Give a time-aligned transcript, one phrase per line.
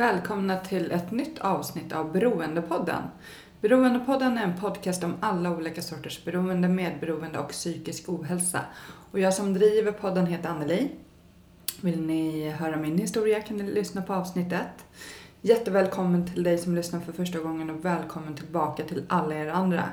[0.00, 3.02] Välkomna till ett nytt avsnitt av Beroendepodden.
[3.60, 8.60] Beroendepodden är en podcast om alla olika sorters beroende, medberoende och psykisk ohälsa.
[9.10, 10.90] Och jag som driver podden heter Anneli.
[11.80, 14.84] Vill ni höra min historia kan ni lyssna på avsnittet.
[15.40, 19.84] Jättevälkommen till dig som lyssnar för första gången och välkommen tillbaka till alla er andra.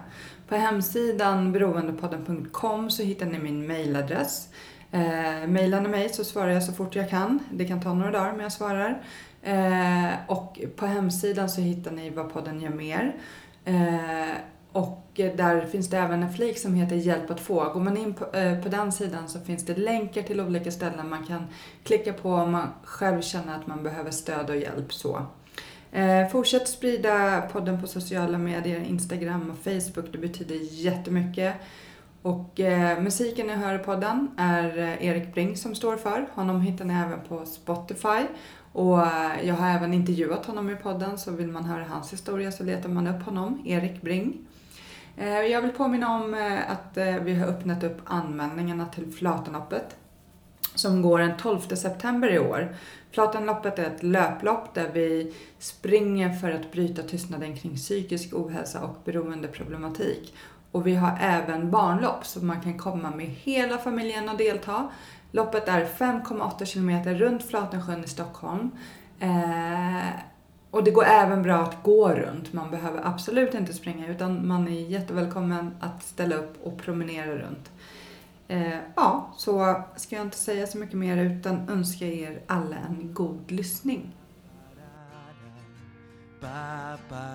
[0.48, 4.50] På hemsidan beroendepodden.com så hittar ni min mailadress.
[4.92, 7.39] Eh, Mailar ni mig så svarar jag så fort jag kan.
[7.52, 9.04] Det kan ta några dagar men jag svarar.
[9.42, 13.16] Eh, och på hemsidan så hittar ni vad podden gör mer.
[13.66, 14.38] Eh,
[14.72, 17.70] och där finns det även en flik som heter Hjälp att få.
[17.74, 21.10] Går man in på, eh, på den sidan så finns det länkar till olika ställen
[21.10, 21.48] man kan
[21.84, 24.94] klicka på om man själv känner att man behöver stöd och hjälp.
[24.94, 25.22] så.
[25.92, 30.12] Eh, fortsätt sprida podden på sociala medier, Instagram och Facebook.
[30.12, 31.56] Det betyder jättemycket.
[32.22, 36.28] Och eh, musiken ni hör i podden är eh, Erik Bring som står för.
[36.34, 38.26] Honom hittar ni även på Spotify.
[38.72, 42.52] Och eh, jag har även intervjuat honom i podden så vill man höra hans historia
[42.52, 44.38] så letar man upp honom, Erik Bring.
[45.18, 49.98] Eh, jag vill påminna om eh, att vi har öppnat upp anmälningarna till Flatenloppet
[50.76, 52.76] som går den 12 september i år.
[53.12, 58.95] Flatenloppet är ett löplopp där vi springer för att bryta tystnaden kring psykisk ohälsa och
[59.05, 60.34] beroendeproblematik.
[60.72, 64.89] Och vi har även barnlopp så man kan komma med hela familjen och delta.
[65.32, 68.71] Loppet är 5,8 kilometer runt Flatensjön i Stockholm.
[69.20, 70.10] Eh,
[70.71, 72.54] och det går även bra att gå runt.
[72.54, 77.71] Man behöver absolut inte springa utan man är jättevälkommen att ställa upp och promenera runt.
[78.48, 83.14] Eh, ja, så ska jag inte säga så mycket mer utan önska er alla en
[83.14, 84.16] god lyssning.
[86.42, 87.27] Ba, ba,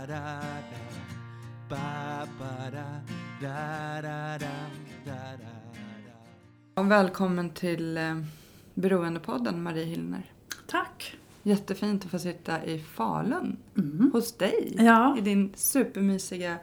[6.74, 8.20] och välkommen till eh,
[8.74, 10.32] Beroendepodden Marie Hillner.
[10.66, 11.16] Tack.
[11.42, 13.56] Jättefint att få sitta i Falun
[14.12, 14.74] hos dig.
[14.78, 15.18] Ja.
[15.18, 16.56] I din supermysiga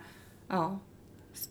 [0.48, 0.80] ja,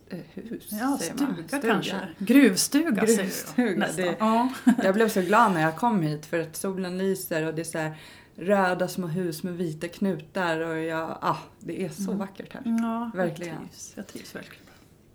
[0.08, 0.68] eh, hus.
[0.70, 1.34] Ja, säger man.
[1.48, 1.96] stuga, kanske.
[2.18, 3.78] Gruvstuga, säger Gruvstuga.
[3.78, 4.04] Nästan.
[4.04, 4.52] det- Ja.
[4.82, 7.64] Jag blev så glad när jag kom hit för att solen lyser och det är
[7.64, 7.96] så här
[8.36, 12.62] röda små hus med vita knutar och jag, ah, det är så vackert här.
[12.64, 13.54] ja, Verkligen.
[13.54, 14.64] Jag trivs, jag trivs verkligen.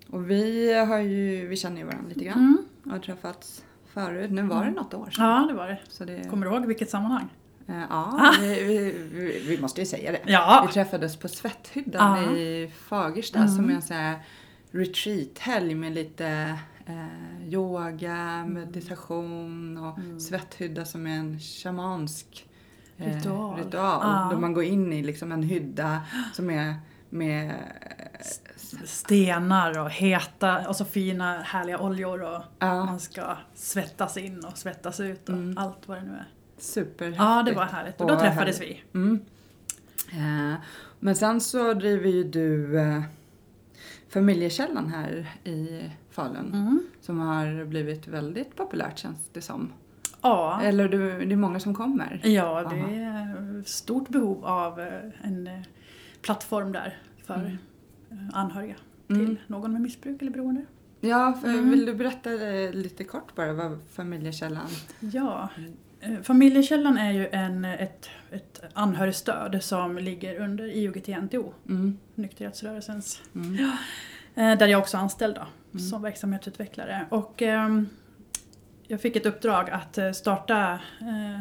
[0.09, 2.37] Och vi har ju, vi känner ju varandra lite grann.
[2.39, 2.57] Mm.
[2.89, 3.63] Har träffats
[3.93, 4.31] förut.
[4.31, 5.25] Nu var det något år sedan.
[5.25, 5.79] Ja, det var det.
[5.89, 7.29] Så det, Kommer du ihåg vilket sammanhang?
[7.67, 8.77] eh, ja, vi, vi,
[9.11, 10.19] vi, vi måste ju säga det.
[10.25, 10.63] Ja.
[10.67, 12.31] Vi träffades på Svetthyddan Ja.
[12.31, 13.49] i Fagersta Mm.
[13.55, 14.19] som är en sån här
[14.71, 20.19] retreat-helg med lite eh, yoga, meditation och Mm.
[20.19, 22.47] Svetthydda som är en shamansk
[22.97, 23.57] eh, Ritual.
[23.57, 24.29] ritual Ja.
[24.31, 26.01] Då man går in i liksom en hydda
[26.33, 26.75] som är
[27.09, 27.53] med
[28.85, 32.85] Stenar och heta och så fina härliga oljor och Ja.
[32.85, 35.57] man ska svettas in och svettas ut och Mm.
[35.57, 36.27] allt vad det nu är.
[36.57, 37.21] superhäftigt.
[37.23, 38.01] Ja, det var härligt.
[38.01, 38.79] Och då träffades härligt.
[38.93, 38.99] vi.
[38.99, 39.19] Mm.
[40.11, 40.59] Eh,
[40.99, 43.01] men sen så driver ju du eh,
[44.09, 46.53] Familjekällan här i Falun.
[46.53, 46.83] Mm.
[47.01, 49.73] Som har blivit väldigt populärt känns det som.
[50.21, 50.61] Ja.
[50.63, 52.19] Eller du, det är många som kommer.
[52.23, 52.89] Ja, det Aha.
[52.89, 55.49] är stort behov av eh, en
[56.21, 57.57] plattform där för Mm.
[58.13, 58.75] Eh, anhöriga
[59.09, 59.25] Mm.
[59.25, 60.65] till någon med missbruk eller beroende.
[61.01, 61.69] Ja, Mm.
[61.69, 64.67] vill du berätta eh, lite kort bara vad Familjekällan...
[64.99, 65.49] Ja,
[65.99, 71.97] eh, Familjekällan är ju en, ett, ett anhörigstöd som ligger under IOGT-NTO, Mm.
[72.15, 73.53] nykterhetsrörelsens, Mm.
[74.35, 75.41] eh, där jag också är anställd då,
[75.71, 75.79] Mm.
[75.89, 77.05] som verksamhetsutvecklare.
[77.09, 77.87] Och ehm,
[78.87, 81.39] jag fick ett uppdrag att starta eh,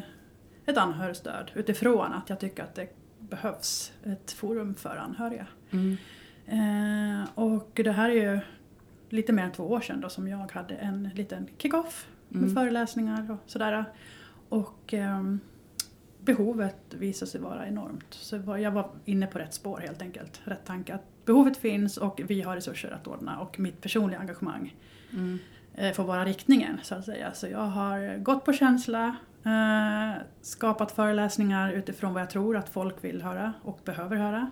[0.66, 2.88] ett anhörigstöd utifrån att jag tycker att det
[3.18, 5.46] behövs ett forum för anhöriga.
[5.70, 5.96] Mm.
[6.46, 8.40] Eh, och det här är ju
[9.08, 12.54] lite mer än två år sedan då som jag hade en liten kick-off med Mm.
[12.54, 13.84] föreläsningar och sådär.
[14.48, 15.40] Och ehm,
[16.20, 18.06] behovet visade sig vara enormt.
[18.14, 20.40] Så jag var inne på rätt spår helt enkelt.
[20.44, 24.76] Rätt tanke att behovet finns och vi har resurser att ordna och mitt personliga engagemang
[25.12, 25.38] Mm.
[25.74, 27.34] eh, får vara riktningen så att säga.
[27.34, 33.04] Så jag har gått på känsla, eh, skapat föreläsningar utifrån vad jag tror att folk
[33.04, 34.50] vill höra och behöver höra.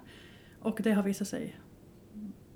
[0.61, 1.57] Och det har visat sig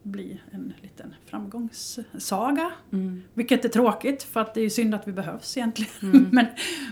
[0.05, 2.71] bli en liten framgångssaga.
[2.93, 3.23] Mm.
[3.35, 5.93] Vilket är tråkigt för att det är synd att vi behövs egentligen.
[6.03, 6.29] Mm.
[6.33, 6.47] men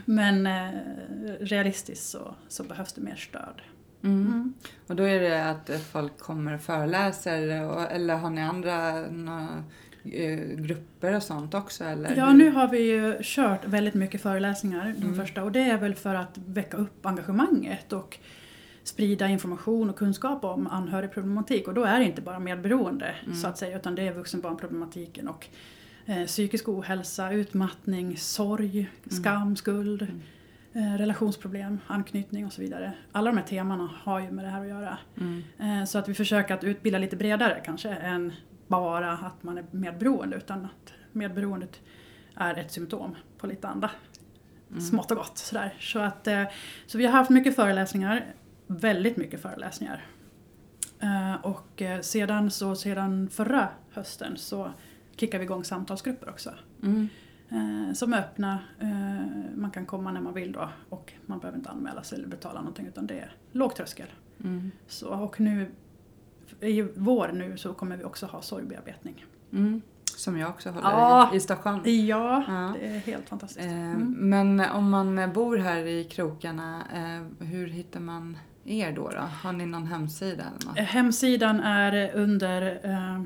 [0.04, 0.80] men eh,
[1.40, 3.62] realistiskt så, så behövs det mer stöd.
[4.04, 4.26] Mm.
[4.26, 4.54] Mm.
[4.86, 9.64] Och då är det att folk kommer och föreläser och, eller har ni andra några,
[10.04, 11.84] eh, grupper och sånt också?
[11.84, 12.16] Eller?
[12.16, 15.14] Ja, nu har vi ju kört väldigt mycket föreläsningar de Mm.
[15.16, 18.18] första och det är väl för att väcka upp engagemanget och
[18.84, 23.34] sprida information och kunskap om anhörigproblematik och då är det inte bara medberoende Mm.
[23.34, 25.46] så att säga utan det är vuxenbarnproblematiken och
[26.06, 30.92] eh, psykisk ohälsa, utmattning, sorg, skam, skuld, Mm.
[30.94, 32.92] eh, relationsproblem, anknytning och så vidare.
[33.12, 34.98] Alla de här temana har ju med det här att göra.
[35.20, 35.42] Mm.
[35.58, 38.32] Eh, Så att vi försöker att utbilda lite bredare kanske än
[38.68, 41.80] bara att man är medberoende utan att medberoendet
[42.36, 43.90] är ett symptom på lite andra
[44.80, 45.38] smått och gott.
[45.38, 45.74] Sådär.
[45.80, 46.42] Så, att, eh,
[46.86, 48.24] så vi har haft mycket föreläsningar,
[48.78, 50.04] väldigt mycket föreläsningar.
[51.00, 54.70] Eh, Och eh, sedan, så, sedan förra hösten så
[55.16, 56.50] kickar vi igång samtalsgrupper också.
[56.82, 57.08] Mm.
[57.48, 58.58] Eh, som är öppna,
[59.54, 62.60] man kan komma när man vill då och man behöver inte anmäla sig eller betala
[62.60, 64.06] någonting utan det är låg tröskel.
[64.44, 64.70] Mm.
[64.86, 65.70] Så, och nu
[66.60, 69.24] i vår nu så kommer vi också ha sorgbearbetning.
[69.52, 69.82] Mm.
[70.16, 71.30] Som jag också håller Ja.
[71.32, 71.80] i, i Stockholm.
[71.84, 72.74] Ja, Ja.
[72.80, 73.66] det är helt fantastiskt.
[73.66, 74.16] Mm.
[74.18, 76.82] Men om man bor här i krokarna,
[77.38, 79.18] hur hittar man er då, då?
[79.18, 80.78] Har ni någon hemsida eller något?
[80.78, 83.22] Eh, Hemsidan är under eh,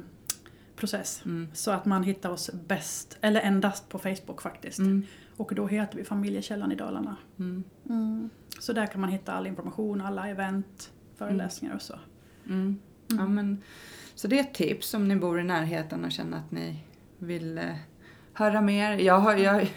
[0.77, 1.23] process.
[1.25, 1.49] Mm.
[1.53, 4.79] Så att man hittar oss bäst, eller endast på Facebook faktiskt.
[4.79, 5.03] Mm.
[5.37, 7.17] Och då heter vi Familjekällan i Dalarna.
[7.38, 8.31] Mm.
[8.59, 11.94] Så där kan man hitta all information, alla event, föreläsningar och så.
[12.47, 12.79] Mm.
[13.09, 13.62] Ja, men,
[14.15, 16.85] så det är ett tips om ni bor i närheten och känner att ni
[17.19, 17.77] vill eh,
[18.33, 18.93] höra mer.
[18.99, 19.69] Jag, har, jag,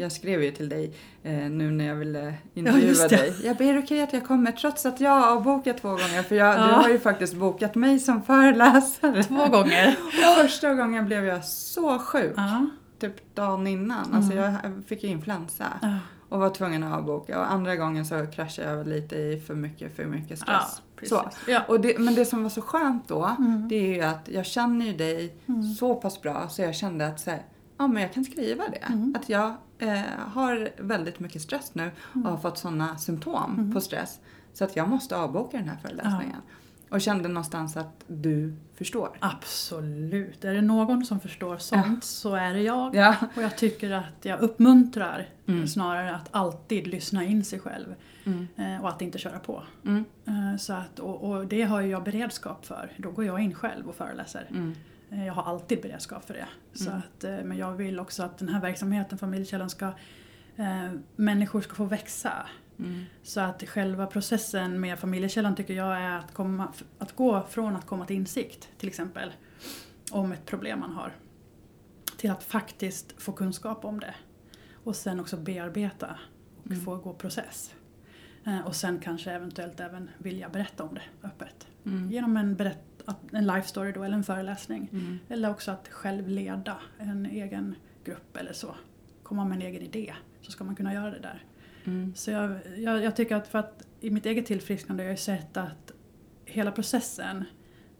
[0.00, 3.16] jag skrev ju till dig eh, nu när jag ville intervjua det.
[3.16, 3.34] dig.
[3.44, 6.54] Jag ber okej att jag kommer trots att jag har bokat två gånger för jag,
[6.56, 6.66] du Ja.
[6.66, 9.22] har ju faktiskt bokat mig som föreläsare.
[9.24, 9.96] Två gånger.
[10.06, 12.32] Och första gången blev jag så sjuk.
[12.36, 12.66] ja.
[13.00, 14.14] Typ dagen innan.
[14.14, 14.54] Alltså Mm.
[14.62, 15.66] jag fick ju influensa.
[15.82, 15.96] Ja.
[16.28, 17.38] Och var tvungen att avboka.
[17.40, 20.60] Och andra gången så kraschade jag lite i för mycket, för mycket Ja,
[20.98, 21.08] stress.
[21.08, 21.30] så.
[21.48, 21.60] Ja.
[21.68, 23.68] Och det, men det som var så skönt då, Mm.
[23.68, 25.62] det är ju att jag känner ju dig Mm.
[25.62, 27.42] så pass bra så jag kände att så här,
[27.80, 28.76] ja men jag kan skriva det.
[28.92, 29.14] Mm.
[29.18, 33.72] Att jag eh, har väldigt mycket stress nu och har fått sådana symptom Mm.
[33.74, 34.20] på stress.
[34.52, 36.36] Så att jag måste avboka den här föreläsningen.
[36.90, 39.16] Och kände någonstans att du förstår.
[39.20, 40.44] Absolut.
[40.44, 42.94] Är det någon som förstår sånt så är det jag.
[42.94, 43.16] Ja.
[43.36, 45.68] Och jag tycker att jag uppmuntrar Mm.
[45.68, 47.94] snarare att alltid lyssna in sig själv.
[48.24, 48.48] Mm.
[48.56, 49.62] eh, Och att inte köra på.
[49.86, 50.04] Mm.
[50.26, 52.92] Eh, Så att, och, och det har jag beredskap för.
[52.96, 54.74] Då går jag in själv och föreläser.
[55.10, 56.46] Eh, Jag har alltid beredskap för det.
[56.72, 56.98] Så Mm.
[56.98, 59.86] att, eh, men jag vill också att den här verksamheten, Familjekällan, ska
[60.56, 62.46] eh, människor ska få växa.
[62.78, 63.04] Mm.
[63.22, 67.86] Så att själva processen med familjekällan tycker jag är att, komma, att gå från att
[67.86, 69.32] komma till insikt, till exempel,
[70.10, 71.12] om ett problem man har,
[72.16, 74.14] till att faktiskt få kunskap om det.
[74.84, 76.18] Och sen också bearbeta
[76.64, 76.84] och Mm.
[76.84, 77.74] få gå process.
[78.46, 81.66] Eh, Och sen kanske eventuellt även vilja berätta om det öppet.
[81.86, 82.10] Mm.
[82.10, 84.88] Genom en, berätt, att- en life story då, eller en föreläsning.
[84.92, 85.18] Mm.
[85.28, 87.74] Eller också att själv leda en egen
[88.04, 88.74] grupp eller så.
[89.22, 91.44] Komma med en egen idé, så ska man kunna göra det där.
[91.84, 92.14] Mm.
[92.14, 95.56] Så jag, jag, jag tycker att för att i mitt eget tillfrisknande har jag sett
[95.56, 95.92] att
[96.44, 97.44] hela processen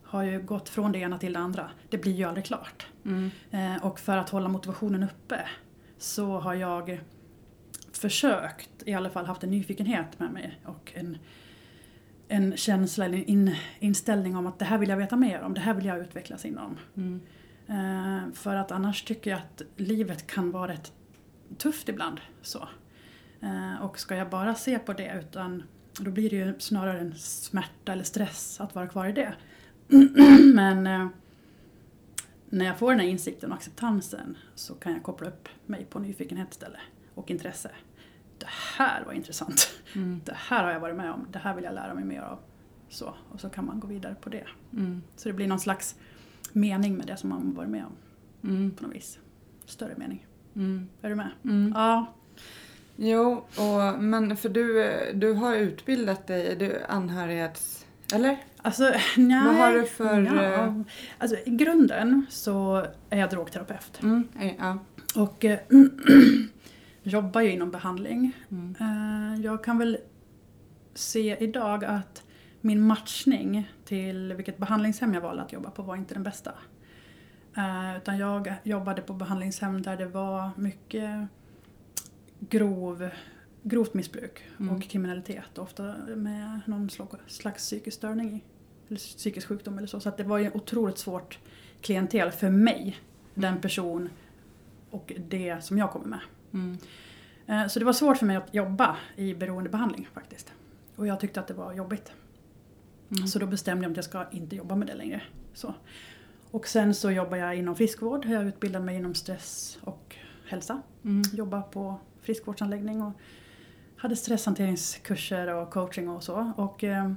[0.03, 1.71] har ju gått från det ena till det andra.
[1.89, 2.87] Det blir ju aldrig klart.
[3.05, 3.31] Mm.
[3.51, 5.41] Eh, och för att hålla motivationen uppe
[5.99, 7.01] så har jag
[7.93, 11.19] försökt, i alla fall haft en nyfikenhet med mig och en,
[12.31, 15.61] en känsla eller in, inställning om att det här vill jag veta mer om, det
[15.61, 16.77] här vill jag utvecklas inom.
[16.97, 17.21] Mm.
[17.67, 20.93] Eh, för att annars tycker jag att livet kan vara rätt
[21.59, 22.21] tufft ibland.
[22.43, 22.69] Så.
[23.41, 25.63] Eh, och ska jag bara se på det utan
[26.01, 29.35] då blir det ju snarare en smärta eller stress att vara kvar i det.
[30.55, 31.09] Men eh,
[32.51, 35.99] när jag får den här insikten och acceptansen så kan jag koppla upp mig på
[35.99, 36.81] nyfikenhet istället
[37.15, 37.71] och intresse.
[38.41, 39.71] Det här var intressant.
[39.95, 40.21] Mm.
[40.25, 41.27] Det här har jag varit med om.
[41.31, 42.39] Det här vill jag lära mig mer av.
[42.89, 44.45] Så, och så kan man gå vidare på det.
[44.73, 45.03] Mm.
[45.17, 45.95] Så det blir någon slags
[46.53, 47.93] mening med det som man varit med om
[48.51, 48.71] Mm.
[48.71, 49.19] på något vis.
[49.67, 50.27] Större mening.
[50.57, 50.89] Mm.
[51.03, 51.29] Är du med?
[51.45, 51.73] Mm.
[51.77, 52.07] Ja.
[52.97, 57.87] Jo, och, men för du, du har utbildat dig, du anhörighets...
[58.15, 58.37] Eller?
[58.63, 59.47] Alltså, nej.
[59.47, 60.43] Vad har du för, Ja.
[60.43, 60.81] eh,
[61.19, 64.03] Alltså, I grunden så är jag drogterapeut.
[64.03, 64.29] Mm.
[64.41, 64.79] eh, Ja.
[65.17, 65.59] Och eh,
[67.03, 68.33] jobbar ju inom behandling.
[68.51, 68.75] Mm.
[68.81, 69.99] Eh, jag kan väl
[70.95, 72.23] se idag att
[72.61, 76.53] min matchning till vilket behandlingshem jag valde att jobba på var inte den bästa.
[77.57, 81.27] Eh, utan jag jobbade på behandlingshem där det var mycket
[82.41, 83.09] grov,
[83.63, 84.77] grovt missbruk Mm.
[84.77, 85.59] och kriminalitet.
[85.59, 86.91] Ofta med någon
[87.27, 88.43] slags psykisk störning i.
[88.89, 90.01] eller psykisk sjukdom eller så.
[90.01, 91.39] Så det var ju otroligt svårt
[91.81, 92.97] klientel för mig,
[93.35, 94.09] den person
[94.91, 96.21] och det som jag kommer med.
[96.55, 96.79] Mm.
[97.47, 100.53] Eh, Så det var svårt för mig att jobba i beroendebehandling faktiskt.
[100.97, 102.13] Och jag tyckte att det var jobbigt.
[103.11, 103.27] Mm.
[103.27, 105.23] Så då bestämde jag att jag ska inte jobba med det längre.
[105.55, 105.75] Så.
[106.51, 108.25] Och sen så jobbar jag inom friskvård.
[108.27, 110.17] Jag utbildar mig inom stress och
[110.49, 110.83] hälsa.
[111.05, 111.23] Mm.
[111.33, 113.13] Jobbar på friskvårdsanläggning och
[113.97, 116.53] hade stresshanteringskurser och coaching och så.
[116.57, 117.13] Och eh,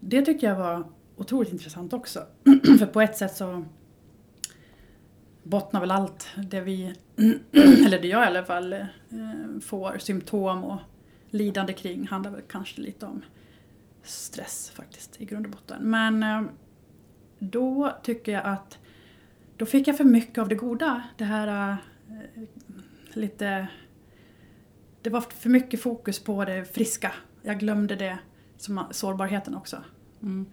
[0.00, 0.84] det tycker jag var
[1.16, 2.26] otroligt intressant också.
[2.78, 3.64] För på ett sätt så
[5.50, 6.94] bottnar väl allt det vi,
[7.86, 8.86] eller det jag i alla fall, eh,
[9.62, 10.78] får symptom och
[11.30, 13.22] lidande kring handlar väl kanske lite om
[14.02, 15.90] stress faktiskt i grund och botten.
[15.90, 16.42] Men eh,
[17.38, 18.78] då tycker jag att
[19.56, 21.02] då fick jag för mycket av det goda.
[21.16, 21.76] Det här
[22.08, 22.42] eh,
[23.12, 23.66] lite...
[25.02, 27.12] Det var för mycket fokus på det friska.
[27.42, 28.18] Jag glömde det
[28.56, 29.84] som sårbarheten också.
[30.22, 30.46] Mm.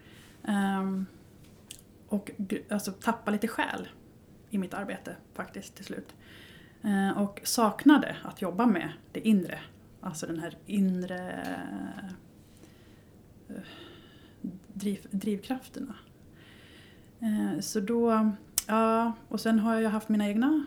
[0.44, 1.06] Ehm,
[2.08, 2.32] och
[2.70, 3.88] alltså tappa lite själ
[4.58, 6.16] i mitt arbete faktiskt till slut.
[6.84, 9.60] Eh, och saknade att jobba med det inre.
[10.02, 11.32] Alltså den här inre
[13.48, 13.56] eh,
[14.74, 15.96] driv, drivkrafterna.
[17.20, 18.32] Eh, så då,
[18.68, 20.66] ja, och sen har jag haft mina egna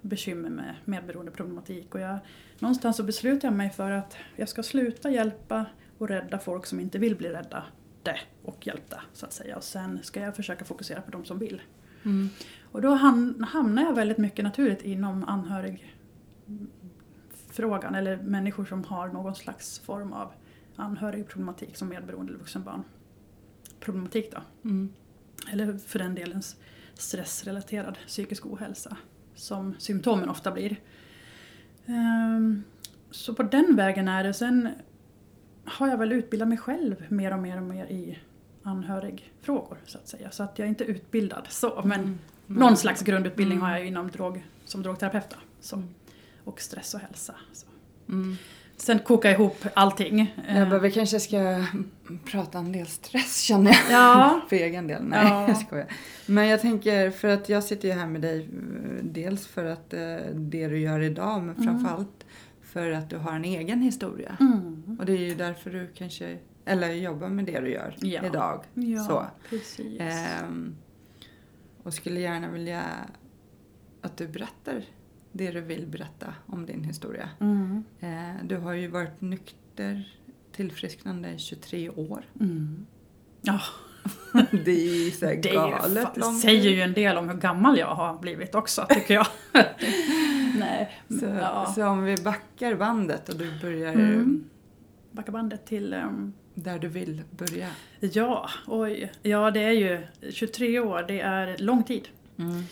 [0.00, 2.18] bekymmer med medberoendeproblematik och jag,
[2.58, 5.66] någonstans så beslutade jag mig för att jag ska sluta hjälpa
[5.98, 9.56] och rädda folk som inte vill bli räddade och hjälpta så att säga.
[9.56, 11.62] Och sen ska jag försöka fokusera på de som vill.
[12.04, 12.28] Mm.
[12.72, 19.34] Och då ham- hamnar jag väldigt mycket naturligt inom anhörigfrågan eller människor som har någon
[19.34, 20.32] slags form av
[20.76, 22.82] anhörigproblematik som medberoende eller vuxenbarn.
[23.80, 24.38] Problematik då.
[24.68, 24.92] Mm.
[25.52, 26.42] Eller för den delen
[26.94, 28.96] stressrelaterad psykisk ohälsa
[29.34, 30.76] som symptomen ofta blir.
[31.86, 32.62] Ehm,
[33.10, 34.34] Så på den vägen är det.
[34.34, 34.68] Sen
[35.64, 38.18] har jag väl utbildat mig själv mer och mer och mer i
[38.62, 40.30] anhörigfrågor så att säga.
[40.30, 42.18] Så att jag är inte utbildad så men Mm.
[42.54, 43.70] Någon slags grundutbildning Mm.
[43.70, 45.30] har jag inom drog, som drogterapeut.
[45.30, 45.76] Då, så.
[45.76, 45.88] Mm.
[46.44, 47.34] Och stress och hälsa.
[47.52, 47.66] Så.
[48.08, 48.36] Mm.
[48.76, 50.34] Sen kokar jag ihop allting.
[50.48, 51.64] Jag Eh, bara, vi kanske ska
[52.24, 53.80] prata en del stress känner jag.
[53.90, 54.40] Ja.
[54.48, 55.02] För egen del.
[55.04, 55.48] Nej, Ja.
[55.48, 55.86] jag skojar.
[56.26, 59.94] Men jag tänker, för att jag sitter ju här med dig eh, dels för att
[59.94, 60.00] eh,
[60.34, 61.64] det du gör idag men Mm.
[61.64, 62.24] framförallt
[62.62, 64.36] för att du har en egen historia.
[64.40, 64.96] Mm.
[65.00, 68.26] Och det är ju därför du kanske, eller jobbar med det du gör Ja.
[68.26, 68.64] idag.
[68.74, 69.26] Ja, Så.
[69.50, 70.00] precis.
[70.00, 70.76] Ehm,
[71.82, 72.82] och skulle gärna vilja
[74.00, 74.84] att du berättar
[75.32, 77.28] det du vill berätta om din historia.
[77.40, 77.84] Mm.
[78.00, 80.12] Eh, du har ju varit nykter
[80.52, 82.24] tillfrisknande i 23 år.
[82.40, 82.86] Mm.
[83.42, 83.60] Ja,
[84.64, 86.40] Det är ju så det ju galet fa- långt.
[86.40, 89.26] säger ju en del om hur gammal jag har blivit också, tycker jag.
[90.58, 91.72] Nej, Så, ja.
[91.74, 94.44] så om vi backar bandet och du börjar Mm.
[95.12, 95.92] Backa bandet till...
[95.92, 97.68] ehm, där du vill börja.
[98.00, 99.12] ja, oj.
[99.22, 102.08] Ja, det är ju 23 år, det är lång tid.
[102.36, 102.64] Mm.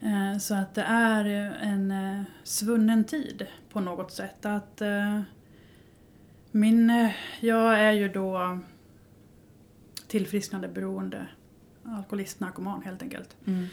[0.00, 1.24] Eh, Så att det är
[1.62, 4.46] en eh, svunnen tid på något sätt.
[4.46, 5.20] Att eh,
[6.50, 8.58] min, jag är ju då
[10.06, 11.26] tillfrisknande beroende
[11.84, 13.36] alkoholist, narkoman helt enkelt.
[13.46, 13.66] Mm.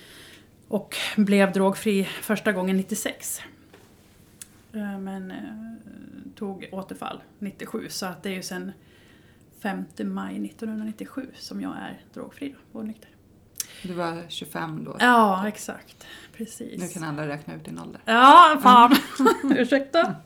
[0.68, 3.42] Och blev drogfri första gången 96.
[4.74, 5.34] Eh, Men
[6.36, 8.72] tog återfall 97 så att det är ju sen
[9.66, 13.10] 5 maj 1997 som jag är drogfri då, och nykter.
[13.84, 14.98] Du var 25 då.
[15.00, 16.08] Ja, exakt.
[16.38, 16.82] Precis.
[16.82, 18.02] Nu kan alla räkna ut din ålder.
[18.06, 18.96] Ja, fan.
[19.58, 20.16] Ursäkta.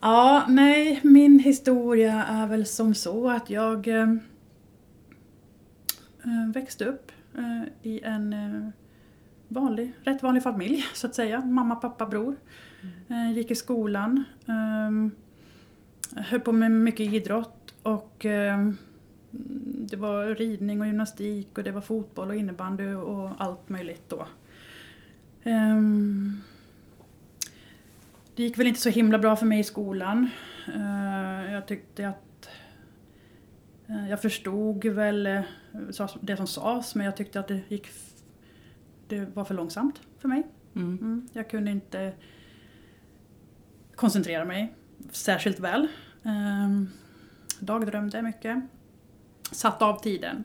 [0.00, 4.02] Ja, nej, min historia är väl som så att jag eh,
[6.24, 8.68] eh, växte upp eh, i en eh,
[9.48, 11.44] vanlig, rätt vanlig familj så att säga.
[11.44, 12.36] Mamma, pappa, bror.
[13.08, 14.24] Eh, gick i skolan.
[16.16, 18.70] Eh, höll på med mycket idrott och eh,
[19.88, 24.26] det var ridning och gymnastik och det var fotboll och innebandy och allt möjligt då.
[25.42, 26.40] Ehm,
[28.34, 30.28] det gick väl inte så himla bra för mig i skolan.
[30.74, 32.48] Eh, jag tyckte att
[33.86, 35.40] eh, jag förstod väl eh,
[36.20, 37.88] det som sades men jag tyckte att det gick
[39.08, 40.46] det var för långsamt för mig.
[40.74, 40.98] Mm.
[40.98, 42.12] Mm, jag kunde inte
[43.94, 44.74] koncentrera mig
[45.10, 45.88] särskilt väl.
[46.22, 46.90] Um,
[47.60, 48.62] dagdrömde mycket.
[49.52, 50.44] Satt av tiden.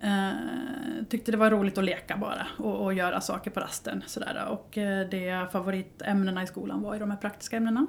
[0.00, 4.04] Eh, tyckte det var roligt att leka bara och, och göra saker på rasten.
[4.06, 4.46] Sådär.
[4.48, 7.86] Och eh, det favoritämnena i skolan var ju de här praktiska ämnena.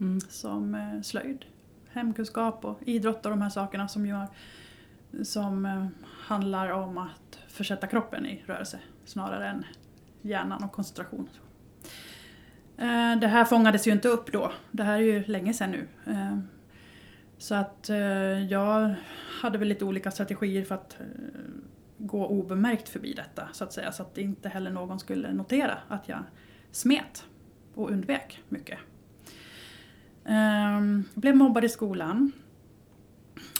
[0.00, 0.20] Mm.
[0.20, 1.44] Som eh, slöjd,
[1.88, 4.26] hemkunskap och idrott och de här sakerna som, gör,
[5.24, 9.64] som eh, handlar om att försätta kroppen i rörelse snarare än
[10.22, 11.28] hjärnan och koncentration.
[12.78, 14.52] Eh, det här fångades ju inte upp då.
[14.70, 15.88] Det här är ju länge sedan nu.
[16.06, 16.38] Eh,
[17.38, 17.96] så att eh,
[18.44, 18.94] jag
[19.40, 20.96] hade väl lite olika strategier för att
[21.98, 23.92] gå obemärkt förbi detta så att säga.
[23.92, 26.22] Så att inte heller någon skulle notera att jag
[26.70, 27.24] smet
[27.74, 28.78] och undvek mycket.
[30.24, 32.32] Ehm, blev mobbad i skolan.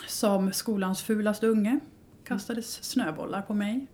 [0.07, 1.81] Som skolans fulaste unge.
[2.25, 3.87] Kastades snöbollar på mig.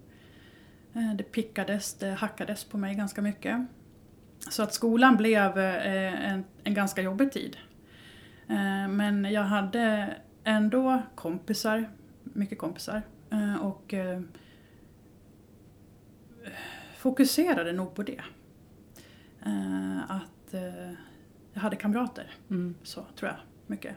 [1.16, 3.66] Det pickades, det hackades på mig ganska mycket.
[4.50, 7.56] Så att skolan blev eh, en, en ganska jobbig tid.
[8.48, 11.90] Eh, men jag hade ändå kompisar,
[12.22, 13.02] mycket kompisar.
[13.60, 13.94] Och
[16.96, 18.20] fokuserade nog på det.
[20.08, 20.54] Att
[21.52, 22.30] jag hade kamrater.
[22.50, 22.74] Mm.
[22.82, 23.96] Så tror jag mycket.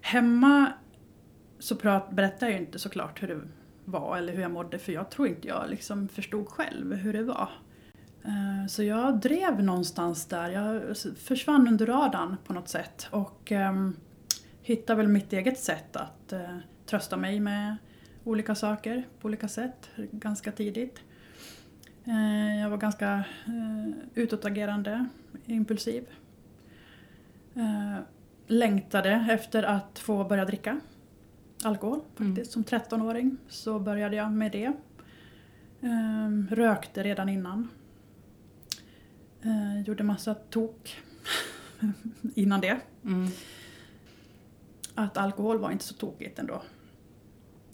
[0.00, 0.72] Hemma
[1.58, 3.40] så prat, berättar jag inte såklart hur det
[3.84, 7.22] var eller hur jag mådde för jag tror inte jag liksom förstod själv hur det
[7.22, 7.48] var.
[8.24, 13.96] Eh, så jag drev någonstans där, jag försvann under radarn på något sätt och um,
[14.62, 17.76] hittade väl mitt eget sätt att uh, trösta mig med
[18.24, 21.00] olika saker på olika sätt ganska tidigt.
[22.08, 25.06] Uh, jag var ganska uh, utåtagerande,
[25.46, 26.06] impulsiv.
[27.56, 27.98] Uh,
[28.46, 30.80] längtade efter att få börja dricka
[31.64, 32.56] alkohol faktiskt.
[32.56, 32.64] Mm.
[32.64, 34.72] Som 13-åring så började jag med det.
[35.80, 37.68] Um, rökte redan innan.
[39.46, 41.02] Uh, gjorde massa tok
[42.34, 42.80] innan det.
[43.04, 43.28] Mm.
[44.94, 46.62] Att alkohol var inte så tokigt ändå.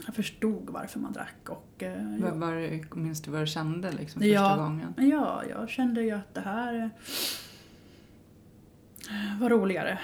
[0.06, 1.48] Jag förstod varför man drack.
[1.48, 4.94] Och, uh, var, var, minns du vad du kände liksom, första ja, gången?
[4.96, 6.90] Ja, jag kände ju att det här
[9.40, 9.98] var roligare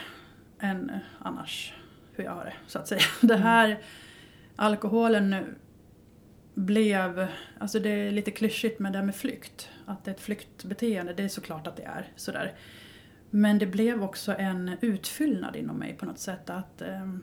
[0.59, 1.75] än annars
[2.13, 3.03] hur jag har det, så att säga.
[3.21, 3.47] Det mm.
[3.47, 3.79] här,
[4.57, 5.57] alkoholen
[6.55, 7.27] blev,
[7.59, 9.69] alltså det är lite klyschigt med det med flykt.
[9.87, 12.53] Att det är ett flyktbeteende, det är såklart att det är sådär.
[13.31, 16.51] Men det blev också en utfyllnad inom mig på något sätt.
[16.51, 17.15] Att eh,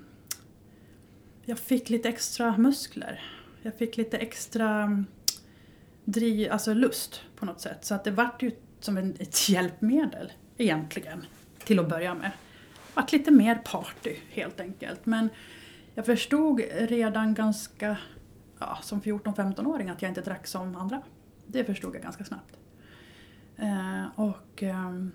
[1.46, 3.24] jag fick lite extra muskler.
[3.62, 5.06] Jag fick lite extra mm,
[6.06, 7.86] driv, alltså lust på något sätt.
[7.86, 11.26] Så att det vart ju som ett hjälpmedel egentligen
[11.64, 12.32] till att börja med
[12.94, 15.06] Vart lite mer party helt enkelt.
[15.06, 15.30] Men
[15.96, 17.98] jag förstod redan ganska,
[18.60, 21.02] ja, som 14-15-åring att jag inte drack som andra.
[21.48, 22.58] Det förstod jag ganska snabbt.
[23.62, 25.06] Eh, och eh,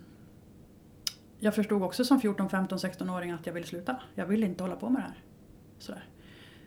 [1.39, 4.01] jag förstod också som 14, 15, 16-åring att jag ville sluta.
[4.15, 5.23] Jag ville inte hålla på med det här.
[5.79, 6.05] Sådär.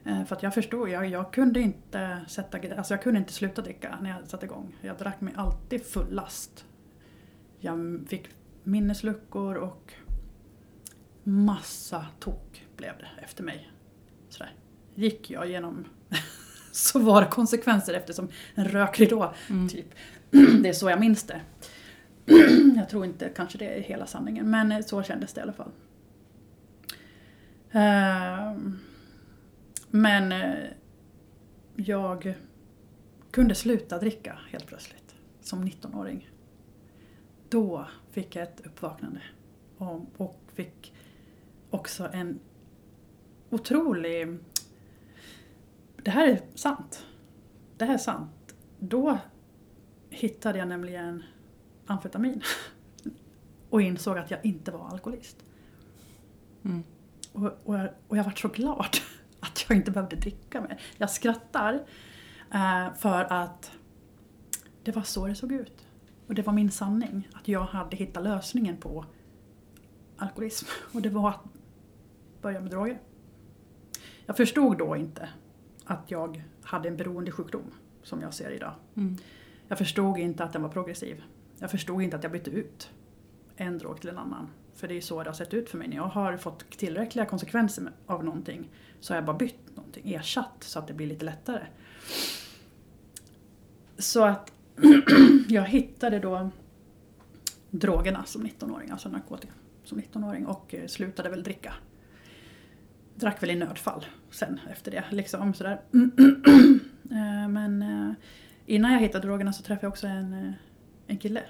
[0.03, 3.61] Eh, för att jag förstod, jag, jag kunde inte sätta, alltså jag kunde inte sluta
[3.61, 4.75] dricka när jag satte igång.
[4.81, 6.65] Jag drack mig alltid fullast.
[7.59, 8.27] Jag fick
[8.63, 9.93] minnesluckor och
[11.23, 13.71] massa tok blev det efter mig.
[14.29, 14.53] Sådär.
[14.95, 15.85] Gick jag genom
[16.83, 19.69] så var det konsekvenser eftersom en rökridå, mm.
[19.69, 19.87] typ.
[20.63, 21.41] Det är så jag minns det.
[22.75, 25.71] jag tror inte kanske det är hela sanningen, men så kändes det i alla fall.
[27.71, 28.79] Ehm,
[29.89, 30.69] men eh,
[31.75, 32.33] jag
[33.31, 36.29] kunde sluta dricka helt plötsligt, som 19-åring.
[37.49, 39.21] Då fick jag ett uppvaknande
[40.17, 40.93] och fick
[41.69, 42.39] också en
[43.49, 44.37] otrolig...
[46.03, 47.05] Det här är sant.
[47.77, 48.55] Det här är sant.
[48.79, 49.17] Då
[50.09, 51.23] hittade jag nämligen
[51.85, 52.41] amfetamin
[53.69, 55.37] och insåg att jag inte var alkoholist.
[56.65, 56.83] Mm.
[57.33, 58.97] Och, och, jag, och jag var så glad
[59.39, 60.81] att jag inte behövde dricka mer.
[60.97, 61.73] Jag skrattar
[62.53, 63.71] eh, för att
[64.83, 65.85] det var så det såg ut.
[66.27, 69.05] Och det var min sanning, att jag hade hittat lösningen på
[70.17, 70.65] alkoholism.
[70.93, 71.43] Och det var att
[72.41, 72.99] börja med droger.
[74.25, 75.29] Jag förstod då inte
[75.89, 77.71] att jag hade en beroendesjukdom
[78.03, 78.73] som jag ser idag.
[78.95, 79.17] Mm.
[79.67, 81.23] Jag förstod inte att den var progressiv.
[81.59, 82.89] Jag förstod inte att jag bytte ut
[83.55, 84.49] en drog till en annan.
[84.75, 85.87] För det är så det har sett ut för mig.
[85.87, 90.55] När jag har fått tillräckliga konsekvenser av någonting så har jag bara bytt någonting, ersatt
[90.59, 91.63] så att det blir lite lättare.
[93.97, 94.51] Så att
[95.47, 96.49] jag hittade då
[97.69, 101.73] drogerna som 19-åring, alltså narkotika som 19-åring och eh, slutade väl dricka
[103.19, 105.03] drack väl i nödfall sen efter det.
[105.09, 105.81] Liksom, sådär.
[107.11, 108.13] Eh, men eh,
[108.65, 110.53] innan jag hittade drogerna så träffade jag också en, eh,
[111.07, 111.43] en kille,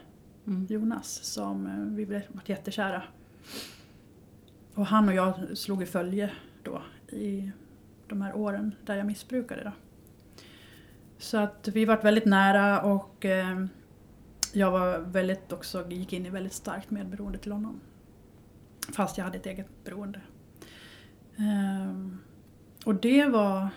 [0.48, 0.66] mm.
[0.70, 3.04] Jonas, som vi blev jättekära.
[4.74, 6.32] Och han och jag slog i följe
[6.64, 7.52] då i
[8.08, 9.64] de här åren där jag missbrukade.
[9.64, 9.72] Då.
[11.18, 13.26] Så att vi var väldigt nära och
[14.54, 17.80] jag var väldigt också, gick in i väldigt starkt medberoende till honom.
[18.94, 20.22] Fast jag hade ett eget beroende.
[21.40, 22.20] Um,
[22.86, 23.70] och det var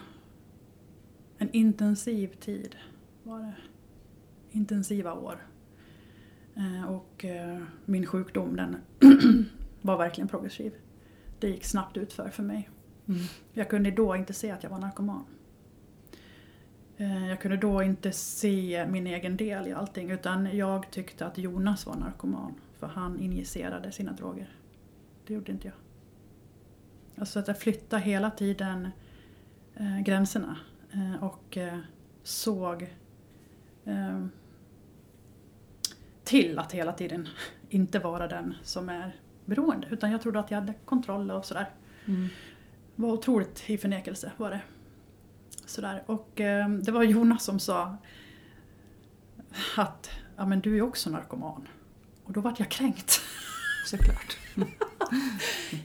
[1.39, 2.77] en intensiv tid.
[3.23, 3.55] Var det.
[4.51, 5.47] Intensiva år.
[6.57, 8.77] Uh, och uh, min sjukdom den
[9.81, 10.73] var verkligen progressiv.
[11.39, 12.71] Det gick snabbt utför för mig.
[13.09, 13.21] Mm.
[13.53, 15.25] Jag kunde då inte se att jag var narkoman.
[16.97, 21.39] Eh, Jag kunde då inte se min egen del i allting utan jag tyckte att
[21.39, 24.57] Jonas var narkoman för han injicerade sina droger.
[25.27, 25.75] Det gjorde inte jag.
[27.19, 28.89] Alltså att jag flyttade hela tiden
[29.75, 30.57] eh, gränserna
[30.93, 31.79] eh, och eh,
[32.23, 32.83] såg
[33.85, 34.25] eh,
[36.25, 37.29] till att hela tiden
[37.69, 41.71] inte vara den som är beroende utan jag trodde att jag hade kontroll och sådär.
[42.07, 42.29] Mm.
[42.97, 44.61] var otroligt i förnekelse var det.
[45.67, 46.03] Sådär.
[46.07, 47.97] Och eh, det var Jonas som sa
[49.77, 51.69] att ja, men du är också narkoman.
[52.25, 53.21] Och då vart jag kränkt.
[53.85, 54.37] Såklart.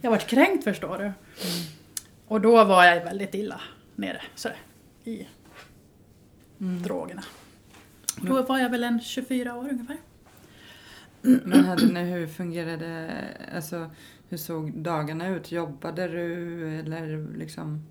[0.01, 1.11] Jag vart kränkt förstår du.
[2.27, 3.61] Och då var jag väldigt illa
[3.95, 4.57] nere sådär,
[5.03, 5.27] i
[6.61, 6.81] Mm.
[6.83, 7.23] drogerna.
[8.21, 9.97] Då var jag väl en 24 år ungefär.
[11.21, 13.11] Men hade ni, hur fungerade,
[13.55, 13.89] alltså
[14.29, 15.51] hur såg dagarna ut?
[15.51, 17.85] Jobbade du eller liksom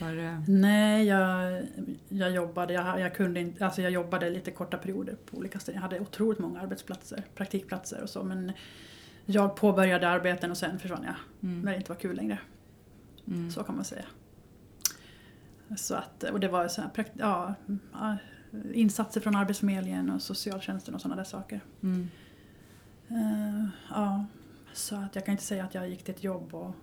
[0.00, 0.44] var det...
[0.48, 1.62] Nej, jag,
[2.08, 5.76] jag jobbade, jag, jag kunde inte, alltså jag jobbade lite korta perioder på olika ställen.
[5.82, 8.52] Jag hade otroligt många arbetsplatser, praktikplatser och så men
[9.26, 11.14] jag påbörjade arbeten och sen försvann jag
[11.50, 11.60] Mm.
[11.60, 12.38] när det inte var kul längre.
[13.26, 13.50] Mm.
[13.50, 14.04] Så kan man säga.
[15.76, 17.54] Så att, och det var så här, ja,
[18.72, 21.60] insatser från Arbetsförmedlingen och socialtjänsten och sådana där saker.
[21.82, 22.08] Mm.
[23.08, 24.24] Eh, ja,
[24.72, 26.74] så att jag kan inte säga att jag gick till ett jobb och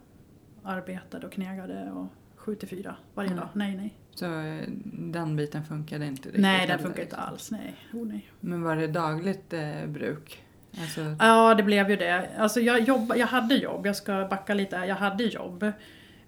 [0.64, 3.40] arbetade och knegade och 7 till 4 varje Mm.
[3.40, 3.50] dag.
[3.54, 3.94] Nej, nej.
[4.16, 6.42] Så eh, den biten funkade inte riktigt?
[6.42, 7.34] Nej, den funkar inte liksom.
[7.34, 7.52] alls.
[7.52, 7.76] Nej.
[7.94, 8.32] Oh, nej.
[8.40, 10.44] Men var det dagligt eh, bruk?
[10.78, 12.30] Alltså, Ja, det blev ju det.
[12.38, 14.86] Alltså jag, jobba, jag hade jobb, jag ska backa lite här.
[14.86, 15.64] Jag hade jobb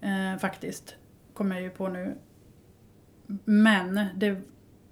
[0.01, 0.95] eh, faktiskt,
[1.33, 2.17] kommer jag ju på nu.
[3.45, 4.41] Men det,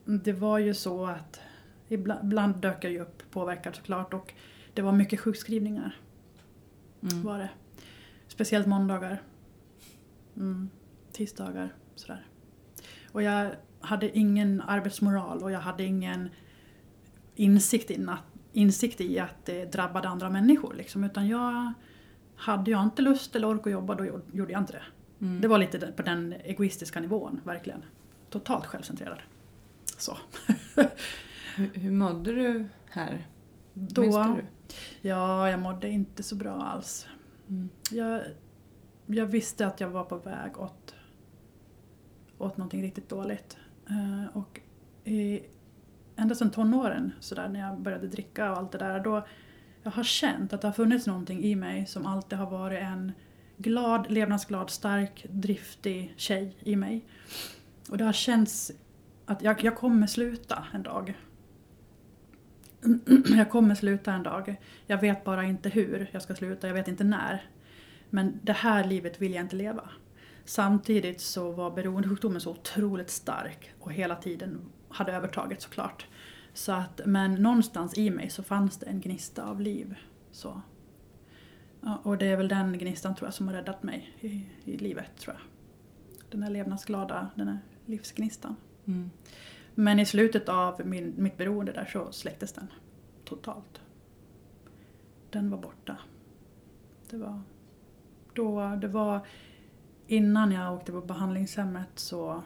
[0.05, 1.41] det var ju så att
[1.87, 4.33] ibland, ibland dök jag ju upp påverkad såklart och
[4.73, 5.97] det var mycket sjukskrivningar.
[7.01, 7.23] mm.
[7.23, 7.49] var det.
[8.27, 9.21] Speciellt måndagar.
[10.35, 10.69] Mm,
[11.11, 12.25] tisdagar, sådär.
[13.11, 16.29] Och jag hade ingen arbetsmoral och jag hade ingen
[17.35, 20.73] insikt, in att, insikt i att det drabbade andra människor.
[20.73, 21.03] Liksom.
[21.03, 21.73] Utan jag
[22.35, 24.83] hade jag inte lust eller ork att jobba då gjorde jag inte det.
[25.25, 25.41] Mm.
[25.41, 27.83] Det var lite på den egoistiska nivån, verkligen.
[28.29, 29.19] Totalt självcentrerad.
[29.97, 30.17] Så.
[31.55, 33.27] hur, hur mådde du här?
[33.73, 34.45] Då, du?
[35.01, 37.07] ja, jag mådde inte så bra alls.
[37.49, 37.69] Mm.
[37.91, 38.21] Jag,
[39.05, 40.95] jag visste att jag var på väg åt,
[42.37, 43.57] åt någonting riktigt dåligt.
[43.89, 44.61] Eh, och
[45.03, 45.41] i,
[46.19, 49.27] ända sedan tonåren, så där, när jag började dricka och allt det där, då
[49.83, 53.11] jag har känt att det har funnits någonting i mig som alltid har varit en
[53.57, 57.05] glad, levnadsglad, stark, driftig tjej i mig.
[57.89, 58.71] Och det har känts
[59.25, 61.17] att jag, jag kommer sluta en dag.
[63.37, 64.55] Jag kommer sluta en dag.
[64.85, 67.45] Jag vet bara inte hur jag ska sluta, jag vet inte när.
[68.09, 69.89] Men det här livet vill jag inte leva.
[70.45, 76.07] Samtidigt så var beroendesjukdomen så otroligt stark och hela tiden hade övertaget såklart.
[76.53, 79.95] Så att, men någonstans i mig så fanns det en gnista av liv.
[80.31, 80.61] Så.
[81.81, 84.77] Ja, och det är väl den gnistan tror jag som har räddat mig i, i
[84.77, 85.41] livet tror jag.
[86.31, 88.55] Den här levnadsglada, den här livsgnistan.
[88.85, 89.09] Mm.
[89.75, 92.67] Men i slutet av min, mitt beroende där så släcktes den
[93.25, 93.81] totalt.
[95.29, 95.97] Den var borta.
[97.09, 97.41] Det var,
[98.33, 99.25] då, det var
[100.07, 102.43] innan jag åkte på behandlingshemmet så,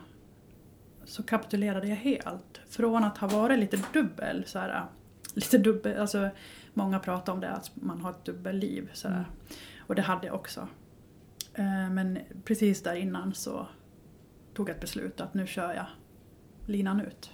[1.05, 2.61] så kapitulerade jag helt.
[2.67, 4.85] Från att ha varit lite dubbel, så här,
[5.33, 6.29] lite dubbel, alltså
[6.73, 8.89] många pratar om det att man har ett dubbelliv.
[8.93, 9.15] Så här.
[9.15, 9.29] Mm.
[9.79, 10.67] Och det hade jag också.
[11.53, 13.67] Eh, Men precis där innan så
[14.53, 15.85] tog jag ett beslut att nu kör jag
[16.65, 17.31] linan ut.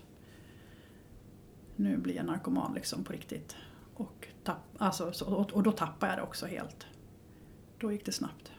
[1.76, 3.56] Nu blir jag narkoman liksom på riktigt.
[3.94, 6.88] Och, tapp, alltså, så, och, och då tappade jag det också helt.
[7.80, 8.52] Då gick det snabbt.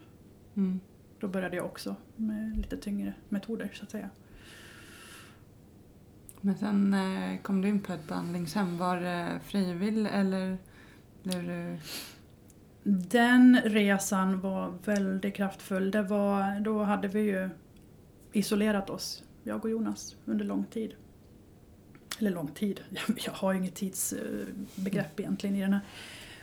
[0.54, 0.80] Mm.
[1.18, 4.10] Då började jag också med lite tyngre metoder så att säga.
[6.40, 8.78] Men sen eh, kom du in på ett behandlingshem.
[8.78, 10.58] Var det frivillig eller
[11.22, 11.78] blev du...
[12.82, 15.90] Den resan var väldigt kraftfull.
[15.90, 17.50] Det var, då hade vi ju
[18.32, 20.94] isolerat oss, jag och Jonas, under lång tid.
[22.18, 22.80] Eller lång tid,
[23.26, 25.80] jag har ju inget tidsbegrepp egentligen i den här.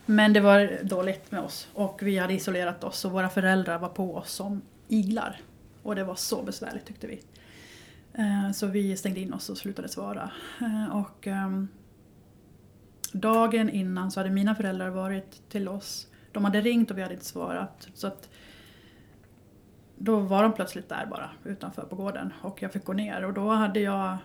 [0.06, 3.90] Men det var dåligt med oss och vi hade isolerat oss och våra föräldrar var
[3.90, 5.40] på oss som iglar.
[5.84, 7.22] Och det var så besvärligt tyckte vi.
[8.18, 10.32] Eh, Så vi stängde in oss och slutade svara.
[10.62, 11.68] Eh, Och ehm,
[13.14, 16.08] dagen innan så hade mina föräldrar varit till oss.
[16.32, 17.88] De hade ringt och vi hade inte svarat.
[17.94, 18.30] Så att
[19.98, 23.34] då var de plötsligt där bara utanför på gården och jag fick gå ner och
[23.34, 24.18] då hade jag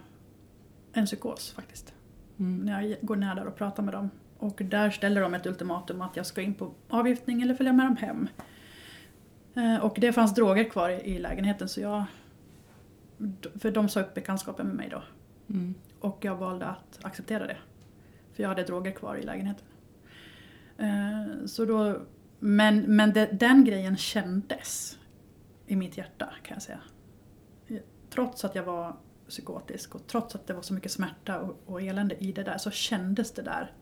[0.93, 1.95] en psykos faktiskt.
[2.39, 2.59] Mm.
[2.67, 4.11] När jag går ner där och pratar med dem.
[4.39, 7.87] Och där ställer de ett ultimatum att jag ska in på avgiftning eller följa med
[7.87, 8.29] dem hem.
[9.55, 12.05] Eh, Och det fanns droger kvar i i lägenheten så jag...
[13.55, 15.03] För de sa upp bekantskapen med mig då.
[15.51, 15.75] Mm.
[16.01, 17.57] Och jag valde att acceptera det.
[18.33, 19.67] För jag hade droger kvar i lägenheten.
[20.79, 22.01] Eh, Så då,
[22.39, 24.99] men men det, den grejen kändes
[25.67, 26.81] i mitt hjärta kan jag säga.
[28.11, 28.97] Trots att jag var
[29.29, 32.59] psykotisk och trots att det var så mycket smärta och, och elände i det där
[32.59, 33.73] så kändes det där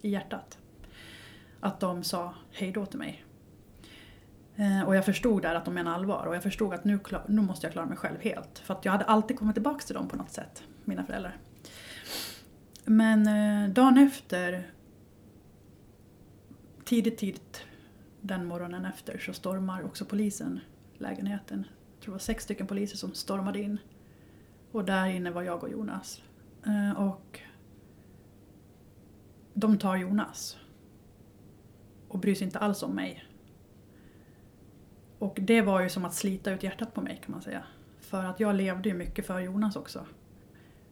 [0.00, 0.58] i hjärtat.
[1.60, 3.24] Att de sa hej då till mig.
[4.58, 7.22] Eh, och jag förstod där att de menade allvar och jag förstod att nu, klar,
[7.28, 8.58] nu måste jag klara mig själv helt.
[8.58, 11.36] För att jag hade alltid kommit tillbaka till dem på något sätt, mina föräldrar.
[12.84, 14.70] Men eh, dagen efter,
[16.84, 17.66] tidigt, tidigt
[18.20, 20.60] den morgonen efter så stormar också polisen
[20.98, 21.66] lägenheten.
[21.94, 23.78] Jag tror det var sex stycken poliser som stormade in.
[24.72, 26.22] Och där inne var jag och Jonas.
[26.66, 27.40] Eh, och
[29.54, 30.56] de tar Jonas.
[32.08, 33.27] Och bryr sig inte alls om mig.
[35.18, 37.62] Och det var ju som att slita ut hjärtat på mig kan man säga.
[38.00, 40.06] För att jag levde ju mycket för Jonas också.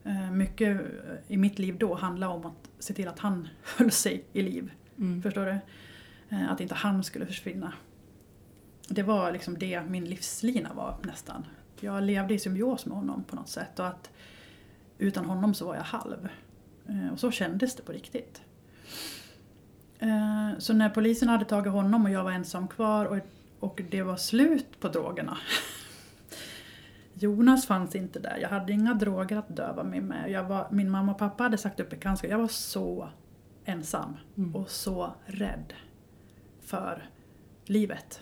[0.04, 0.80] Eh, Mycket
[1.28, 4.70] i mitt liv då handlade om att se till att han höll sig i liv.
[4.98, 5.22] Mm.
[5.22, 5.58] Förstår du?
[6.36, 7.72] Eh, Att inte han skulle försvinna.
[8.88, 11.46] Det var liksom det min livslina var nästan.
[11.80, 14.10] Jag levde i symbios med honom på något sätt och att
[14.98, 16.28] utan honom så var jag halv.
[16.88, 18.42] Eh, Och så kändes det på riktigt.
[19.98, 23.16] Eh, Så när polisen hade tagit honom och jag var ensam kvar och,
[23.60, 25.38] och det var slut på drogerna.
[27.14, 30.44] Jonas fanns inte där, jag hade inga droger att döva mig med.
[30.48, 32.30] Var, min mamma och pappa hade sagt upp bekantskap.
[32.30, 33.08] Jag var så
[33.64, 34.56] ensam Mm.
[34.56, 35.72] och så rädd
[36.60, 37.10] för
[37.64, 38.20] livet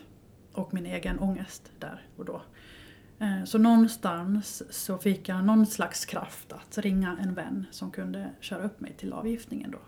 [0.53, 2.41] och min egen ångest där och då.
[3.19, 8.29] Eh, Så någonstans så fick jag någon slags kraft att ringa en vän som kunde
[8.39, 9.79] köra upp mig till avgiftningen då.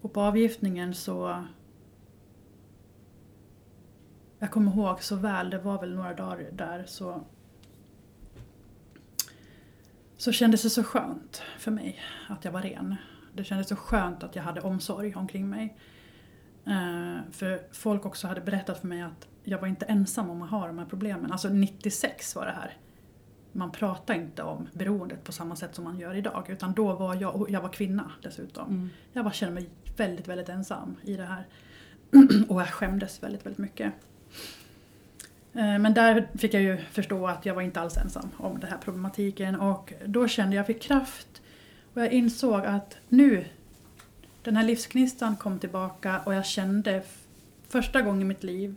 [0.00, 1.44] Och på avgiftningen så...
[4.44, 7.24] Jag kommer ihåg så väl, det var väl några dagar där så...
[10.16, 12.96] Så kändes det så skönt för mig att jag var ren.
[13.32, 15.76] Det kändes så skönt att jag hade omsorg omkring mig.
[16.66, 20.50] Eh, för folk också hade berättat för mig att jag var inte ensam om att
[20.50, 21.32] ha de här problemen.
[21.32, 22.76] Alltså 96 var det här.
[23.52, 26.50] Man pratar inte om beroendet på samma sätt som man gör idag.
[26.50, 28.68] Utan då var jag, och jag var kvinna dessutom.
[28.68, 28.90] Mm.
[29.12, 31.46] Jag bara kände mig väldigt, väldigt ensam i det här.
[32.48, 33.94] och jag skämdes väldigt, väldigt mycket.
[35.52, 38.70] Eh, Men där fick jag ju förstå att jag var inte alls ensam om den
[38.70, 39.60] här problematiken.
[39.60, 41.42] Och då kände jag, jag fick kraft.
[41.94, 43.44] Och jag insåg att nu,
[44.42, 47.02] den här livsknistan kom tillbaka och jag kände
[47.68, 48.76] första gången i mitt liv,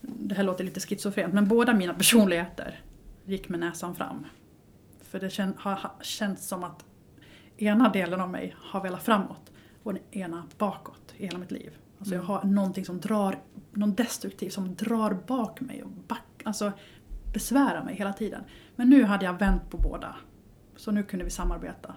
[0.00, 2.80] det här låter lite schizofrent, men båda mina personligheter
[3.24, 4.26] gick med näsan fram.
[5.02, 6.84] För det kän, har har känts som att
[7.56, 11.72] ena delen av mig har velat framåt och den ena bakåt i hela mitt liv.
[11.98, 13.38] Alltså jag har någonting som drar,
[13.72, 16.72] någon destruktiv som drar bak mig och back, alltså
[17.32, 18.44] besvärar mig hela tiden.
[18.76, 20.16] Men nu hade jag vänt på båda.
[20.76, 21.94] Så nu kunde vi samarbeta.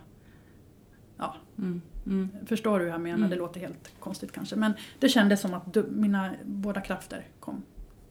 [1.18, 1.82] Ja, Mm.
[2.06, 2.30] Mm.
[2.46, 3.18] förstår du hur jag menar?
[3.18, 3.30] Mm.
[3.30, 4.56] Det låter helt konstigt kanske.
[4.56, 7.64] Men det kändes som att du, mina båda krafter kom,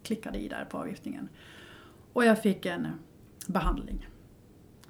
[0.03, 1.29] klickade i där på avgiftningen.
[2.13, 2.91] Och jag fick en eh,
[3.47, 4.07] behandling.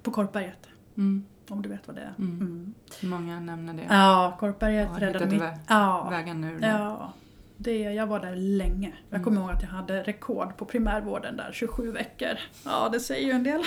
[0.03, 0.67] På Korpberget.
[0.97, 1.25] Mm.
[1.49, 2.13] Om du vet vad det är.
[2.17, 2.41] Mm.
[2.41, 2.73] Mm.
[3.11, 3.85] Många nämner det.
[3.89, 5.43] Ja, Korpberget räddade mitt...
[5.67, 6.67] Ja, Vägen det.
[6.67, 7.13] ja.
[7.57, 8.93] Det, jag var där länge.
[9.09, 9.23] Jag Mm.
[9.23, 12.37] kommer ihåg att jag hade rekord på primärvården där, 27 veckor.
[12.65, 13.63] Ja, det säger ju en del.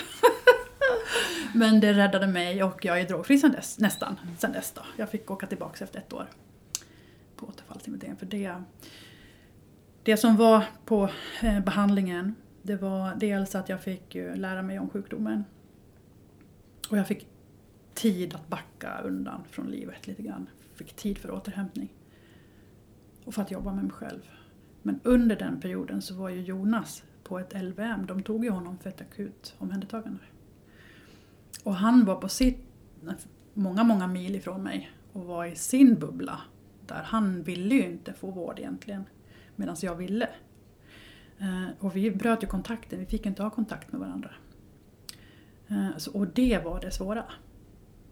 [1.53, 4.19] Men det räddade mig och jag är drogfri sen dess, nästan.
[4.37, 4.81] Sen dess då.
[4.97, 6.27] Jag fick åka tillbaka efter ett år
[7.35, 8.15] på återfallsinventering.
[8.15, 8.53] För det,
[10.03, 11.09] det som var på
[11.41, 15.43] eh, behandlingen, det var dels att jag fick lära mig om sjukdomen.
[16.89, 17.27] Och jag fick
[17.93, 20.49] tid att backa undan från livet lite grann.
[20.75, 21.89] Fick tid för återhämtning.
[23.29, 24.19] Och för att jobba med mig själv.
[24.81, 28.05] Men under den perioden så var ju Jonas på ett LVM.
[28.05, 30.19] De tog ju honom för ett akut omhändertagande.
[31.63, 32.57] Och han var på sitt,
[33.53, 36.41] många, många mil ifrån mig och var i sin bubbla.
[36.87, 39.03] Där han ville ju inte få vård egentligen.
[39.55, 40.29] Medan jag ville.
[41.39, 44.31] Eh, och vi bröt ju kontakten, vi fick inte ha kontakt med varandra.
[45.67, 47.23] Eh, så- Och det var det svåra.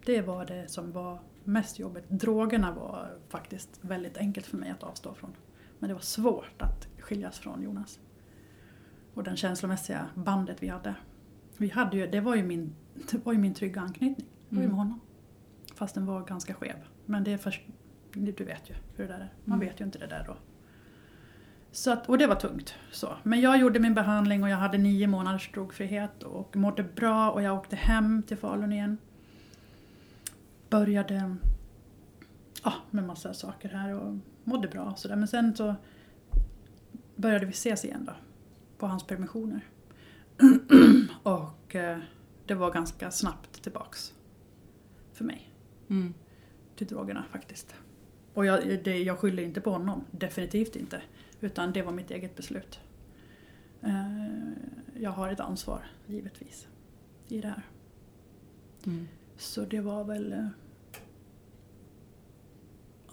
[0.05, 2.09] Det var det som var mest jobbigt.
[2.09, 5.35] Drogerna var faktiskt väldigt enkelt för mig att avstå från.
[5.79, 7.99] Men det var svårt att skiljas från Jonas.
[9.13, 10.95] Och den känslomässiga bandet vi hade.
[11.57, 12.75] Vi hade ju, det, var ju min,
[13.11, 14.27] det var ju min trygga anknytning.
[14.49, 14.75] Det var ju Mm.
[14.77, 14.99] med honom.
[15.75, 16.75] Fast den var ganska skev.
[17.05, 17.61] Men det är först,
[18.13, 19.33] du vet ju hur det där är.
[19.45, 19.67] Man Mm.
[19.67, 20.37] vet ju inte det där då.
[21.71, 22.75] Så att, och det var tungt.
[22.91, 23.09] Så.
[23.23, 27.41] Men jag gjorde min behandling och jag hade nio månaders drogfrihet och mådde bra och
[27.41, 28.97] jag åkte hem till Falun igen.
[30.69, 31.35] Började
[32.63, 35.15] ja, med massa saker här och mådde bra och sådär.
[35.15, 35.75] Men sen så
[37.15, 38.13] började vi ses igen då.
[38.77, 39.61] På hans permissioner.
[41.23, 41.99] och eh,
[42.45, 44.13] det var ganska snabbt tillbaks.
[45.13, 45.53] För mig.
[45.89, 46.13] Mm.
[46.75, 47.75] Till drogerna faktiskt.
[48.33, 50.03] Och jag, det, jag skyller inte på honom.
[50.11, 51.01] Definitivt inte.
[51.41, 52.79] Utan det var mitt eget beslut.
[53.81, 54.51] Eh,
[54.99, 56.67] jag har ett ansvar, givetvis.
[57.27, 57.63] I det här.
[58.85, 59.07] Mm.
[59.37, 60.33] Så det var väl...
[60.33, 60.47] eh,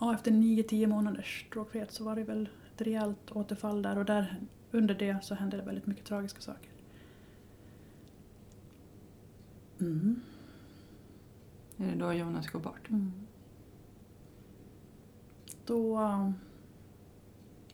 [0.01, 4.41] Ja, efter 9-10 månaders drogfrihet så var det väl ett rejält återfall där och där
[4.71, 6.71] under det så hände det väldigt mycket tragiska saker.
[9.81, 10.21] Mm.
[11.77, 12.89] Är det då Jonas går bort?
[12.91, 13.13] Mm.
[15.67, 16.01] Då...
[16.01, 16.31] eh,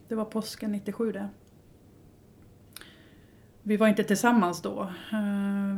[0.07, 1.29] Det var påsken 97 det.
[3.63, 4.81] Vi var inte tillsammans då.
[5.11, 5.77] eh,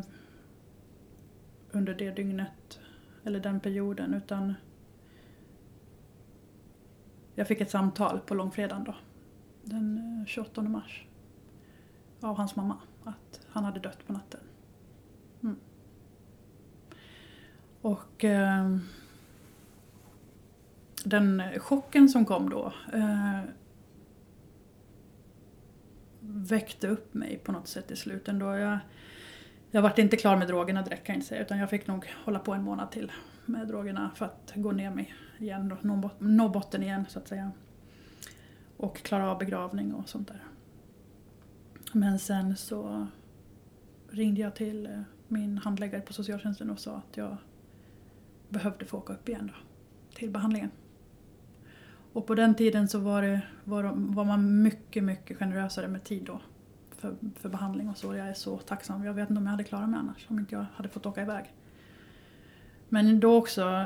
[1.71, 2.47] under det dygnet,
[3.23, 4.53] eller den perioden, utan
[7.35, 8.95] jag fick ett samtal på långfredagen då.
[9.63, 11.05] Den eh, 28 mars.
[12.21, 12.77] Av hans mamma.
[13.03, 14.39] Att han hade dött på natten.
[15.43, 15.55] Mm.
[17.81, 18.77] Och eh,
[21.03, 23.39] den chocken som kom då eh,
[26.19, 28.55] väckte upp mig på något sätt i slutet ändå.
[28.55, 28.79] Jag,
[29.75, 32.05] jag vart inte klar med drogerna direkt kan jag inte säga utan jag fick nog
[32.25, 33.11] hålla på en månad till
[33.45, 37.27] med drogerna för att gå ner mig igen och nå, nå botten igen så att
[37.27, 37.51] säga.
[38.77, 40.43] Och klara av begravning och sånt där.
[41.93, 43.07] Men sen så
[44.09, 47.37] ringde jag till eh, min handläggare på socialtjänsten och sa att jag
[48.49, 49.53] behövde få åka upp igen då,
[50.17, 50.71] till behandlingen.
[52.13, 56.03] Och på den tiden så var, det, var, de- var man mycket, mycket generösare med
[56.03, 56.41] tid då.
[57.03, 58.15] För, för behandling och så.
[58.15, 59.03] Jag är så tacksam.
[59.03, 60.25] Jag vet inte om jag hade klarat mig annars.
[60.29, 61.53] Om inte jag hade fått åka iväg.
[62.89, 63.85] Men då också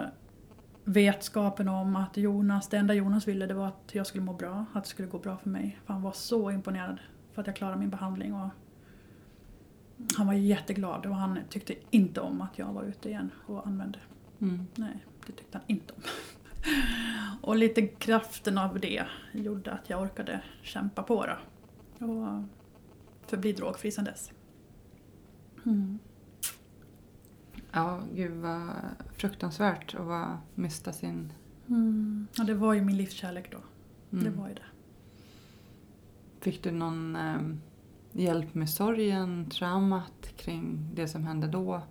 [0.83, 4.65] vetskapen om att Jonas, det enda Jonas ville det var att jag skulle må bra.
[4.73, 5.79] Att det skulle gå bra för mig.
[5.85, 6.99] För han var så imponerad
[7.33, 8.33] för att jag klarade min behandling.
[8.33, 8.49] Och
[10.17, 13.99] han var jätteglad och han tyckte inte om att jag var ute igen och använde
[14.41, 14.67] Mm.
[14.75, 16.01] Nej, det tyckte han inte om.
[17.41, 22.05] Och lite kraften av det gjorde att jag orkade kämpa på då.
[22.05, 22.43] Och
[23.27, 24.31] förbli drogfri sedan dess.
[25.65, 25.99] Mm.
[27.71, 28.69] Ja, gud vad
[29.17, 31.33] fruktansvärt att vara, mista sin...
[31.67, 32.27] Mm.
[32.37, 33.57] Ja, det var ju min livskärlek då.
[34.11, 34.23] Mm.
[34.23, 34.61] Det var ju det.
[36.39, 37.41] Fick du någon eh,
[38.11, 41.81] hjälp med sorgen, traumat kring det som hände då?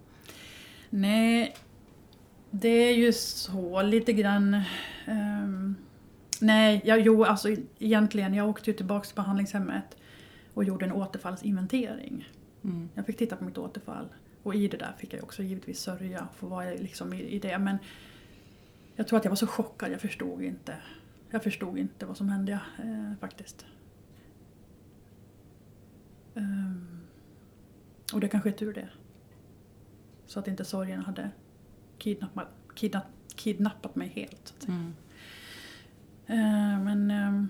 [0.91, 1.57] Nej,
[2.51, 4.63] det är ju så lite grann...
[5.07, 5.75] ehm,
[6.41, 9.97] nej, jag, jo, alltså egentligen, jag åkte ju tillbaka till behandlingshemmet
[10.57, 12.29] och gjorde en återfallsinventering.
[12.65, 12.89] Mm.
[12.95, 14.09] Jag fick titta på mitt återfall.
[14.43, 17.39] Och i det där fick jag också givetvis sörja för vad jag liksom i, i
[17.39, 17.59] det.
[17.59, 17.79] Men
[18.95, 20.77] jag tror att jag var så chockad, jag förstod inte.
[21.31, 23.67] Jag förstod inte vad som hände eh, faktiskt.
[26.35, 27.01] Ehm,
[28.13, 28.89] och det kanske är tur det.
[30.27, 31.31] Så att inte sorgen hade
[31.99, 34.49] kidnappat, kidnapp, kidnappat mig helt.
[34.49, 34.77] Så att säga.
[34.77, 34.95] Mm.
[36.27, 37.49] Eh, men ehm,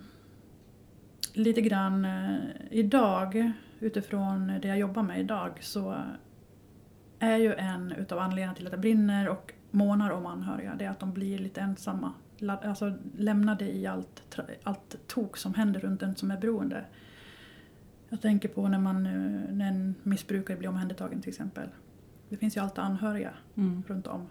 [1.37, 2.38] lite grann eh,
[2.70, 6.03] idag, utifrån det jag jobbar med idag, så
[7.18, 10.90] är ju en utav anledningarna till att det brinner och månar om anhöriga, det är
[10.90, 12.12] att de blir lite ensamma.
[12.62, 16.85] Alltså lämnade i allt, allt tok som händer runt en som är beroende.
[18.09, 21.68] Jag tänker på när, man, eh, när en missbrukare blir omhändertagen till exempel.
[22.29, 23.83] Det finns ju alltid anhöriga Mm.
[23.87, 24.29] runt om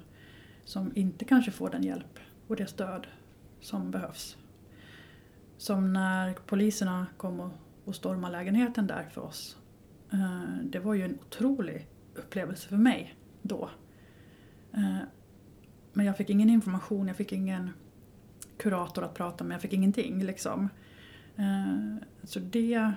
[0.64, 3.08] som inte kanske får den hjälp och det stöd
[3.62, 4.38] som behövs.
[5.58, 7.52] Som när poliserna kom och,
[7.86, 9.58] och stormade lägenheten där för oss.
[10.14, 13.70] Eh, Det var ju en otrolig upplevelse för mig då.
[14.74, 14.98] Eh,
[15.94, 17.70] Men jag fick ingen information, jag fick ingen
[18.58, 20.70] kurator att prata med, jag fick ingenting liksom.
[21.36, 22.92] Eh, Så det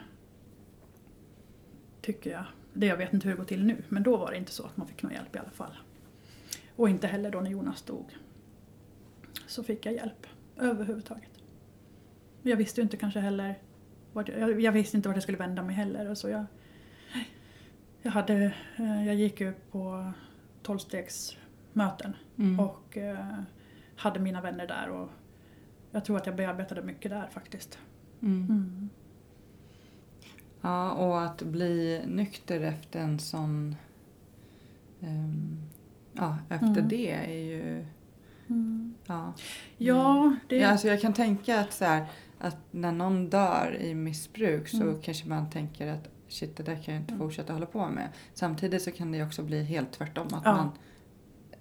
[2.01, 4.37] tycker jag, det jag vet inte hur det går till nu, men då var det
[4.37, 5.76] inte så att man fick någon hjälp i alla fall.
[6.76, 8.16] Och inte heller då när Jonas dog.
[9.47, 10.26] Så fick jag hjälp
[10.57, 11.38] överhuvudtaget.
[12.49, 13.59] Jag visste ju inte kanske heller
[14.12, 16.11] vart jag, jag, visste inte vart jag skulle vända mig heller.
[16.11, 16.44] Och så jag,
[18.03, 18.34] jag, hade,
[18.76, 20.12] eh, jag gick ju på
[20.62, 22.61] tolvstegsmöten Mm.
[22.61, 23.38] och eh,
[23.96, 24.88] hade mina vänner där.
[24.88, 25.09] Och
[25.90, 27.78] jag tror att jag bearbetade mycket där faktiskt.
[28.22, 28.44] Mm.
[28.51, 28.88] Mm.
[30.61, 33.76] Ja, och att bli nykter efter en sån...
[35.01, 35.62] ehm,
[36.12, 36.88] ja, efter Mm.
[36.88, 37.86] det är ju...
[38.49, 38.94] Mm.
[39.07, 39.32] Ja.
[39.76, 40.57] Ja, det...
[40.57, 42.07] Ja, alltså jag kan tänka att, så här,
[42.39, 45.01] att när någon dör i missbruk så Mm.
[45.03, 47.26] kanske man tänker att shit, det där kan jag inte Mm.
[47.26, 48.09] fortsätta hålla på med.
[48.34, 50.26] Samtidigt så kan det också bli helt tvärtom.
[50.26, 50.53] Att Ja.
[50.57, 50.70] man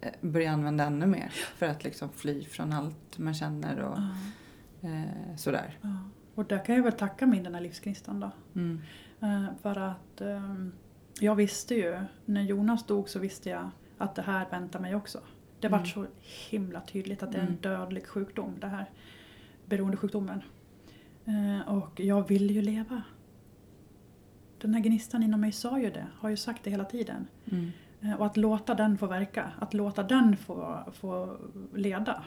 [0.01, 3.97] eh, börjar använda ännu mer för att liksom fly från allt man känner och
[4.79, 5.77] Ja, eh, sådär.
[5.81, 5.89] ja.
[6.35, 8.31] Och där kan jag väl tacka min den här livsgnistan då.
[8.55, 8.81] Mm.
[9.21, 10.53] Eh, för att eh,
[11.19, 15.19] jag visste ju, när Jonas dog så visste jag att det här väntar mig också.
[15.59, 15.89] Det var Mm.
[15.89, 16.05] så
[16.49, 17.61] himla tydligt att det är en Mm.
[17.61, 18.89] dödlig sjukdom det här.
[19.65, 20.41] Beroendesjukdomen.
[21.27, 23.01] Eh, och jag ville ju leva.
[24.61, 27.27] Den här gnistan inom mig sa ju det, har ju sagt det hela tiden.
[27.45, 27.71] Mm.
[28.01, 31.37] Eh, Och att låta den få verka, att låta den få, få
[31.73, 32.23] leda.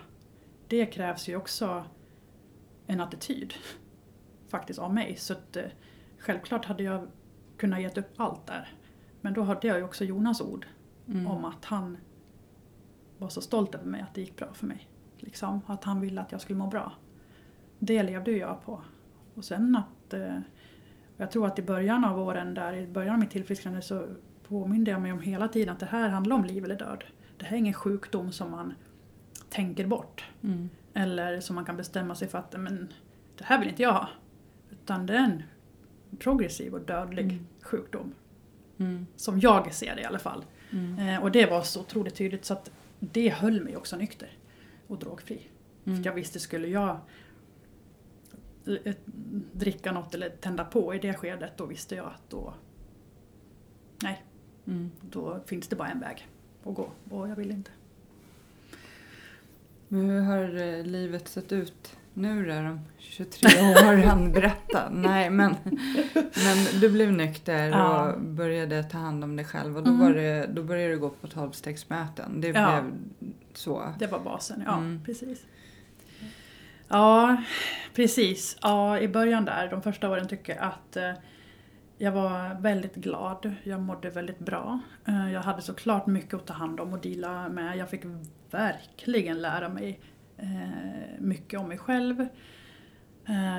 [0.68, 1.84] Det krävs ju också
[2.86, 3.54] en attityd
[4.48, 5.16] faktiskt av mig.
[5.16, 5.64] Så att, eh,
[6.18, 7.06] självklart hade jag
[7.56, 8.68] kunnat gett upp allt där.
[9.20, 10.66] Men då hade jag ju också Jonas ord
[11.08, 11.26] Mm.
[11.26, 11.96] om att han
[13.18, 14.88] var så stolt över mig att det gick bra för mig.
[15.18, 16.92] Liksom, att han ville att jag skulle må bra.
[17.80, 18.82] Det levde jag på.
[19.34, 20.14] Och sen att...
[20.14, 20.38] Eh,
[21.16, 24.06] jag tror att i början av åren, där, i början av mitt tillfrisknande så
[24.48, 27.04] påminde jag mig om hela tiden att det här handlar om liv eller död.
[27.38, 28.74] Det här är ingen sjukdom som man
[29.48, 30.24] tänker bort.
[30.42, 30.68] Mm.
[30.94, 32.92] Eller som man kan bestämma sig för att men,
[33.38, 34.08] det här vill inte jag ha.
[34.70, 35.42] Utan det är en
[36.18, 37.46] progressiv och dödlig Mm.
[37.62, 38.14] sjukdom.
[38.78, 39.06] Mm.
[39.16, 40.44] Som jag ser det i alla fall.
[40.70, 40.98] Mm.
[40.98, 42.70] Eh, och det var så otroligt tydligt så att
[43.00, 44.28] det höll mig också nykter
[44.86, 45.48] och drogfri.
[45.84, 45.98] Mm.
[45.98, 47.00] För jag visste, skulle jag
[49.52, 52.54] dricka något eller tända på i det skedet, då visste jag att då,
[54.02, 54.24] nej,
[54.66, 54.90] Mm.
[55.00, 56.28] då finns det bara en väg
[56.64, 57.70] att gå och jag vill inte.
[59.88, 63.48] Men hur har eh, livet sett ut nu då, de 23
[63.88, 64.32] åren?
[64.32, 64.90] Berätta.
[64.90, 65.54] Nej, men,
[66.14, 68.12] men du blev nykter Ja.
[68.12, 70.00] och började ta hand om dig själv och då, Mm.
[70.06, 72.40] var det, då började du gå på tolvstegsmöten.
[72.40, 72.80] Det Ja.
[72.82, 72.92] blev
[73.54, 73.94] så.
[73.98, 75.00] Det var basen, ja Mm.
[75.04, 75.46] precis.
[76.92, 77.36] Ja,
[77.94, 78.56] precis.
[78.62, 81.12] Ja, i början där, de första åren tycker jag att eh,
[81.98, 83.54] jag var väldigt glad.
[83.62, 84.80] Jag mådde väldigt bra.
[85.04, 87.76] Eh, jag hade såklart mycket att ta hand om och deala med.
[87.76, 88.02] Jag fick
[88.50, 90.00] verkligen lära mig
[90.36, 92.26] eh, mycket om mig själv.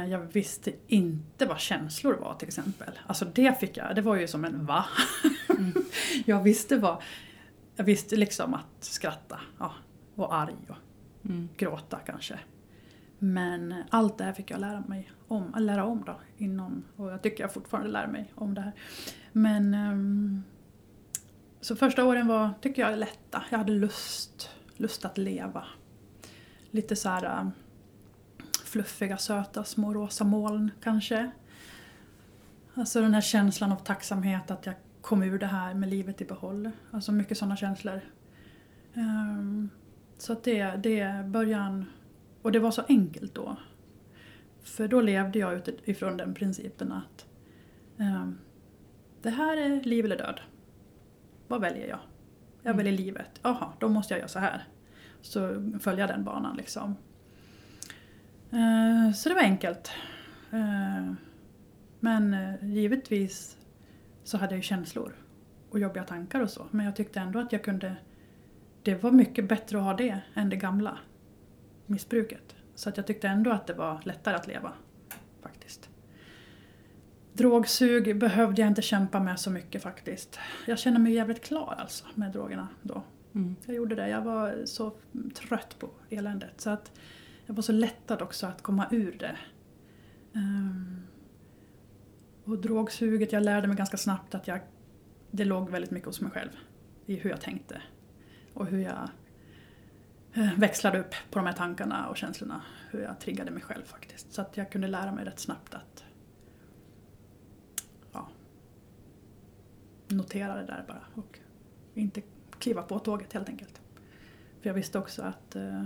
[0.10, 3.00] Jag visste inte vad känslor var till exempel.
[3.08, 4.86] Alltså det fick jag, det var ju som en va?
[5.50, 5.74] Mm.
[6.26, 7.02] jag visste vad,
[7.76, 9.74] jag visste liksom att skratta ja,
[10.16, 10.76] och arg och
[11.26, 11.50] Mm.
[11.58, 12.40] gråta kanske.
[13.24, 16.20] Men allt det här fick jag lära mig om, äh, lära om då.
[16.38, 18.74] Inom, och jag tycker jag fortfarande lär mig om det här.
[19.32, 20.44] Men ehm,
[21.62, 23.44] så första åren var, tycker jag, lätta.
[23.50, 25.66] Jag hade lust, lust att leva.
[26.72, 27.50] Lite så här äh,
[28.66, 31.32] fluffiga, söta, små rosa moln kanske.
[32.74, 36.26] Alltså den här känslan av tacksamhet att jag kom ur det här med livet i
[36.26, 36.72] behåll.
[36.92, 38.02] Alltså mycket sådana känslor.
[38.94, 39.70] Ehm,
[40.18, 41.86] så att det, det är början,
[42.42, 43.56] och det var så enkelt då.
[44.64, 47.26] För då levde jag utifrån den principen att
[47.98, 48.38] ehm,
[49.22, 50.42] det här är liv eller död.
[51.48, 52.00] Vad väljer jag?
[52.62, 52.78] Jag Mm.
[52.78, 53.40] väljer livet.
[53.44, 54.64] Jaha, då måste jag göra så här.
[55.22, 56.96] Så följa den banan liksom.
[58.52, 59.92] Eh, så det var enkelt.
[60.52, 61.14] Eh,
[62.00, 63.58] men eh, givetvis
[64.24, 65.16] så hade jag ju känslor
[65.70, 66.66] och jobbiga tankar och så.
[66.72, 67.96] Men jag tyckte ändå att jag kunde...
[68.84, 70.98] Det var mycket bättre att ha det än det gamla
[71.92, 72.56] missbruket.
[72.76, 74.74] Så att jag tyckte ändå att det var lättare att leva.
[75.42, 75.90] Faktiskt.
[77.34, 80.40] Drogsug behövde jag inte kämpa med så mycket faktiskt.
[80.68, 83.04] Jag kände mig jävligt klar alltså med drogerna då.
[83.36, 83.56] Mm.
[83.66, 84.10] Jag gjorde det.
[84.10, 84.94] Jag var så
[85.34, 86.62] trött på eländet.
[86.62, 86.92] Så att
[87.46, 89.38] jag var så lättad också att komma ur det.
[90.34, 91.02] Ehm,
[92.44, 94.60] och drogsuget, jag lärde mig ganska snabbt att jag,
[95.32, 96.52] det låg väldigt mycket hos mig själv.
[97.06, 97.82] I hur jag tänkte.
[98.54, 99.10] Och hur jag
[100.58, 102.62] växlade upp på de här tankarna och känslorna.
[102.90, 104.34] Hur jag triggade mig själv faktiskt.
[104.34, 106.04] Så att jag kunde lära mig rätt snabbt att
[108.12, 108.30] ja,
[110.08, 111.04] notera det där bara.
[111.14, 111.40] Och
[111.94, 112.22] inte
[112.60, 113.82] kliva på tåget helt enkelt.
[114.62, 115.84] För jag visste också att eh,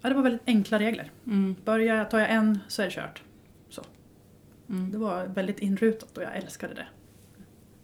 [0.00, 1.10] ja, det var väldigt enkla regler.
[1.26, 1.56] Mm.
[1.64, 3.22] Börjar jag, tar jag en så är det kört.
[4.70, 4.90] Mm.
[4.90, 6.86] Det var väldigt inrutat och jag älskade det.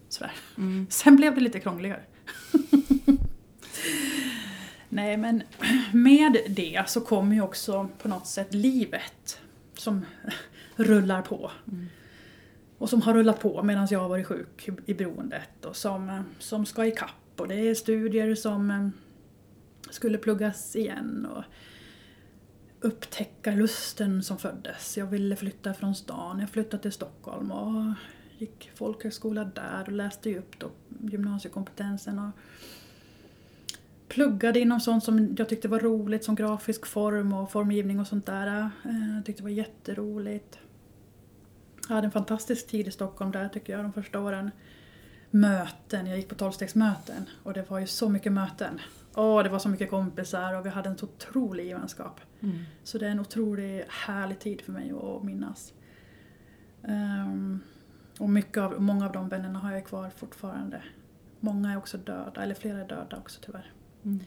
[0.08, 0.32] Sådär.
[0.58, 0.86] Mm.
[0.90, 2.02] Sen blev det lite krångligare.
[4.96, 5.42] Nej men
[5.92, 9.40] med det så kommer ju också på något sätt livet
[9.74, 10.04] som
[10.76, 11.50] rullar på.
[11.68, 11.86] Mm.
[12.78, 16.66] Och som har rullat på medan jag har varit sjuk i beroendet och som, som
[16.66, 17.40] ska ikapp.
[17.40, 18.88] Och det är studier som eh,
[19.90, 21.44] skulle pluggas igen och
[22.80, 24.96] upptäcka lusten som föddes.
[24.96, 27.94] Jag ville flytta från stan, jag flyttade till Stockholm och
[28.38, 30.70] gick folkhögskola där och läste upp då
[31.10, 32.30] gymnasiekompetensen och
[34.08, 38.26] pluggade inom sånt som jag tyckte var roligt som grafisk form och formgivning och sånt
[38.26, 38.70] där.
[38.84, 40.58] Eh, Jag tyckte det var jätteroligt.
[41.88, 44.50] Jag hade en fantastisk tid i Stockholm där tycker jag de första åren.
[45.30, 48.80] möten, jag gick på tolvstegsmöten och det var ju så mycket möten.
[49.14, 52.20] Åh, det var så mycket kompisar och vi hade en så otrolig gemenskap.
[52.40, 52.58] Mm.
[52.84, 55.72] Så det är en otroligt härlig tid för mig att minnas.
[56.82, 57.60] Ehm,
[58.18, 60.82] och mycket av, många av de vännerna har jag kvar fortfarande.
[61.40, 63.72] Många är också döda, eller flera är döda också tyvärr.
[64.06, 64.20] Mm.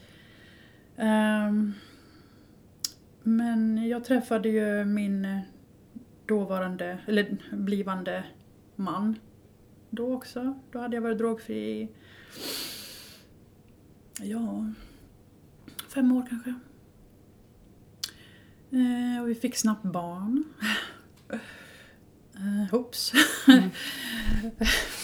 [0.97, 1.73] Ehm,
[3.23, 5.41] men jag träffade ju min
[6.25, 8.23] dåvarande, eller blivande
[8.75, 9.19] man
[9.89, 10.59] då också.
[10.71, 11.89] Då hade jag varit drogfri i,
[14.21, 14.73] ja,
[15.87, 16.49] fem år kanske.
[18.71, 20.43] Eh, och vi fick snabbt barn.
[22.41, 23.13] Eh, oops.
[23.47, 23.69] Mm.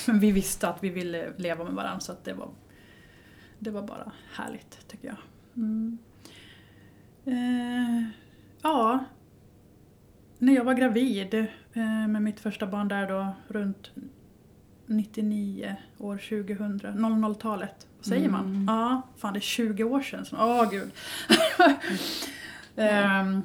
[0.07, 2.49] Men vi visste att vi ville leva med varandra så att det var,
[3.59, 5.17] det var bara härligt tycker jag.
[5.55, 5.97] Mm.
[7.25, 8.03] Eh,
[8.61, 8.99] ja,
[10.37, 11.33] när jag var gravid
[11.73, 13.91] eh, med mitt första barn där då runt
[14.85, 17.87] 99, år 2000, 00-talet.
[17.97, 18.45] Vad säger man?
[18.45, 18.65] Mm.
[18.67, 20.25] Ja, fan det är 20 år sedan.
[20.25, 20.91] så- Åh gud.
[22.75, 23.41] Ehm,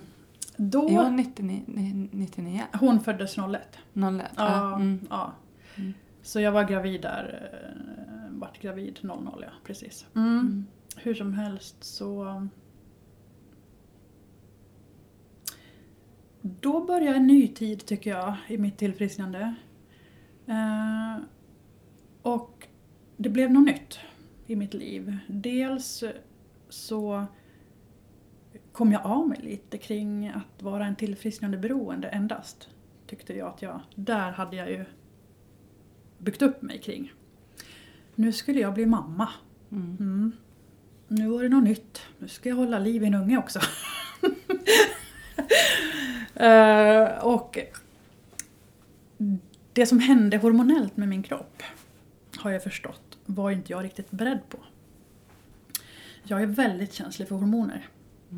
[0.56, 1.62] då, Jo, 99.
[1.66, 2.62] ni- 99.
[2.80, 3.78] hon föddes 01.
[3.92, 4.26] 01.
[4.36, 5.00] Ja, Mm.
[5.10, 5.32] ja.
[5.76, 5.94] Mm.
[6.22, 10.06] Så jag var gravid där, eh, vart gravid 00 ja, precis.
[10.14, 10.38] Mm.
[10.38, 10.66] Mm.
[10.96, 12.46] Hur som helst så...
[16.42, 19.54] Då började en ny tid tycker jag i mitt tillfrisknande.
[20.46, 21.16] Eh,
[22.22, 22.68] och
[23.16, 23.98] det blev något nytt
[24.46, 25.18] i mitt liv.
[25.28, 26.04] Dels
[26.68, 27.26] så
[28.72, 32.68] kom jag av mig lite kring att vara en tillfrisknande beroende endast.
[33.06, 34.84] Tyckte jag att jag, där hade jag ju
[36.18, 37.12] byggt upp mig kring.
[38.20, 39.28] Nu skulle jag bli mamma.
[39.72, 39.96] Mm.
[40.00, 40.32] Mm.
[41.08, 42.02] Nu var det något nytt.
[42.18, 43.60] Nu ska jag hålla liv i en unge också.
[46.34, 47.58] Eh, och
[49.72, 51.62] det som hände hormonellt med min kropp
[52.36, 54.58] har jag förstått var inte jag riktigt beredd på.
[56.22, 57.88] Jag är väldigt känslig för hormoner.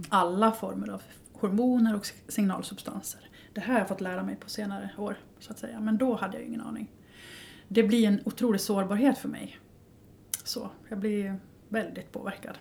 [0.09, 1.03] Alla former av
[1.33, 3.21] hormoner och signalsubstanser.
[3.53, 5.81] Det här har jag fått lära mig på senare år, så att säga.
[5.81, 6.91] Men då hade jag ingen aning.
[7.69, 9.59] Det blir en otrolig sårbarhet för mig.
[10.45, 11.37] Så, jag blir
[11.69, 12.59] väldigt påverkad.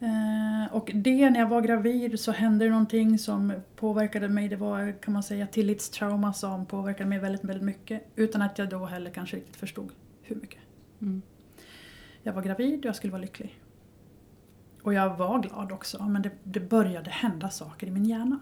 [0.00, 4.48] Eh, och det, när jag var gravid så hände det någonting som påverkade mig.
[4.48, 8.02] Det var, kan man säga, tillitstrauma som påverkade mig väldigt, väldigt mycket.
[8.16, 9.92] Utan att jag då heller kanske riktigt förstod
[10.22, 10.60] hur mycket.
[11.00, 11.22] Mm.
[12.22, 13.60] Jag var gravid och jag skulle vara lycklig.
[14.82, 18.40] Och jag var glad också, men det, det började hända saker i min hjärna.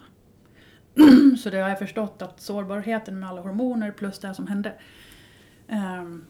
[1.37, 4.73] så det har jag förstått att sårbarheten med alla hormoner plus det som hände
[5.67, 6.25] ehm,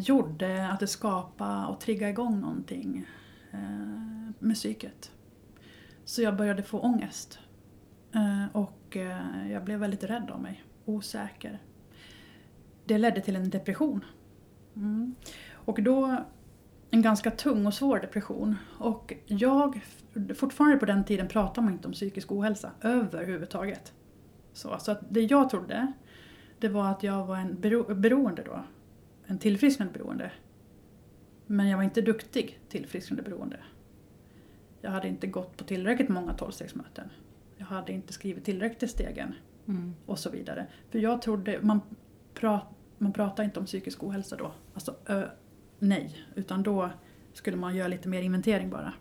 [0.00, 3.06] gjorde att det skapade och triggade igång någonting
[3.52, 3.58] eh,
[4.38, 5.10] med psyket.
[6.04, 7.38] Så jag började få ångest.
[8.14, 11.58] Eh, och eh, jag blev väldigt rädd av mig, osäker.
[12.84, 14.04] Det ledde till en depression.
[14.76, 15.14] Mm.
[15.52, 16.24] Och då
[16.90, 18.56] en ganska tung och svår depression.
[18.78, 19.80] Och jag,
[20.34, 23.92] fortfarande på den tiden pratade man inte om psykisk ohälsa överhuvudtaget.
[24.52, 25.92] Så, så att det jag trodde,
[26.58, 28.64] det var att jag var en bero, beroende då.
[29.26, 30.32] En tillfrisknande beroende.
[31.46, 33.56] Men jag var inte duktig tillfrisknande beroende.
[34.80, 37.08] Jag hade inte gått på tillräckligt många tolvstegsmöten.
[37.56, 39.34] Jag hade inte skrivit tillräckligt i stegen
[39.68, 39.94] Mm.
[40.06, 40.66] och så vidare.
[40.90, 41.80] För jag trodde, man,
[42.34, 42.60] pra,
[42.98, 44.52] man pratar inte om psykisk ohälsa då.
[44.74, 45.28] Alltså ö,
[45.78, 46.90] nej, utan då
[47.32, 48.92] skulle man göra lite mer inventering bara.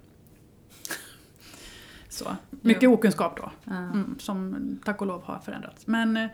[2.09, 2.93] Så, mycket Jo.
[2.93, 4.55] okunskap då, mm, som
[4.85, 5.87] tack och lov har förändrats.
[5.87, 6.27] Men eh,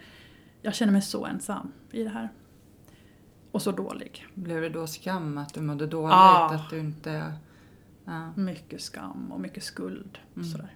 [0.62, 2.30] jag känner mig så ensam i det här.
[3.52, 4.26] Och så dålig.
[4.34, 6.14] Blev det då skam att du mådde dåligt?
[6.14, 6.56] Ah.
[6.56, 7.34] Att du inte...
[8.06, 8.34] Ja.
[8.36, 10.18] Mycket skam och mycket skuld.
[10.36, 10.48] Mm.
[10.48, 10.76] Sådär.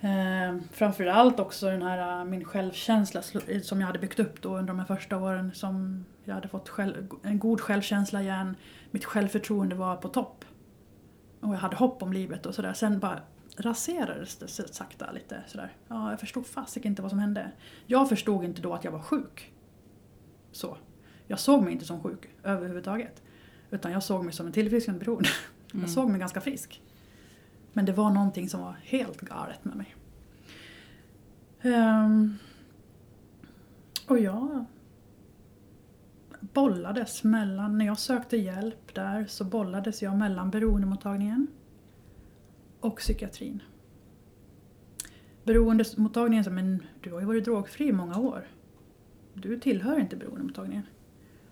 [0.00, 4.48] Eh, framförallt också den här, eh, min självkänsla sl- som jag hade byggt upp då
[4.56, 5.50] under de här första åren.
[5.54, 8.56] Som jag hade fått själv, en god självkänsla igen.
[8.90, 10.44] Mitt självförtroende var på topp.
[11.40, 12.72] Och jag hade hopp om livet och sådär.
[12.72, 13.20] Sen bara
[13.56, 15.42] raserades det sakta lite.
[15.46, 15.72] Sådär.
[15.88, 17.50] Ja, jag förstod fasiken inte vad som hände.
[17.86, 19.52] Jag förstod inte då att jag var sjuk.
[20.52, 20.76] Så.
[21.30, 23.22] Jag såg mig inte som sjuk överhuvudtaget.
[23.70, 25.28] Utan jag såg mig som en tillfrisknande beroende.
[25.72, 25.82] Mm.
[25.82, 26.82] Jag såg mig ganska frisk.
[27.72, 29.94] Men det var någonting som var helt galet med mig.
[31.60, 32.38] Ehm,
[34.06, 34.64] och jag
[36.40, 41.46] bollades mellan, när jag sökte hjälp där så bollades jag mellan beroendemottagningen
[42.80, 43.62] och psykiatrin.
[45.44, 48.48] Beroendemottagningen som en, du har ju varit drogfri i många år.
[49.34, 50.86] Du tillhör inte beroendemottagningen.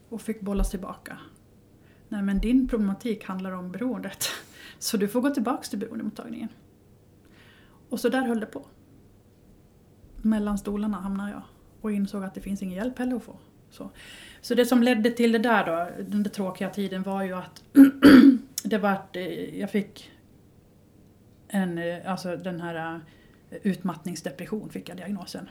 [0.08, 1.18] Och fick bollas tillbaka.
[2.08, 4.24] Nej men din problematik handlar om beroendet.
[4.78, 6.48] Så du får gå tillbaks till beroendemottagningen.
[7.88, 8.66] Och så där höll det på.
[10.16, 11.42] Mellan stolarna hamnade jag.
[11.80, 13.36] Och insåg att det finns ingen hjälp heller att få.
[13.70, 13.90] Så.
[14.40, 17.64] så det som ledde till det där då, den där tråkiga tiden var ju att
[18.64, 20.10] det var att eh, jag fick
[21.48, 23.00] en, eh, alltså den här
[23.50, 25.48] eh, utmattningsdepression fick jag diagnosen.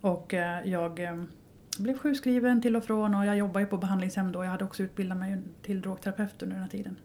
[0.00, 0.34] Och
[0.64, 1.00] jag
[1.76, 4.44] jag blev sjukskriven till och från och jag jobbade ju på behandlingshem då.
[4.44, 6.96] Jag hade också utbildat mig till drogterapeut under den här tiden.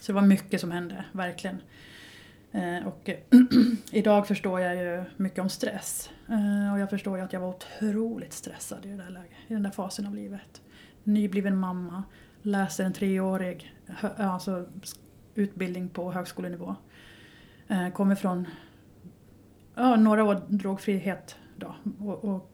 [0.00, 1.56] Så det var mycket som hände, verkligen.
[2.52, 3.10] Eh, och
[3.90, 6.10] idag förstår jag ju mycket om stress.
[6.28, 9.54] Eh, och jag förstår ju att jag var otroligt stressad i, det där läget, i
[9.54, 10.62] den där fasen av livet.
[11.04, 12.02] Nybliven mamma,
[12.42, 13.74] läser en treårig
[14.16, 14.66] alltså,
[15.34, 16.74] utbildning på högskolenivå.
[17.68, 18.46] Eh, kommer från
[19.74, 21.74] ja, några år drogfrihet då.
[22.00, 22.51] Och, och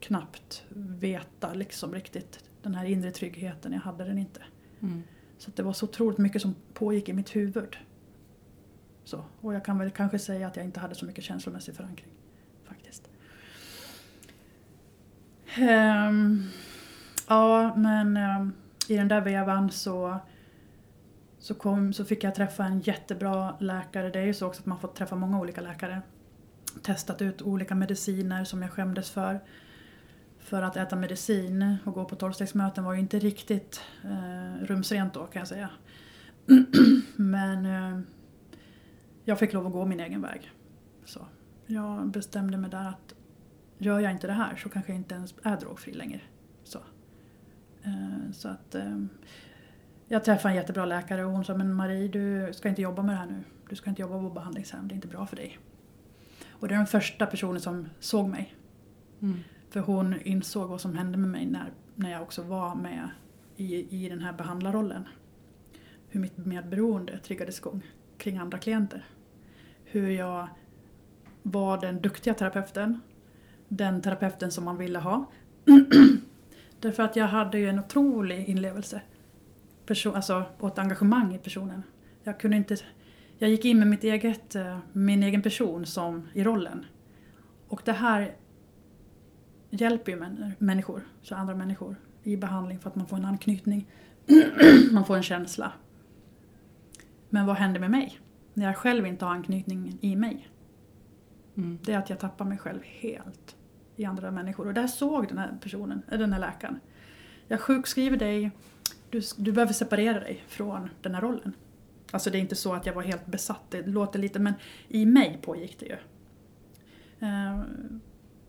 [0.00, 4.40] knappt veta liksom riktigt den här inre tryggheten, jag hade den inte.
[4.80, 5.02] Mm.
[5.38, 7.76] Så det var så otroligt mycket som pågick i mitt huvud.
[9.04, 9.24] Så.
[9.40, 12.12] Och jag kan väl kanske säga att jag inte hade så mycket känslomässig förankring.
[12.64, 13.10] Faktiskt.
[15.56, 16.42] Ehm,
[17.28, 18.52] ja, men ehm,
[18.88, 20.18] i den där vevan så,
[21.38, 24.10] så, kom, så fick jag träffa en jättebra läkare.
[24.10, 26.02] Det är ju så också att man får träffa många olika läkare.
[26.82, 29.40] Testat ut olika mediciner som jag skämdes för.
[30.48, 35.26] För att äta medicin och gå på tolvstegsmöten var ju inte riktigt eh, rumsrent då
[35.26, 35.70] kan jag säga.
[37.16, 38.00] Men eh,
[39.24, 40.50] jag fick lov att gå min egen väg.
[41.04, 41.26] Så
[41.66, 43.14] jag bestämde mig där att
[43.78, 46.20] gör jag inte det här så kanske jag inte ens är drogfri längre.
[46.64, 46.78] Så,
[47.82, 48.98] eh, så att eh,
[50.08, 53.14] jag träffade en jättebra läkare och hon sa men Marie du ska inte jobba med
[53.14, 53.44] det här nu.
[53.68, 55.58] Du ska inte jobba på behandlingshem, det är inte bra för dig.
[56.50, 58.54] Och det är den första personen som såg mig.
[59.20, 59.38] Mm.
[59.70, 63.08] För hon insåg vad som hände med mig när, när jag också var med
[63.56, 65.08] i, i den här behandlarrollen.
[66.08, 67.82] Hur mitt medberoende triggades igång
[68.18, 69.04] kring andra klienter.
[69.84, 70.48] Hur jag
[71.42, 73.00] var den duktiga terapeuten.
[73.68, 75.30] Den terapeuten som man ville ha.
[76.80, 79.02] Därför att jag hade ju en otrolig inlevelse.
[79.86, 81.82] Person, alltså, och ett engagemang i personen.
[82.22, 82.76] Jag kunde inte...
[83.38, 86.86] Jag gick in med mitt eget, eh, min egen person som, i rollen.
[87.68, 88.36] Och det här
[89.70, 93.86] hjälper ju män, människor, så andra människor i behandling för att man får en anknytning.
[94.92, 95.72] man får en känsla.
[97.30, 98.20] Men vad händer med mig?
[98.54, 100.48] När jag själv inte har anknytningen i mig.
[101.56, 101.78] Mm.
[101.82, 103.56] Det är att jag tappar mig själv helt
[103.96, 104.66] i andra människor.
[104.66, 106.80] Och där såg den här personen, den här läkaren.
[107.48, 108.50] Jag sjukskriver dig,
[109.10, 111.52] du, du behöver separera dig från den här rollen.
[112.10, 114.54] Alltså det är inte så att jag var helt besatt, det låter lite, men
[114.88, 115.96] i mig pågick det ju.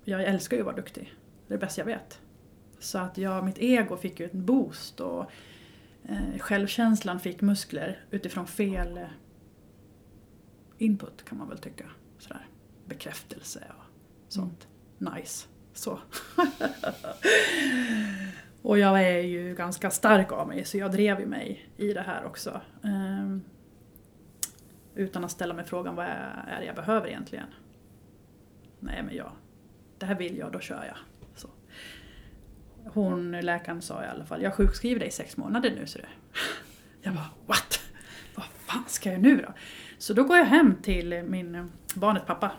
[0.09, 1.15] Eh, jag älskar ju att vara duktig.
[1.47, 2.21] Det är det bästa jag vet.
[2.79, 5.31] Så att jag, mitt ego fick ju en boost och
[6.03, 9.03] eh, självkänslan fick muskler utifrån fel eh,
[10.77, 11.85] input kan man väl tycka.
[12.17, 12.47] Sådär.
[12.85, 13.83] Bekräftelse och
[14.33, 14.67] sånt.
[14.97, 15.47] Nice.
[15.73, 15.99] Så.
[18.61, 22.01] och jag är ju ganska stark av mig så jag drev ju mig i det
[22.01, 22.61] här också.
[22.83, 23.43] Ehm,
[24.95, 27.47] utan att ställa mig frågan vad är det jag behöver egentligen?
[28.79, 29.31] Nej men jag,
[29.99, 30.97] det här vill jag, då kör jag.
[31.35, 31.49] Så.
[32.85, 36.05] Hon, läkaren sa i alla fall, jag sjukskriver dig i sex månader nu ser du.
[37.01, 37.79] Jag bara, what?
[38.35, 39.53] Vad fan ska jag nu då?
[39.97, 42.51] Så då går jag hem till min eh, barnets pappa.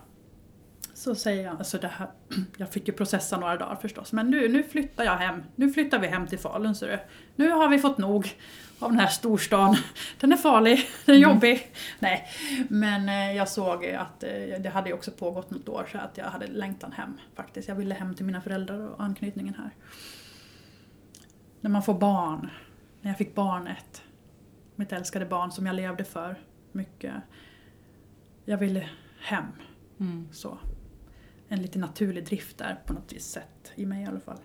[0.95, 2.09] Så säger jag, alltså det här,
[2.57, 5.43] jag fick ju processa några dagar förstås, men nu, nu flyttar jag hem.
[5.57, 6.99] Nu flyttar vi hem till Falun ser du.
[7.37, 8.35] Nu har vi fått nog
[8.81, 9.77] av den här storstan.
[10.21, 11.73] Den är farlig, den är jobbig.
[11.99, 12.29] Nej,
[12.69, 16.25] men eh, jag såg att eh, det hade också pågått något år så att jag
[16.25, 17.69] hade längtan hem faktiskt.
[17.69, 19.71] Jag ville hem till mina föräldrar och anknytningen här.
[21.61, 22.51] När man får barn,
[23.01, 24.03] när jag fick barnet,
[24.77, 26.37] mitt älskade barn som jag levde för
[26.73, 27.15] mycket.
[28.45, 29.45] Jag ville hem.
[30.01, 30.29] Mm.
[30.33, 30.59] Så.
[31.49, 34.39] En lite naturlig drift där på något vis sätt, i mig i alla fall.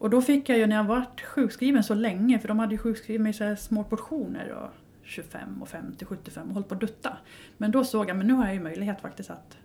[0.00, 2.78] Och då fick jag ju när jag varit sjukskriven så länge, för de hade ju
[2.78, 4.70] sjukskrivit mig i så här små portioner och
[5.02, 7.16] 25 och 50, 75 och hållit på att dutta.
[7.58, 9.58] Men då såg jag, men nu har jag ju möjlighet faktiskt att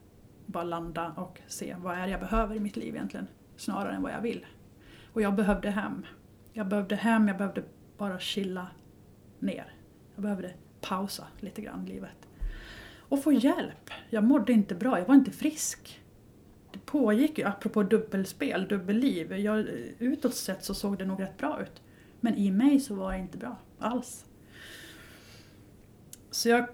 [0.45, 3.27] bara landa och se vad är det jag behöver i mitt liv egentligen.
[3.55, 4.45] Snarare än vad jag vill.
[5.13, 6.05] Och jag behövde hem.
[6.53, 7.63] Jag behövde hem, jag behövde
[7.97, 8.67] bara chilla
[9.39, 9.73] ner.
[10.15, 12.27] Jag behövde pausa lite grann livet.
[12.97, 13.89] Och få hjälp.
[14.09, 16.01] Jag mådde inte bra, jag var inte frisk.
[16.85, 19.33] Pågick ju, apropå dubbelspel, dubbelliv.
[19.33, 19.59] Jag,
[19.99, 21.81] utåt sett så såg det nog rätt bra ut.
[22.19, 24.25] Men i mig så var det inte bra alls.
[26.31, 26.67] Så jag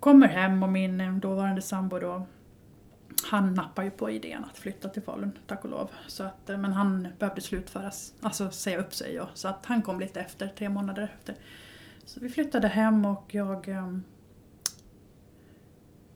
[0.00, 2.26] kommer hem och min eh, dåvarande sambo då,
[3.24, 5.90] han nappar ju på idén att flytta till Falun, tack och lov.
[6.06, 9.20] Så att, eh, men han behövde slutföras, alltså säga upp sig.
[9.20, 11.34] Och, så att han kom lite efter, tre månader efter.
[12.04, 14.04] Så vi flyttade hem och jag um,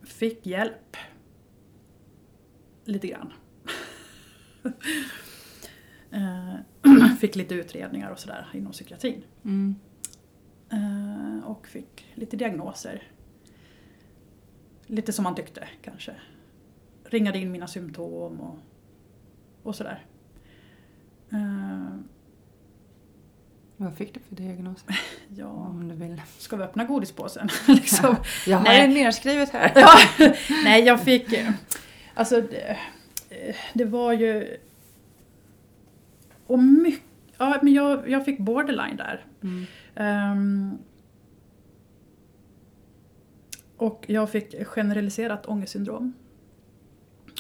[0.03, 0.97] fick hjälp.
[2.89, 3.33] Lite grann.
[6.11, 6.55] Eh,
[7.21, 9.23] fick lite utredningar och sådär inom psykiatrin.
[9.45, 9.75] Mm.
[10.73, 13.03] Eh, och fick lite diagnoser.
[14.87, 16.15] Lite som man tyckte kanske.
[17.05, 18.59] Ringade in mina symptom och,
[19.63, 20.05] och sådär.
[21.33, 21.95] Eh,
[23.77, 25.01] Vad fick du för diagnoser?
[25.37, 26.23] ja, Om du vill.
[26.39, 27.49] ska vi öppna godispåsen?
[27.67, 28.17] liksom.
[28.47, 28.89] Jag har Nej.
[28.89, 29.73] det nedskrivet här.
[29.75, 29.99] ja,
[30.65, 31.29] nej, jag fick...
[32.19, 32.79] Alltså, det,
[33.31, 34.57] eh, det var ju...
[36.47, 37.03] Och mycket...
[37.39, 39.25] Ja, men jag, jag fick borderline där.
[39.43, 39.65] Mm.
[39.95, 40.79] Ehm,
[43.77, 46.13] och jag fick generaliserat ångestsyndrom.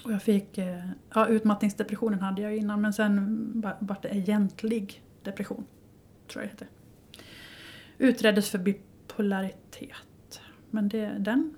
[0.04, 0.58] Och jag fick...
[0.58, 5.64] eh, Ja, utmattningsdepressionen hade jag innan men sen va- vart det egentlig depression.
[6.28, 6.66] Tror jag det hette.
[7.98, 10.40] Utreddes för bipolaritet.
[10.70, 11.54] Men det, den,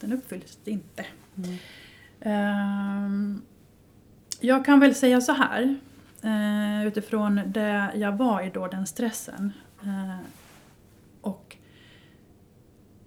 [0.00, 1.06] den uppfylls inte.
[1.36, 1.56] Mm.
[2.24, 3.42] Ehm,
[4.40, 5.78] jag kan väl säga så här.
[6.22, 9.52] Eh, utifrån det jag var i då, den stressen.
[9.82, 10.26] Eh,
[11.20, 11.56] och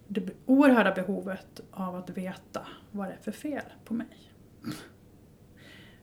[0.08, 4.32] det oerhörda behovet av att veta vad det är för fel på mig.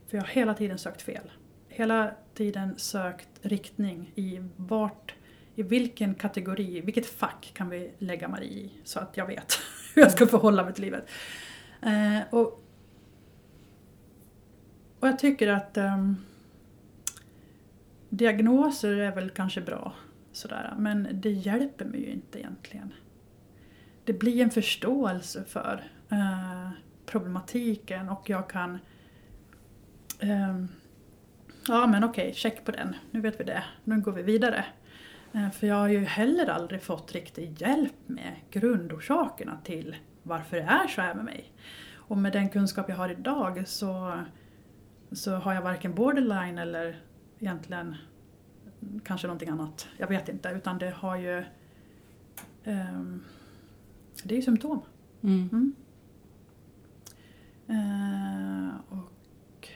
[0.07, 1.31] För jag har hela tiden sökt fel.
[1.67, 5.13] Hela tiden sökt riktning i vart,
[5.55, 9.53] i vilken kategori, vilket fack kan vi lägga Marie i så att jag vet
[9.95, 11.09] hur jag ska förhålla mig till livet.
[11.81, 12.62] Eh, och,
[15.03, 16.17] och jag tycker att um,
[18.09, 19.93] diagnoser är väl kanske bra,
[20.31, 22.93] sådär, men det hjälper mig ju inte egentligen.
[24.03, 26.69] Det blir en förståelse för uh,
[27.05, 28.79] problematiken och jag kan
[30.21, 30.67] um,
[31.67, 32.95] Ja men okej, check på den.
[33.11, 33.63] Nu vet vi det.
[33.83, 34.65] Nu går vi vidare.
[35.33, 40.63] Eh, för jag har ju heller aldrig fått riktig hjälp med grundorsakerna till varför det
[40.63, 41.53] är så här med mig.
[41.93, 44.19] Och med den kunskap jag har idag så,
[45.15, 47.01] så har jag varken borderline eller
[47.39, 47.95] egentligen
[49.03, 49.87] kanske någonting annat.
[49.97, 50.49] Jag vet inte.
[50.49, 51.43] Utan det har ju...
[52.63, 53.23] ehm,
[54.23, 54.81] det är ju symptom.
[55.21, 55.49] Mm.
[55.51, 55.73] Mm.
[57.67, 59.69] Eh, och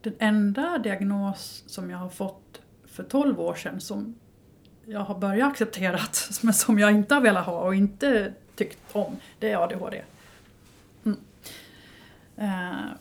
[0.00, 4.14] den enda diagnos som jag har fått för 12 år sedan som
[4.84, 6.00] jag har börjat acceptera,
[6.42, 10.02] men som jag inte har velat ha och inte tyckt om, det är ADHD.
[11.04, 11.18] Mm.
[12.36, 12.92] Eh,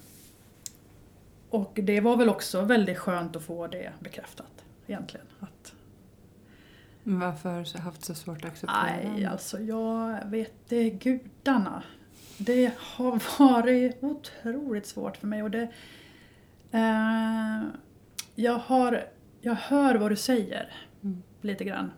[1.49, 5.25] och det var väl också väldigt skönt att få det bekräftat egentligen.
[5.39, 5.73] Att,
[7.03, 11.83] Varför har du haft så svårt att acceptera Nej, alltså jag vet det gudarna.
[12.37, 15.71] Det har varit otroligt svårt för mig och det...
[16.71, 17.63] Eh,
[18.35, 19.03] jag, har,
[19.41, 20.73] jag hör vad du säger,
[21.03, 21.23] Mm.
[21.41, 21.91] lite grann.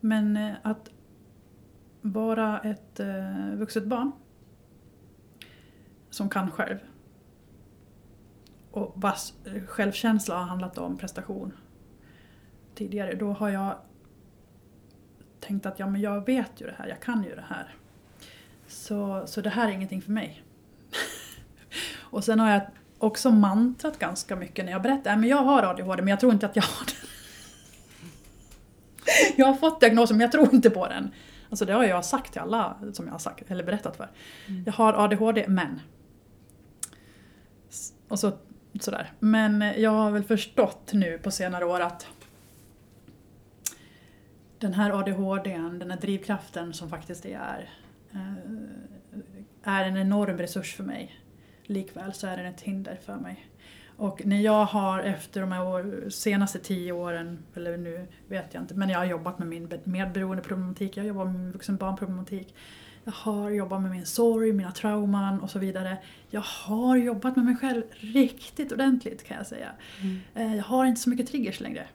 [0.00, 0.90] Men eh, att
[2.00, 4.12] vara ett eh, vuxet barn
[6.10, 6.78] som kan själv
[8.70, 11.52] och vars eh, självkänsla har handlat om prestation
[12.74, 13.76] tidigare, då har jag
[15.40, 17.74] tänkt att ja, men jag vet ju det här, jag kan ju det här.
[18.66, 20.42] Så, så det här är ingenting för mig.
[22.00, 22.62] och sen har jag
[22.98, 26.46] också mantrat ganska mycket när jag berättar att jag har ADHD men jag tror inte
[26.46, 26.92] att jag har det.
[29.36, 31.10] jag har fått diagnosen men jag tror inte på den.
[31.50, 34.10] Alltså det har jag sagt till alla som jag har sagt, eller berättat för.
[34.46, 34.62] Mm.
[34.66, 35.80] Jag har ADHD men.
[38.08, 38.32] Och så,
[38.82, 39.12] sådär.
[39.18, 42.06] Men jag har väl förstått nu på senare år att
[44.58, 47.70] den här ADHDn, den här drivkraften som faktiskt det är,
[48.12, 48.32] eh,
[49.62, 51.20] är en enorm resurs för mig.
[51.62, 53.46] Likväl så är den ett hinder för mig.
[53.96, 58.62] Och när jag har efter de här år, senaste tio åren, eller nu vet jag
[58.62, 62.54] inte, men jag har jobbat med min medberoendeproblematik, jag har jobbat med min vuxenbarnproblematik,
[63.08, 65.98] jag har jobbat med min sorg, mina trauman och så vidare.
[66.30, 69.72] Jag har jobbat med mig själv riktigt ordentligt kan jag säga.
[70.00, 70.18] Mm.
[70.34, 71.88] Eh, Jag har inte så mycket triggers längre.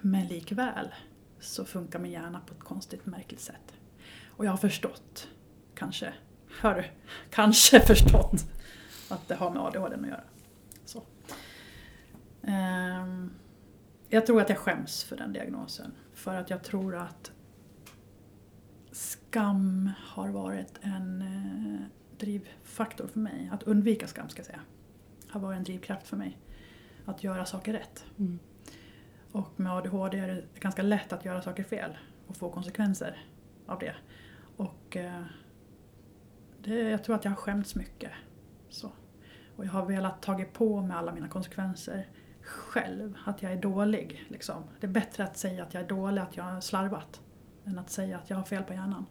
[0.00, 0.88] Men likväl
[1.40, 3.72] så funkar min hjärna på ett konstigt märkligt sätt.
[4.28, 5.28] Och jag har förstått,
[5.74, 6.12] kanske,
[6.60, 6.90] hör
[7.30, 8.44] kanske förstått
[9.08, 10.20] att det har med ADHD att göra.
[10.84, 11.02] Så.
[12.42, 13.30] Ehm,
[14.08, 15.92] jag tror att jag skäms för den diagnosen.
[16.14, 17.32] För att jag tror att
[18.94, 21.86] skam har varit en eh,
[22.18, 23.50] drivfaktor för mig.
[23.52, 24.60] Att undvika skam ska jag säga.
[25.28, 26.38] Har varit en drivkraft för mig.
[27.04, 28.04] Att göra saker rätt.
[28.18, 28.38] Mm.
[29.32, 33.26] Och med ADHD är det ganska lätt att göra saker fel och få konsekvenser
[33.66, 33.94] av det.
[34.56, 35.22] Och eh,
[36.62, 38.12] det, jag tror att jag har skämts mycket.
[38.68, 38.92] Så.
[39.56, 42.08] Och jag har velat tagit på mig alla mina konsekvenser
[42.42, 43.14] själv.
[43.24, 44.24] Att jag är dålig.
[44.28, 44.64] Liksom.
[44.80, 47.20] Det är bättre att säga att jag är dålig, att jag har slarvat.
[47.64, 49.06] Än att säga att jag har fel på hjärnan.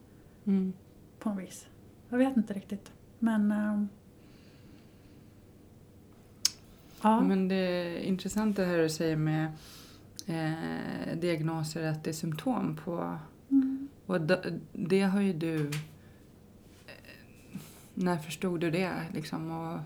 [0.46, 0.74] Mm.
[1.20, 1.68] På något vis.
[2.10, 2.92] Jag vet inte riktigt.
[3.20, 3.52] Men...
[3.52, 3.84] Eh,
[7.06, 7.22] Ja.
[7.22, 9.52] Men det är intressant det här du säger med
[10.28, 13.18] eh, diagnoser, att det är symptom på...
[13.52, 13.88] Mm.
[14.06, 14.22] Och
[14.74, 15.68] det har ju du...
[15.68, 15.72] Eh,
[17.94, 18.92] när förstod du det?
[19.14, 19.80] Liksom, och,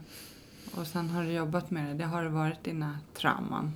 [0.79, 1.93] och sen har du jobbat med det.
[1.93, 3.71] Det har varit dina trauman.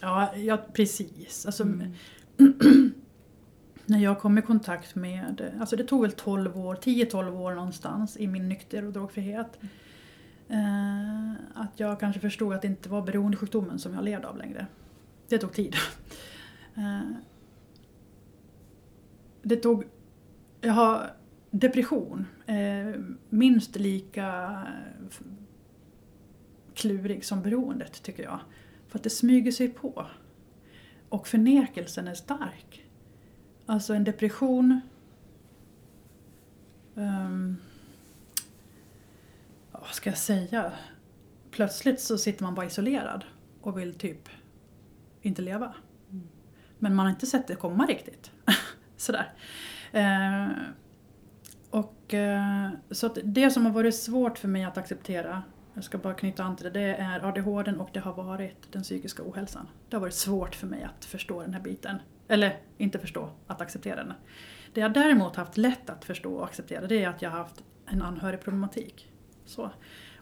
[0.00, 1.46] Ja, ja, precis.
[1.46, 1.92] Alltså, Mm.
[3.86, 8.16] När jag kom i kontakt med, alltså det tog väl 12 år, 10-12 år någonstans
[8.16, 9.58] i min nykter och drogfrihet.
[10.48, 14.66] Eh, att jag kanske förstod att det inte var beroendesjukdomen som jag led av längre.
[15.28, 15.74] Det tog tid.
[16.78, 17.00] Eh,
[19.42, 19.84] det tog,
[20.60, 21.10] jag har
[21.50, 24.62] depression, eh, minst lika
[26.74, 28.40] klurig som beroendet tycker jag.
[28.88, 30.06] För att det smyger sig på.
[31.08, 32.85] Och förnekelsen är stark.
[33.66, 34.80] Alltså en depression...
[36.94, 37.56] Um,
[39.70, 40.72] vad ska jag säga?
[41.50, 43.24] Plötsligt så sitter man bara isolerad
[43.60, 44.28] och vill typ
[45.22, 45.74] inte leva.
[46.78, 48.30] Men man har inte sett det komma riktigt.
[48.96, 49.32] Sådär.
[49.92, 50.48] Eh,
[51.70, 55.42] och, eh, så det som har varit svårt för mig att acceptera,
[55.74, 58.82] jag ska bara knyta an till det, det är ADHD och det har varit den
[58.82, 59.68] psykiska ohälsan.
[59.88, 61.98] Det har varit svårt för mig att förstå den här biten.
[62.28, 64.12] Eller inte förstå, att acceptera den.
[64.74, 67.64] Det jag däremot haft lätt att förstå och acceptera det är att jag har haft
[67.86, 69.12] en anhörigproblematik.
[69.44, 69.70] Så.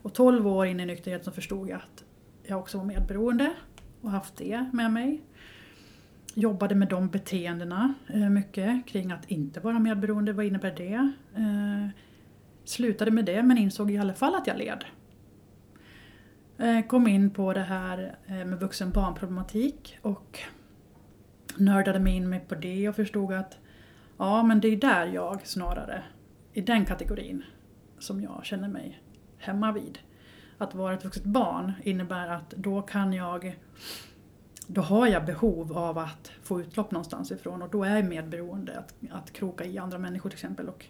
[0.03, 2.05] Och 12 år in i nykterhet så förstod jag att
[2.43, 3.53] jag också var medberoende
[4.01, 5.23] och haft det med mig.
[6.35, 11.13] Jobbade med de beteendena eh, mycket kring att inte vara medberoende, vad innebär det?
[11.37, 11.89] Eh,
[12.65, 14.85] slutade med det men insåg i alla fall att jag led.
[16.59, 20.41] Eh, kom in på det här med vuxen barnproblematik och
[21.57, 23.59] nördade mig in mig på det och förstod att
[24.19, 26.03] ja men det är där jag snarare,
[26.53, 27.45] i den kategorin,
[27.99, 29.03] som jag känner mig
[29.39, 29.99] hemma vid.
[30.59, 33.57] Att vara ett vuxet barn innebär att då kan jag
[34.67, 38.79] då har jag behov av att få utlopp någonstans ifrån och då är jag medberoende
[38.79, 40.69] att, att kroka i andra människor till exempel.
[40.69, 40.87] Och,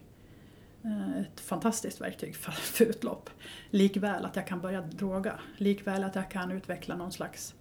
[0.85, 3.31] eh, ett fantastiskt verktyg för, för utlopp.
[3.71, 5.41] Likväl att jag kan börja droga.
[5.57, 7.55] Likväl att jag kan utveckla någon slags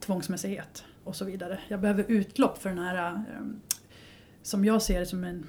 [0.00, 1.60] tvångsmässighet och så vidare.
[1.68, 3.46] Jag behöver utlopp för den här, eh,
[4.42, 5.46] som jag ser det som en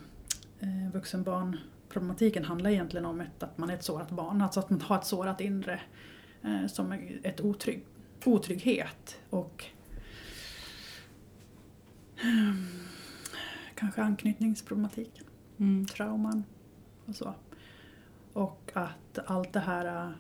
[0.60, 4.42] eh, vuxenbarnproblematiken handlar egentligen om ett, att man är ett sårat barn.
[4.42, 5.82] Alltså att man har ett sårat inre
[6.44, 6.92] eh, som
[7.24, 7.86] ett otrygg,
[8.26, 9.66] otrygghet och
[13.76, 15.26] kanske anknytningsproblematiken,
[15.58, 15.86] Mm.
[15.86, 16.44] trauman
[17.06, 17.34] och så.
[18.34, 20.14] Och att allt det här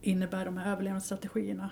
[0.00, 1.70] innebär de här överlevnadsstrategierna.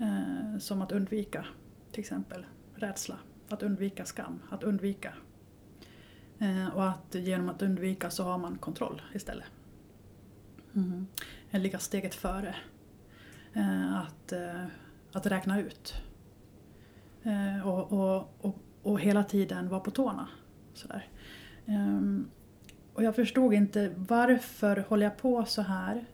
[0.00, 1.46] Eh, som att undvika
[1.92, 5.12] till exempel rädsla, att undvika skam, att undvika.
[6.38, 9.46] Eh, och att genom att undvika så har man kontroll istället.
[10.74, 11.06] Mm.
[11.50, 12.54] Ligga steget före.
[13.52, 14.64] Eh, att, eh,
[15.12, 15.94] att räkna ut.
[17.22, 20.28] Eh, och, och, och, och hela tiden vara på tårna.
[20.74, 21.08] Sådär.
[21.66, 22.30] Ehm,
[22.94, 26.04] och jag förstod inte varför håller jag på så här?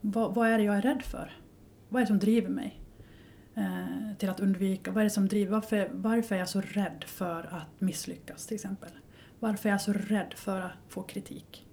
[0.00, 1.32] Vad, vad är det jag är rädd för?
[1.88, 2.83] Vad är det som driver mig?
[3.56, 7.04] Eh, till att undvika, vad är det som driver, varför, varför är jag så rädd
[7.06, 8.90] för att misslyckas till exempel?
[9.40, 11.66] Varför är jag så rädd för att få kritik?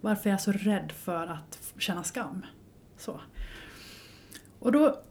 [0.00, 2.46] Varför är jag så rädd för att känna skam?
[2.96, 3.20] Så.
[4.58, 5.02] Och då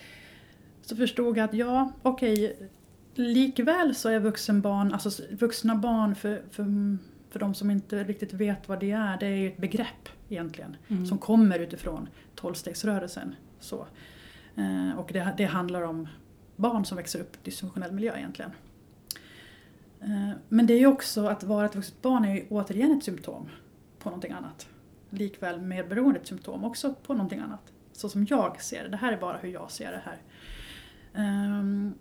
[0.82, 2.68] så förstod jag att ja, okej,
[3.14, 6.66] likväl så är vuxenbarn, alltså vuxna barn för, för,
[7.30, 10.76] för de som inte riktigt vet vad det är, det är ju ett begrepp egentligen
[10.88, 11.06] Mm.
[11.06, 13.34] som kommer utifrån tolvstegsrörelsen.
[13.60, 13.86] Så.
[14.56, 16.08] Eh, och det, det handlar om
[16.56, 18.50] barn som växer upp i dysfunktionell miljö egentligen.
[20.00, 23.04] Eh, men det är ju också att vara ett vuxet barn är ju återigen ett
[23.04, 23.48] symptom
[23.98, 24.68] på någonting annat.
[25.10, 27.72] Likväl medberoende ett symptom också på någonting annat.
[27.92, 30.22] Så som jag ser det, det här är bara hur jag ser det här.
[31.14, 31.94] Ehm,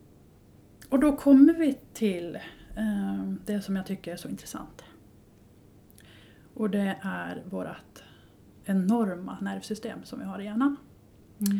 [0.89, 2.39] och då kommer vi till
[2.75, 4.83] ehm, det som jag tycker är så intressant.
[6.53, 8.03] Och det är vårt
[8.65, 10.77] enorma nervsystem som vi har i hjärnan.
[11.39, 11.59] Mm.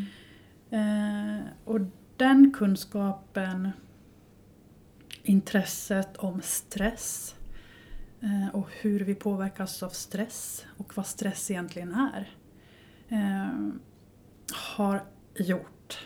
[0.74, 1.80] Eh, och
[2.18, 3.72] den kunskapen,
[5.24, 7.36] intresset om stress
[8.22, 12.38] eh, och hur vi påverkas av stress och vad stress egentligen är
[13.08, 13.70] eh,
[14.76, 15.04] har
[15.36, 16.06] gjort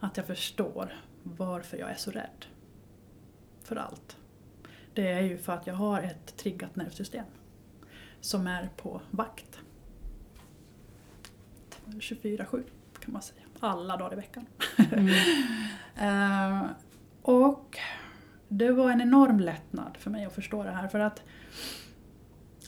[0.00, 2.46] att jag förstår varför jag är så rädd
[3.62, 4.16] för allt.
[4.94, 7.26] Det är ju för att jag har ett triggat nervsystem
[8.20, 9.58] som är på vakt.
[11.86, 12.64] 24-7
[13.02, 13.42] kan man säga.
[13.60, 14.46] Alla dagar i veckan.
[14.92, 15.14] Mm.
[15.96, 16.66] Eh,
[17.22, 17.78] och
[18.48, 21.22] det var en enorm lättnad för mig att förstå det här för att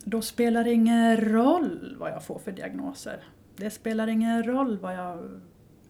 [0.05, 3.25] då spelar det ingen roll vad jag får för diagnoser.
[3.57, 5.41] det spelar ingen roll vad jag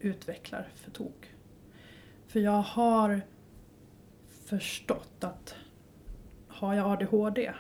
[0.00, 1.34] utvecklar för tok.
[2.26, 3.20] För jag har
[4.46, 5.54] förstått att
[6.48, 7.52] har jag ADHD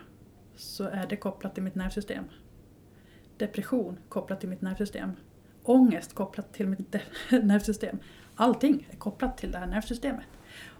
[0.56, 2.24] så är det kopplat till mitt nervsystem.
[3.36, 5.12] Depression kopplat till mitt nervsystem.
[5.64, 6.96] Ångest kopplat till mitt
[7.30, 7.98] nervsystem.
[8.34, 10.26] Allting är kopplat till det här nervsystemet.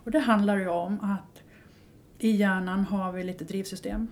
[0.04, 1.42] Och det handlar ju om att
[2.18, 4.08] i hjärnan har vi lite drivsystem.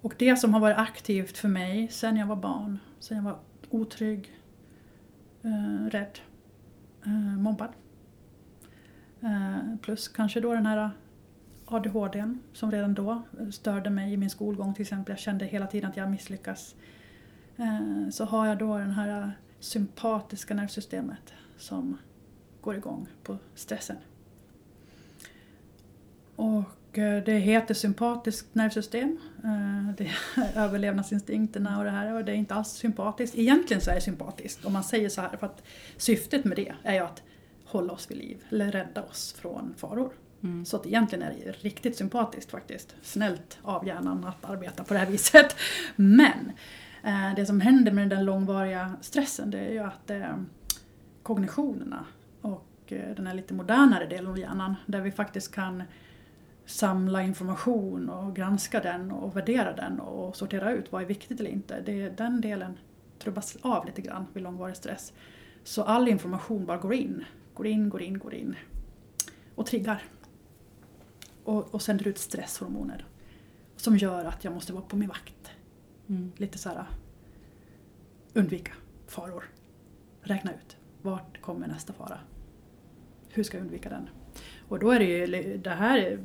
[0.00, 3.38] Och det som har varit aktivt för mig sen jag var barn, sen jag var
[3.70, 4.32] otrygg,
[5.42, 6.18] eh, rädd,
[7.04, 7.68] eh, mobbad.
[9.20, 10.90] Eh, plus kanske då den här
[11.64, 15.12] ADHDn som redan då störde mig i min skolgång till exempel.
[15.12, 16.74] Jag kände hela tiden att jag misslyckas.
[17.58, 21.98] Eh, så har jag då den här sympatiska nervsystemet som
[22.60, 23.96] går igång på stressen.
[26.36, 29.18] Och eh, det heter sympatiskt nervsystem.
[29.44, 33.38] Eh, Det är överlevnadsinstinkterna och det här och det är inte alls sympatiskt.
[33.38, 35.62] Egentligen så är det sympatiskt om man säger så här för att
[35.96, 37.22] syftet med det är ju att
[37.64, 40.12] hålla oss vid liv eller rädda oss från faror.
[40.42, 40.64] Mm.
[40.64, 42.94] Så att egentligen är det riktigt sympatiskt faktiskt.
[43.02, 45.56] Snällt av hjärnan att arbeta på det här viset.
[45.96, 46.52] Men
[47.08, 50.36] Eh, det som händer med den långvariga stressen det är ju att eh,
[51.22, 52.04] kognitionerna
[52.40, 55.82] och eh, den här lite modernare delen av hjärnan där vi faktiskt kan
[56.66, 61.50] samla information och granska den och värdera den och sortera ut vad är viktigt eller
[61.50, 61.80] inte.
[61.80, 62.78] Det, den delen
[63.18, 65.12] trubbas av lite grann vid långvarig stress.
[65.64, 68.56] Så all information bara går in, går in, går in, går in
[69.54, 70.02] och triggar.
[71.44, 73.06] Och, och sänder ut stresshormoner
[73.76, 75.37] som gör att jag måste vara på min vakt.
[76.08, 76.32] Mm.
[76.36, 76.86] Lite så här
[78.34, 78.72] undvika
[79.06, 79.44] faror.
[80.20, 82.18] Räkna ut vart kommer nästa fara.
[83.28, 84.08] Hur ska jag undvika den?
[84.68, 86.18] Och då är det ju det här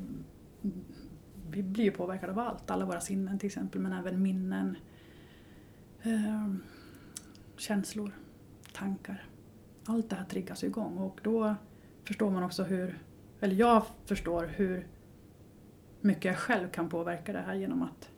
[1.49, 4.77] vi blir ju påverkade av allt, alla våra sinnen till exempel men även minnen,
[6.01, 6.53] eh,
[7.57, 8.11] känslor,
[8.73, 9.25] tankar.
[9.85, 11.55] Allt det här triggas igång och då
[12.03, 12.99] förstår man också hur,
[13.39, 14.87] eller jag förstår hur
[16.01, 18.09] mycket jag själv kan påverka det här genom att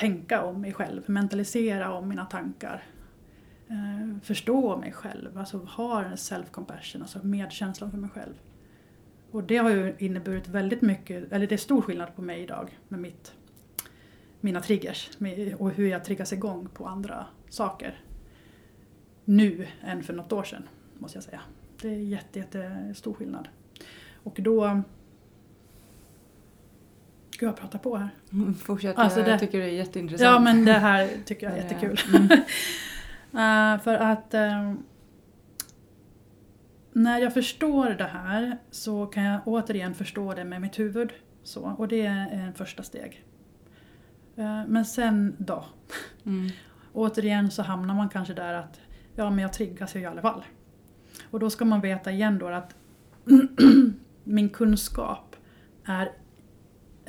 [0.00, 2.84] tänka om mig själv, mentalisera om mina tankar.
[3.68, 8.34] Eh, förstå mig själv, alltså ha en self-compassion, alltså medkänslan för mig själv.
[9.30, 12.78] Och det har ju inneburit väldigt mycket, eller det är stor skillnad på mig idag
[12.88, 13.34] med mitt,
[14.40, 18.00] mina triggers med, och hur jag triggas igång på andra saker.
[19.24, 21.40] Nu än för något år sedan, måste jag säga.
[21.82, 23.48] Det är jätte, jätte stor skillnad.
[24.22, 24.82] Och då...
[27.40, 28.08] Gud, jag pratar på här.
[28.32, 30.24] Mm, Fortsätt, Alltså jag det- tycker det är jätteintressant.
[30.32, 32.00] Ja, men det här tycker jag är jättekul.
[32.16, 32.28] Mm.
[33.32, 34.72] Eh, för att eh,
[36.92, 41.12] när jag förstår det här så kan jag återigen förstå det med mitt huvud.
[41.42, 43.24] Så, och det är en första steg.
[44.36, 45.64] Eh, men sen då?
[46.26, 46.50] Mm.
[46.92, 48.80] Återigen så hamnar man kanske där att
[49.16, 50.44] ja, men jag triggas ju i alla fall.
[51.30, 52.74] Och då ska man veta igen då att
[54.24, 55.36] min kunskap
[55.84, 56.12] är,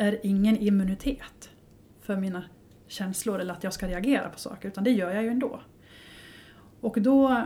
[0.02, 1.50] är ingen immunitet
[2.02, 2.44] för mina
[2.88, 5.62] känslor eller att jag ska reagera på saker, utan det gör jag ju ändå.
[6.82, 7.44] Och då,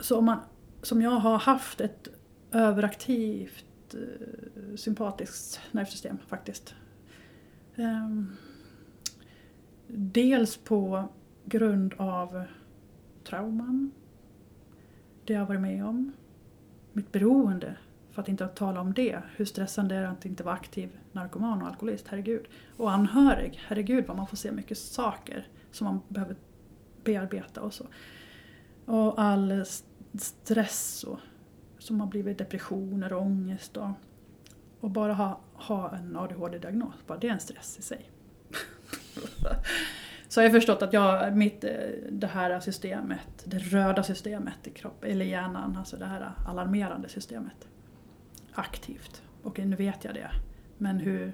[0.00, 0.38] så om man,
[0.82, 2.08] som jag har haft ett
[2.52, 6.74] överaktivt eh, sympatiskt nervsystem faktiskt.
[7.76, 8.32] Ehm,
[9.86, 11.08] dels på
[11.44, 12.44] grund av
[13.24, 13.90] trauman,
[15.24, 16.12] det jag har varit med om,
[16.92, 17.76] mitt beroende,
[18.16, 21.62] för att inte tala om det, hur stressande det är att inte vara aktiv narkoman
[21.62, 22.46] och alkoholist, herregud.
[22.76, 26.36] Och anhörig, herregud vad man får se mycket saker som man behöver
[27.04, 27.86] bearbeta och så.
[28.84, 29.64] Och all
[30.18, 31.18] stress och,
[31.78, 33.90] som har blivit depressioner och ångest och,
[34.80, 38.10] och bara ha, ha en ADHD-diagnos, bara det är en stress i sig.
[40.28, 41.70] Så jag har förstått att jag, mitt, eh,
[42.10, 47.68] det här systemet, det röda systemet i kroppen, eller hjärnan, alltså det här alarmerande systemet,
[48.58, 49.22] aktivt.
[49.42, 50.30] Och nu vet jag det.
[50.78, 51.32] Men hur...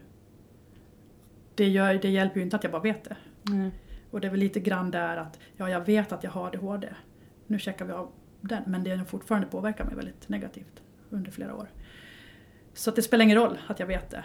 [1.55, 3.16] Det, gör, det hjälper ju inte att jag bara vet det.
[3.49, 3.70] Mm.
[4.11, 6.89] Och det är väl lite grann där att, ja jag vet att jag har ADHD.
[7.47, 11.55] Nu checkar vi av den, men det har fortfarande påverkat mig väldigt negativt under flera
[11.55, 11.70] år.
[12.75, 14.25] Så det spelar ingen roll att jag vet det.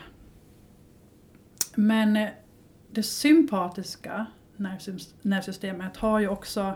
[1.75, 2.29] Men eh,
[2.91, 4.25] det sympatiska
[4.57, 6.73] nervsys- nervsystemet har ju också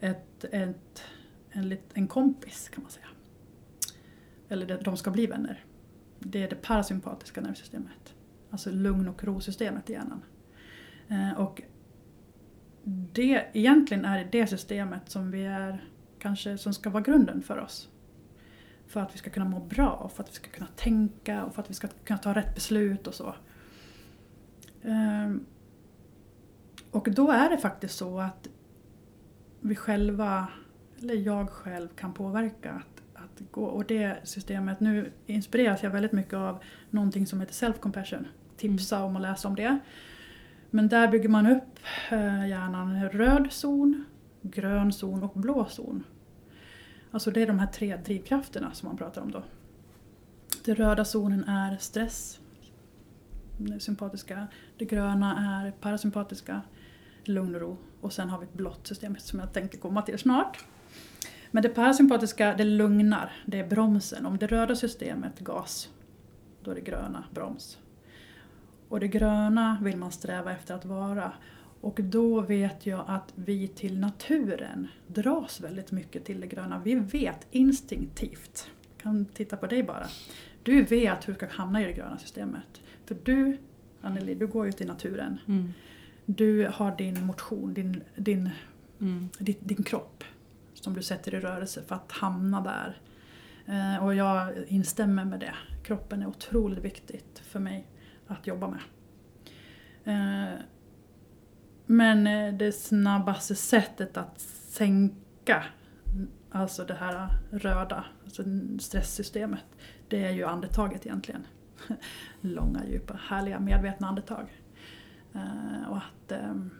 [0.00, 1.04] ett, ett,
[1.50, 3.06] en, en kompis kan man säga.
[4.52, 5.64] Eller de ska bli vänner.
[6.18, 8.14] Det är det parasympatiska nervsystemet.
[8.50, 10.22] Alltså lugn och ro-systemet i hjärnan.
[11.08, 11.62] Eh, och
[13.12, 15.84] det, egentligen är det det systemet som vi är,
[16.18, 17.88] kanske som ska vara grunden för oss.
[18.86, 21.54] För att vi ska kunna må bra, och för att vi ska kunna tänka och
[21.54, 23.34] för att vi ska kunna ta rätt beslut och så.
[24.82, 25.46] Ehm,
[26.90, 28.48] och då är det faktiskt så att
[29.60, 30.48] vi själva,
[30.98, 32.82] eller jag själv kan påverka
[33.34, 33.64] att, gå.
[33.64, 38.24] Och det systemet, nu inspireras jag väldigt mycket av någonting som heter self-compassion.
[38.56, 39.78] Tipsa om att läsa om det.
[40.70, 41.78] Men där bygger man upp
[42.10, 44.04] eh, hjärnan röd zon,
[44.42, 46.04] grön zon och blå zon.
[47.10, 49.42] Alltså det är de här tre drivkrafterna som man pratar om då.
[50.64, 52.40] Den röda zonen är stress,
[53.56, 54.46] det sympatiska.
[54.78, 56.62] Det gröna är parasympatiska,
[57.24, 57.76] lugn och ro.
[58.00, 60.64] Och sen har vi ett blått system som jag tänker komma till snart.
[61.54, 64.26] Men det parasympatiska, det lugnar, det är bromsen.
[64.26, 65.88] Om det röda systemet, gas,
[66.64, 67.78] då är det gröna, broms.
[68.88, 71.32] Och det gröna vill man sträva efter att vara.
[71.80, 76.80] Och då vet jag att vi till naturen dras väldigt mycket till det gröna.
[76.84, 80.06] Vi vet instinktivt, jag kan titta på dig bara.
[80.62, 82.80] Du vet hur du ska hamna i det gröna systemet.
[83.06, 83.58] För du,
[84.02, 85.40] Anneli, du går ut i naturen.
[85.48, 85.72] Mm.
[86.26, 88.50] Du har din motion, din, din,
[88.98, 89.28] Mm.
[89.38, 90.24] din, din kropp
[90.82, 93.00] som du sätter i rörelse för att hamna där.
[93.66, 95.54] Eh, och jag instämmer med det.
[95.82, 97.86] Kroppen är otroligt viktigt för mig
[98.26, 98.80] att jobba med.
[100.04, 100.58] Eh,
[101.86, 105.64] men eh, det snabbaste sättet att sänka
[106.50, 108.42] alltså det här röda, alltså
[108.78, 109.64] stresssystemet,
[110.08, 111.46] det är ju andetaget egentligen.
[112.40, 114.46] Långa, djupa, härliga, medvetna andetag.
[115.88, 116.70] Och att, ehm,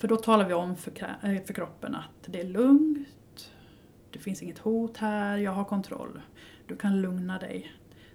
[0.00, 0.92] för då talar vi om för,
[1.22, 3.50] eh, för kroppen att det är lugnt,
[4.10, 6.20] det finns inget hot här, jag har kontroll.
[6.66, 7.72] Du kan lugna dig.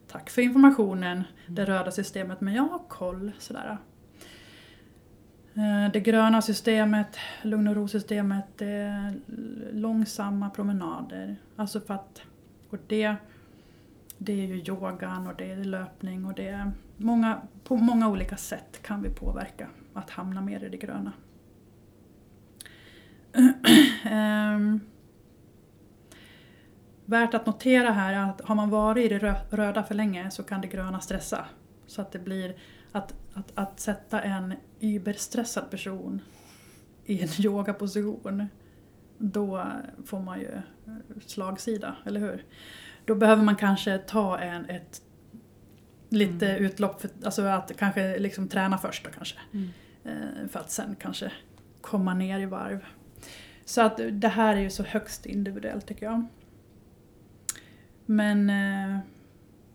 [0.08, 3.32] Tack för informationen, det röda systemet, men jag har koll.
[3.40, 3.78] Sådär.
[5.54, 8.62] Eh, Det gröna systemet, lugn och ro-systemet,
[9.72, 11.36] långsamma promenader.
[11.56, 12.22] Alltså för att,
[12.70, 13.16] och det,
[14.18, 18.38] det är ju yogan och det är löpning och det är många, på många olika
[18.38, 21.12] sätt kan vi påverka att hamna mer i det gröna.
[24.04, 24.80] Ehm,
[27.08, 30.32] Värt att notera här är att har man varit i det rö- röda för länge
[30.32, 31.46] så kan det gröna stressa.
[31.88, 32.56] Så att det blir
[32.92, 36.22] att, att, att sätta en überstressad person
[37.06, 38.48] i en yogaposition,
[39.18, 39.68] då
[40.06, 40.50] får man ju
[41.26, 42.44] slagsida, eller hur?
[43.06, 45.02] Då behöver man kanske ta en, ett
[46.10, 49.38] lite utlopp, för, alltså att kanske liksom träna först då kanske.
[49.54, 49.70] Mm.
[50.04, 51.32] Eh, För att sen kanske
[51.82, 52.86] komma ner i varv.
[53.66, 56.26] Så att det här är ju så högst individuellt tycker jag.
[58.06, 59.00] Men eh,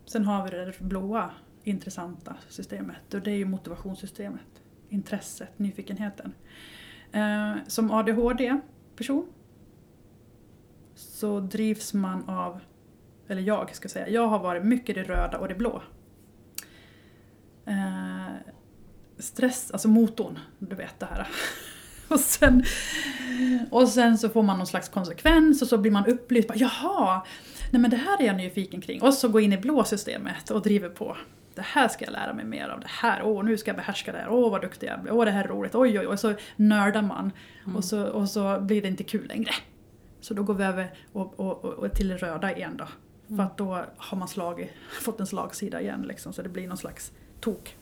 [0.06, 1.30] sen har vi det blåa
[1.64, 4.62] intressanta systemet och det är ju motivationssystemet.
[4.88, 6.32] Intresset, nyfikenheten.
[7.12, 9.26] Eh, som ADHD-person
[10.94, 12.60] så drivs man av,
[13.28, 15.82] eller jag ska säga, jag har varit mycket det röda och det blå.
[17.64, 18.28] Eh,
[19.18, 21.28] stress, alltså motorn, du vet det här.
[22.14, 22.64] Och sen,
[23.70, 26.48] och sen så får man någon slags konsekvens och så blir man upplyst.
[26.48, 27.22] Bara, Jaha,
[27.70, 29.02] nej men det här är jag nyfiken kring.
[29.02, 31.16] Och så går in i blå systemet och driver på.
[31.54, 32.80] Det här ska jag lära mig mer av.
[32.80, 34.28] Det här, åh nu ska jag behärska det här.
[34.28, 35.12] Åh vad duktig jag blir.
[35.12, 35.74] Åh det här är roligt.
[35.74, 36.06] Oj oj oj.
[36.06, 37.32] Och så nördar man.
[37.76, 39.50] Och, så, och så blir det inte kul längre.
[40.20, 42.88] Så då går vi över och, och, och, till det röda igen då.
[43.36, 44.70] För att då har man slagit,
[45.02, 46.32] fått en slagsida igen liksom.
[46.32, 47.76] Så det blir någon slags tok.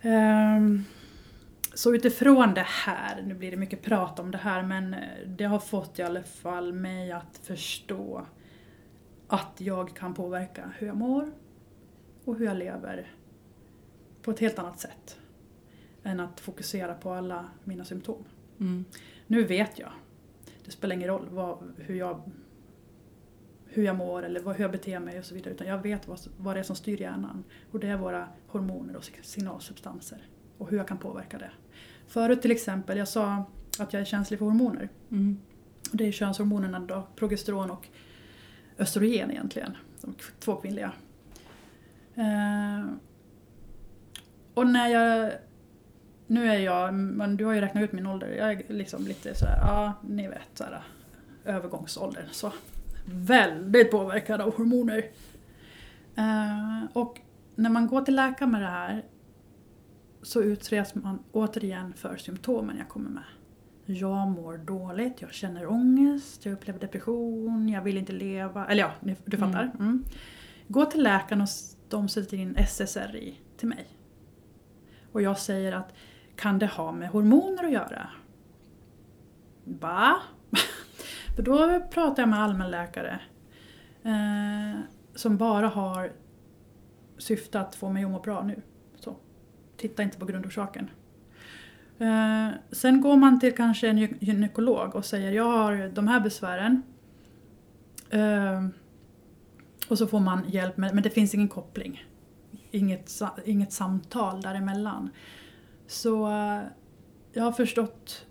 [0.00, 0.84] Ehm,
[1.74, 5.44] så utifrån det här, nu blir det mycket prat om det här, men eh, det
[5.44, 8.26] har fått i alla fall mig att förstå
[9.28, 11.32] att jag kan påverka hur jag mår
[12.24, 13.12] och hur jag lever
[14.22, 15.18] på ett helt annat sätt
[16.02, 18.24] än att fokusera på alla mina symptom.
[18.60, 18.84] Mm.
[19.26, 19.92] Nu vet jag.
[20.64, 22.22] Det spelar ingen roll vad, hur, jag,
[23.66, 25.54] hur jag mår eller vad, hur jag beter mig och så vidare.
[25.54, 27.44] Utan jag vet vad, vad det är som styr hjärnan.
[27.70, 30.28] Och det är våra hormoner och signalsubstanser.
[30.58, 31.50] Och hur jag kan påverka det.
[32.08, 33.44] Förut till exempel, jag sa
[33.78, 34.88] att jag är känslig för hormoner.
[35.10, 35.38] Mm.
[35.92, 37.88] Det är könshormonerna då, progesteron och
[38.78, 39.76] östrogen egentligen.
[40.00, 40.92] De två kvinnliga.
[42.14, 42.86] Eh,
[44.54, 45.32] och när jag...
[46.26, 49.34] Nu är jag, men du har ju räknat ut min ålder, jag är liksom lite
[49.34, 50.82] sådär, ja ni vet sådär
[51.44, 52.24] övergångsåldern.
[52.32, 52.52] Så
[53.04, 55.04] väldigt påverkad av hormoner.
[56.16, 57.20] Eh, och
[57.54, 59.04] när man går till läkaren med det här
[60.24, 63.22] så utreds man återigen för symptomen jag kommer med.
[63.86, 68.66] Jag mår dåligt, jag känner ångest, jag upplever depression, jag vill inte leva.
[68.66, 69.52] Eller ja, ni- du Mm.
[69.52, 69.64] fattar.
[69.78, 70.04] Mm.
[70.68, 71.48] Gå till läkaren och
[71.88, 73.86] de sätter in SSRI till mig.
[75.12, 75.92] Och jag säger att
[76.36, 78.08] kan det ha med hormoner att göra?
[79.64, 80.16] Va?
[81.36, 83.20] För då pratar jag med allmänläkare
[84.02, 84.80] eh,
[85.14, 86.12] som bara har
[87.18, 88.62] syfte att få mig att må bra nu.
[89.76, 90.90] Titta inte på grundorsaken.
[91.98, 96.82] Eh, sen går man till kanske en gynekolog och säger jag har de här besvären.
[98.10, 98.66] Eh,
[99.88, 102.04] och så får man hjälp med, men det finns ingen koppling.
[102.70, 103.10] Inget,
[103.44, 105.10] inget samtal däremellan.
[105.86, 106.62] Så eh,
[107.32, 108.26] jag har förstått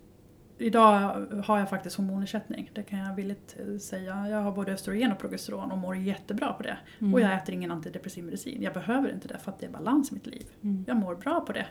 [0.63, 4.29] Idag har jag faktiskt hormonersättning, det kan jag villigt eh, säga.
[4.29, 6.77] Jag har både östrogen och progesteron och mår jättebra på det.
[7.13, 8.61] Och jag äter ingen antidepressiv medicin.
[8.61, 10.45] Jag behöver inte det för att det är balans i mitt liv.
[10.61, 10.83] Mm.
[10.87, 11.65] Jag mår bra på det.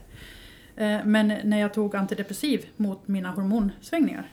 [0.76, 4.32] Eh, Men när jag tog antidepressiv mot mina hormonsvängningar,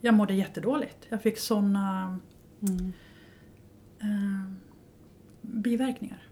[0.00, 1.06] jag mådde jättedåligt.
[1.08, 2.18] Jag fick såna
[2.62, 2.92] Mm.
[4.00, 4.52] eh,
[5.42, 6.22] biverkningar.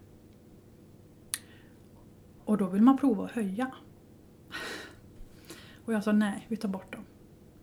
[2.44, 3.70] Och då vill man prova att höja.
[5.84, 7.04] Och jag sa nej, vi tar bort dem.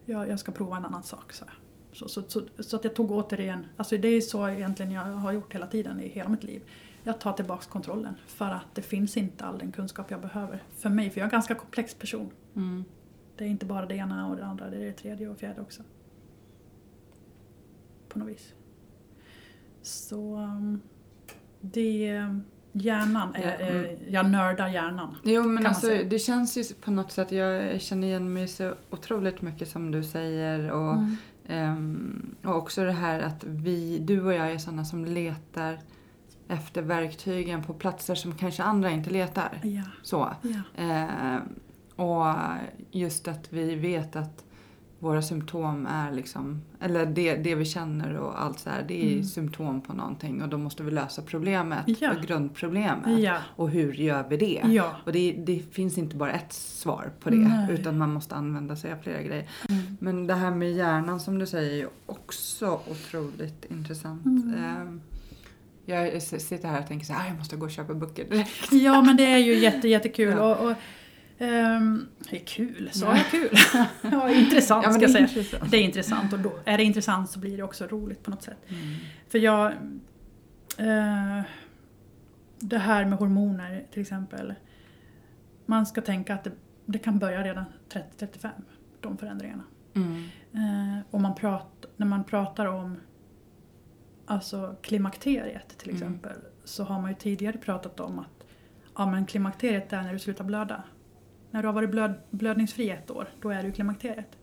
[0.10, 1.56] Jag, jag ska prova en annan sak, sa jag.
[1.98, 5.32] Så, så, så, så att jag tog återigen, alltså det är så egentligen jag har
[5.32, 6.62] gjort hela tiden i hela mitt liv.
[7.04, 10.90] Jag tar tillbaks kontrollen för att det finns inte all den kunskap jag behöver för
[10.90, 12.32] mig, för jag är en ganska komplex person.
[12.56, 12.84] Mm.
[13.38, 15.62] Det är inte bara det ena och det andra, det är det tredje och fjärde
[15.62, 15.84] också.
[18.10, 18.54] På något vis.
[19.82, 20.82] Så um,
[21.62, 22.40] det...
[22.72, 23.84] Hjärnan, är, Ja, mm.
[23.86, 25.16] är, jag nördar hjärnan.
[25.24, 29.42] Jo men alltså det känns ju på något sätt, jag känner igen mig så otroligt
[29.42, 31.16] mycket som du säger och, Mm.
[31.48, 35.80] ehm, och också det här att vi, du och jag är sådana som letar
[36.48, 39.60] efter verktygen på platser som kanske andra inte letar.
[39.64, 40.30] Ja, Så.
[40.42, 40.84] ja.
[40.84, 41.38] Eh,
[42.06, 42.36] och
[42.92, 44.44] just att vi vet att
[45.00, 49.12] våra symptom är liksom, eller det, det vi känner och allt så här, det är
[49.12, 49.24] Mm.
[49.24, 52.14] symptom på någonting och då måste vi lösa problemet, Ja.
[52.28, 53.20] grundproblemet.
[53.24, 54.62] Ja, Och hur gör vi det?
[54.66, 54.96] ja.
[55.06, 57.74] Och det, det finns inte bara ett svar på det Nej.
[57.74, 59.50] utan man måste använda sig av flera grejer.
[59.70, 59.98] Mm.
[60.00, 64.26] Men det här med hjärnan som du säger är också otroligt intressant.
[64.26, 64.54] Mm.
[64.56, 65.00] Eh,
[65.86, 68.72] jag sitter här och tänker så här, "Ah, jag måste gå och köpa böcker direkt.
[68.72, 70.34] ja, men det är ju jätte, jättekul.
[70.38, 70.56] Ja.
[70.56, 70.76] Och, och,
[71.40, 73.18] ehm, det är kul, sa Ja.
[73.18, 73.58] jag kul?
[74.12, 75.28] ja, intressant Ja, ska jag säga.
[75.28, 75.72] intressant.
[75.72, 78.44] Det är intressant och då, är det intressant så blir det också roligt på något
[78.44, 78.58] sätt.
[78.68, 78.82] Mm.
[79.30, 79.72] För jag...
[80.78, 81.42] Eh,
[82.60, 84.54] det här med hormoner till exempel.
[85.66, 86.52] Man ska tänka att det,
[86.86, 87.66] det kan börja redan
[88.18, 88.50] 30-35,
[89.02, 89.64] de förändringarna.
[89.96, 90.24] Mm.
[90.54, 92.98] Eh, och man prat, när man pratar om
[94.26, 96.02] alltså klimakteriet till Mm.
[96.02, 98.46] exempel så har man ju tidigare pratat om att
[98.98, 100.84] ja, men klimakteriet är när du slutar blöda.
[101.52, 104.38] När du har varit blöd, blödningsfri ett år, då är du i klimakteriet.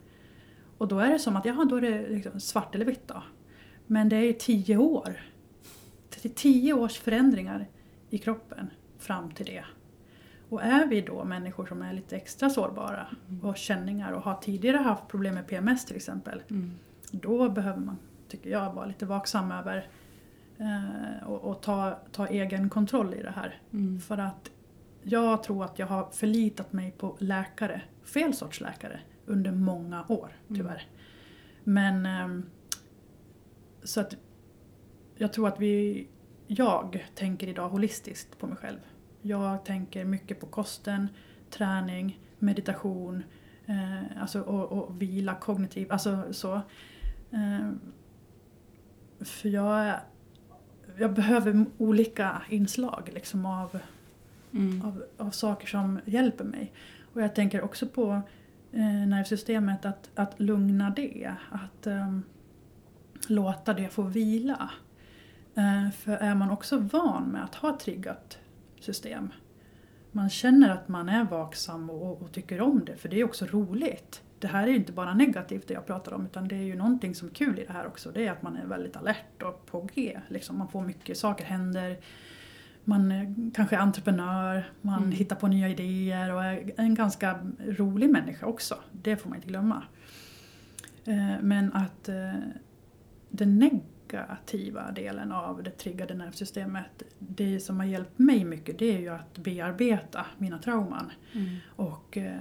[0.78, 3.22] Och då är det som att, jaha, då är det liksom svart eller vitt då.
[3.86, 5.20] Men det är ju tio år.
[6.10, 7.68] Det är tio års förändringar
[8.10, 9.64] i kroppen fram till det.
[10.48, 13.06] Och är vi då människor som är lite extra sårbara
[13.42, 16.42] och har känningar och har tidigare haft problem med PMS till exempel.
[16.50, 16.72] Mm.
[17.10, 19.88] Då behöver man, tycker jag, vara lite vaksam över
[20.58, 23.60] eh, och, och ta, ta egen kontroll i det här.
[23.72, 24.00] Mm.
[24.00, 24.50] För att
[25.08, 30.32] jag tror att jag har förlitat mig på läkare, fel sorts läkare, under många år
[30.48, 30.82] tyvärr.
[31.64, 32.50] Men ehm,
[33.82, 34.16] så att
[35.16, 36.06] jag tror att vi,
[36.46, 38.78] jag tänker idag holistiskt på mig själv.
[39.22, 41.08] Jag tänker mycket på kosten,
[41.50, 43.22] träning, meditation,
[43.66, 46.54] eh, alltså och, och vila, kognitiv, alltså så.
[47.30, 47.70] Eh,
[49.20, 49.94] för jag,
[50.96, 53.78] jag behöver olika inslag liksom av
[54.56, 54.82] Mm.
[54.82, 56.72] av, av saker som hjälper mig.
[57.12, 58.20] Och jag tänker också på
[58.72, 61.34] eh, nervsystemet, att, att lugna det.
[61.50, 62.18] Att eh,
[63.28, 64.70] låta det få vila.
[65.54, 68.38] Eh, för är man också van med att ha ett triggat
[68.80, 69.30] system,
[70.12, 73.46] man känner att man är vaksam och, och tycker om det, för det är också
[73.46, 74.22] roligt.
[74.38, 76.76] Det här är ju inte bara negativt det jag pratar om, utan det är ju
[76.76, 78.10] någonting som är kul i det här också.
[78.10, 80.20] Det är att man är väldigt alert och på G.
[80.28, 80.58] Liksom.
[80.58, 81.96] Man får mycket saker händer.
[82.88, 85.10] Man eh, kanske är entreprenör, man Mm.
[85.12, 88.78] hittar på nya idéer och är en ganska rolig människa också.
[88.92, 89.82] Det får man inte glömma.
[91.04, 92.32] Eh, Men att eh,
[93.30, 99.00] den negativa delen av det triggade nervsystemet, det som har hjälpt mig mycket, det är
[99.00, 101.10] ju att bearbeta mina trauman.
[101.32, 101.56] Mm.
[101.76, 102.40] Och eh,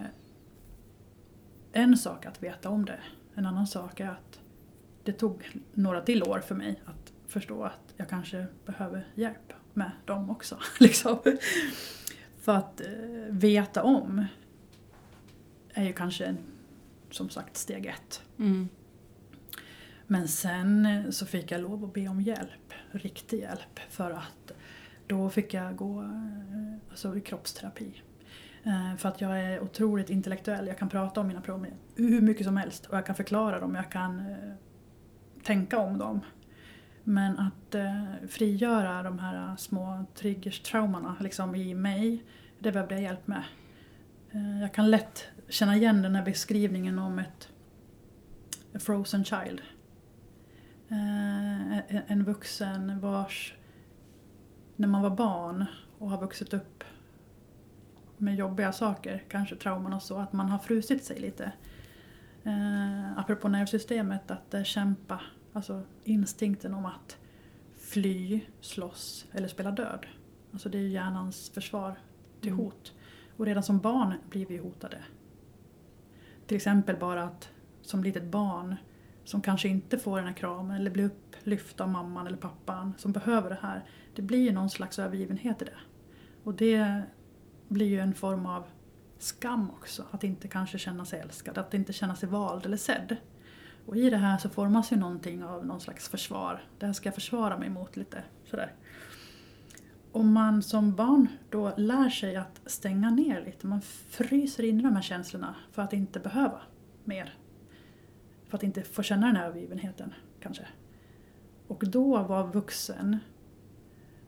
[1.74, 3.00] en sak är att veta om det,
[3.36, 4.40] en annan sak är att
[5.04, 9.92] det tog några till år för mig att förstå att jag kanske behöver hjälp med
[10.06, 10.58] dem också.
[10.80, 11.18] liksom.
[12.42, 12.88] För att eh,
[13.30, 14.26] veta om
[15.74, 16.36] är ju kanske
[17.12, 18.22] som sagt steg ett.
[18.40, 18.70] Mm.
[20.08, 23.80] Men sen eh, så fick jag lov att be om hjälp, riktig hjälp.
[23.90, 24.52] För att
[25.08, 28.02] då fick jag gå eh, alltså, i kroppsterapi.
[28.64, 30.68] Eh, För att jag är otroligt intellektuell.
[30.68, 33.76] Jag kan prata om mina problem hur mycket som helst och jag kan förklara dem,
[33.76, 34.54] jag kan eh,
[35.44, 36.20] tänka om dem.
[37.08, 42.24] Men att eh, frigöra de här små triggers-traumorna liksom, i mig,
[42.60, 43.44] det behövde jag hjälp med.
[44.32, 47.50] Eh, Jag kan lätt känna igen den här beskrivningen om ett
[48.74, 49.62] frozen child.
[50.90, 53.54] Eh, en- En vuxen vars,
[54.76, 55.66] när man var barn
[56.00, 56.84] och har vuxit upp
[58.18, 61.52] med jobbiga saker, kanske trauman och så, att man har frusit sig lite.
[62.44, 65.22] Eh, apropå nervsystemet, att eh, kämpa,
[65.56, 67.18] alltså instinkten om att
[67.78, 70.06] fly, slåss eller spela död.
[70.54, 72.00] Alltså det är hjärnans försvar
[72.42, 72.66] till Mm.
[72.66, 72.94] hot.
[73.38, 74.98] Och redan som barn blir vi hotade.
[76.48, 77.50] Till exempel bara att
[77.82, 78.76] som litet barn
[79.24, 83.12] som kanske inte får den här kramen eller blir upplyft av mamman eller pappan som
[83.12, 83.84] behöver det här.
[84.16, 85.78] Det blir någon slags övergivenhet i det.
[86.44, 87.02] Och det
[87.68, 88.64] blir ju en form av
[89.18, 90.04] skam också.
[90.12, 93.18] Att inte kanske känna sig älskad, att inte känna sig vald eller sedd.
[93.86, 96.64] Och i det här så formas ju någonting av någon slags försvar.
[96.80, 98.74] Det här ska jag försvara mig mot lite sådär.
[100.12, 104.84] Om man som barn då lär sig att stänga ner lite, man fryser in i
[104.84, 106.62] de här känslorna för att inte behöva
[107.04, 107.38] mer.
[108.48, 110.68] För att inte få känna den här övergivenheten kanske.
[111.68, 113.18] Och då vara vuxen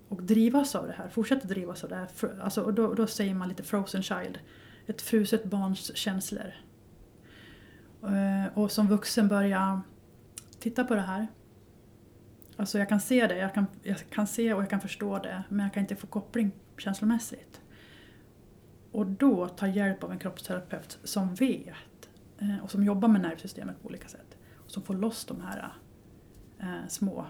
[0.10, 2.10] och drivas av det här, fortsätta drivas av det här.
[2.42, 4.40] Alltså, och då, då säger man lite frozen child,
[4.86, 6.54] ett fruset barns känslor.
[8.04, 9.82] Eh, och som vuxen börja
[10.60, 11.28] titta på det här.
[12.58, 15.44] Alltså jag kan se det, jag kan, jag kan se och jag kan förstå det,
[15.50, 17.62] men jag kan inte få koppling känslomässigt.
[18.92, 22.10] Och då ta hjälp av en kroppsterapeut som vet
[22.40, 24.38] eh, och som jobbar med nervsystemet på olika sätt.
[24.66, 25.74] Och som får loss de här
[26.60, 27.26] eh, små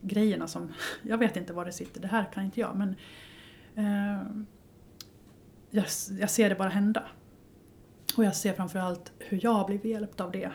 [0.00, 0.72] grejerna som,
[1.02, 2.96] jag vet inte var det sitter, det här kan inte jag, men
[3.74, 4.22] eh,
[5.70, 5.86] jag,
[6.20, 7.02] jag ser det bara hända.
[8.16, 10.52] Och jag ser framförallt hur jag har blivit hjälpt av det.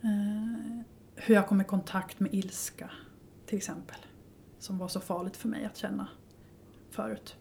[0.00, 0.80] Eh,
[1.14, 2.90] hur jag kom i kontakt med ilska,
[3.46, 3.96] till exempel.
[4.58, 6.08] Som var så farligt för mig att känna
[6.90, 7.36] förut.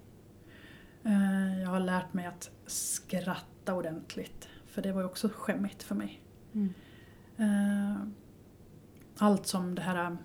[1.04, 5.96] Eh, jag har lärt mig att skratta ordentligt, för det var ju också skämmigt för
[5.96, 6.22] mig.
[6.54, 6.74] Mm.
[7.38, 8.02] Eh,
[9.18, 10.18] allt som det här,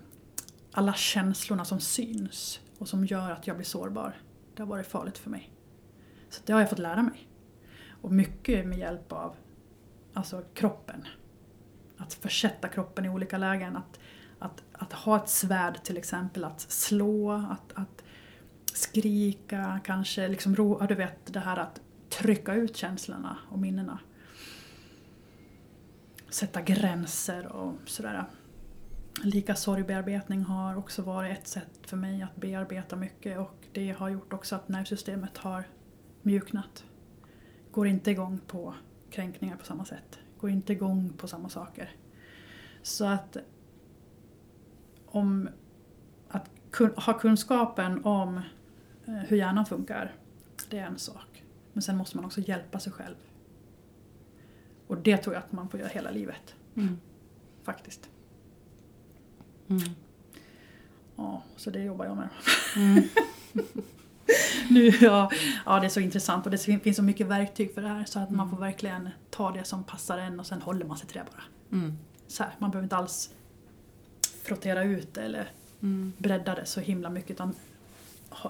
[0.72, 4.16] alla känslorna som syns och som gör att jag blir sårbar.
[4.54, 5.52] Det har varit farligt för mig.
[6.28, 7.28] Så det har jag fått lära mig.
[8.02, 9.36] Och mycket med hjälp av
[10.12, 11.06] alltså kroppen.
[11.96, 13.76] Att försätta kroppen i olika lägen.
[13.76, 14.00] Att,
[14.38, 18.04] att, att ha ett svärd till exempel, att slå, att, att
[18.72, 23.98] skrika, kanske liksom ro, du vet det här att trycka ut känslorna och minnena.
[26.28, 28.24] Sätta gränser och sådär.
[29.22, 34.08] Lika sorgbearbetning har också varit ett sätt för mig att bearbeta mycket och det har
[34.08, 35.64] gjort också att nervsystemet har
[36.22, 36.84] mjuknat.
[37.72, 38.74] Går inte igång på
[39.10, 40.18] kränkningar på samma sätt.
[40.38, 41.90] Går inte igång på samma saker.
[42.82, 43.36] Så att
[45.06, 45.48] om
[46.28, 48.36] att kun, ha kunskapen om
[49.06, 50.14] eh, hur hjärnan funkar,
[50.70, 51.44] det är en sak.
[51.72, 53.14] Men sen måste man också hjälpa sig själv.
[54.86, 56.98] Och det tror jag att man får göra hela livet, Mm.
[57.62, 58.10] faktiskt.
[59.68, 59.82] Mm.
[61.16, 62.28] Ja, så det jobbar jag med.
[62.76, 63.02] Mm.
[64.70, 65.30] Nu, ja,
[65.66, 68.18] ja, det är så intressant och det finns så mycket verktyg för det här så
[68.18, 68.50] att man Mm.
[68.56, 71.78] får verkligen ta det som passar en och sen håller man sig till det bara.
[71.78, 71.98] Mm.
[72.28, 73.30] Så här, man behöver inte alls
[74.42, 75.50] frottera ut det eller
[75.82, 76.12] Mm.
[76.18, 77.54] bredda det så himla mycket utan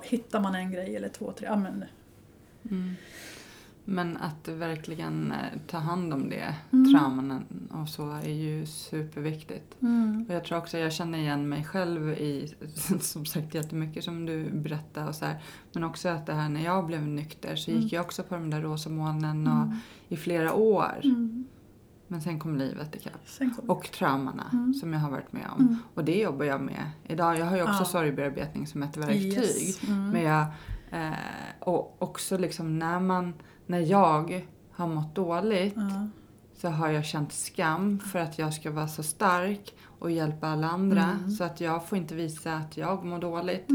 [0.03, 1.85] hittar man en grej eller två, tre, ja men
[2.71, 2.95] Mm.
[3.85, 6.93] Men att verkligen eh, ta hand om det, Mm.
[6.95, 9.75] trauman och så, är ju superviktigt.
[10.29, 12.55] Och jag tror också jag känner igen mig själv i,
[13.01, 15.43] som sagt jättemycket som du berättade och så här.
[15.73, 17.83] Men också att det här när jag blev nykter så Mm.
[17.83, 19.77] gick jag också på de där rosa molnen och, Mm.
[20.09, 21.01] i flera år.
[21.05, 21.45] Mm.
[22.09, 23.29] Men sen kom livet ikapp.
[23.39, 24.75] Kom Och traumorna Mm.
[24.75, 25.61] som jag har varit med om.
[25.63, 25.77] Mm.
[25.95, 27.39] Och det jobbar jag med idag.
[27.39, 27.85] Jag har ju också Ja.
[27.85, 29.33] sorgbearbetning som ett verktyg.
[29.33, 29.83] Yes.
[29.89, 30.11] Mm.
[30.11, 30.47] Men jag,
[30.91, 31.13] eh,
[31.61, 33.35] och också liksom när man,
[33.73, 36.09] när jag har mått dåligt Ja.
[36.57, 40.67] så har jag känt skam för att jag ska vara så stark och hjälpa alla
[40.67, 41.03] andra.
[41.03, 41.31] Mm.
[41.31, 43.69] Så att jag får inte visa att jag mår dåligt.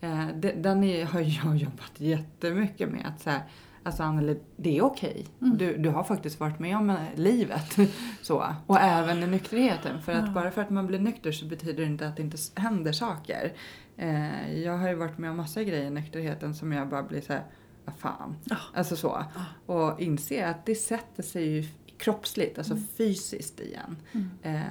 [0.00, 3.06] Eh, den är, har jag jobbat jättemycket med.
[3.06, 3.40] Att så här,
[3.82, 5.26] alltså Anneli, det är okej.
[5.40, 5.58] Mm.
[5.58, 7.76] Du, du har faktiskt varit med om eh, livet.
[8.22, 8.44] så.
[8.66, 10.02] Och även i nykterheten.
[10.02, 10.32] För att Ja.
[10.32, 13.52] bara för att man blir nykter så betyder det inte att det inte händer saker.
[13.96, 17.20] Eh, jag har ju varit med om massa grejer i nykterheten som jag bara blir
[17.20, 17.42] så här,
[17.84, 18.36] vad fan.
[18.44, 18.56] Ja.
[18.74, 19.24] Alltså så.
[19.34, 19.74] Ja.
[19.74, 21.64] Och inse att det sätter sig ju
[21.98, 22.86] kroppsligt, alltså Mm.
[22.96, 23.96] fysiskt igen.
[24.12, 24.28] Mm.
[24.42, 24.62] Eh,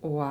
[0.00, 0.24] och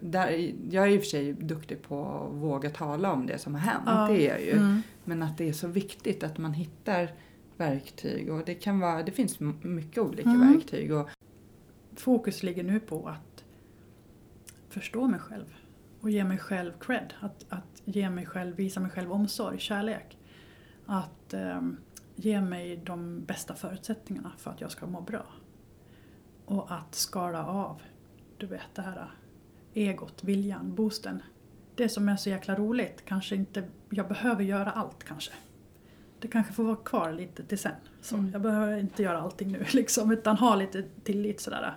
[0.00, 3.54] där, jag är i och för sig duktig på att våga tala om det som
[3.54, 4.06] har hänt, Ja.
[4.08, 4.52] det är jag ju.
[4.52, 4.82] Mm.
[5.04, 7.12] Men att det är så viktigt att man hittar
[7.56, 10.52] verktyg och det kan vara, det finns mycket olika Mm.
[10.52, 10.92] verktyg.
[10.92, 11.08] Och,
[11.96, 13.44] Fokus ligger nu på att
[14.68, 15.54] förstå mig själv
[16.00, 17.14] och ge mig själv cred.
[17.20, 20.18] Att, att ge mig själv, visa mig själv omsorg, kärlek.
[20.92, 21.76] Att ehm,
[22.16, 25.26] ger mig de bästa förutsättningarna för att jag ska må bra.
[26.44, 27.82] Och att skala av,
[28.38, 29.10] du vet det här
[29.74, 31.22] egot, viljan, boosten.
[31.74, 35.32] Det som är så jäkla roligt, kanske inte, jag behöver göra allt kanske.
[36.20, 37.74] Det kanske får vara kvar lite till sen.
[38.00, 38.30] Så Mm.
[38.32, 41.76] Jag behöver inte göra allting nu liksom, utan ha lite tillit sådär.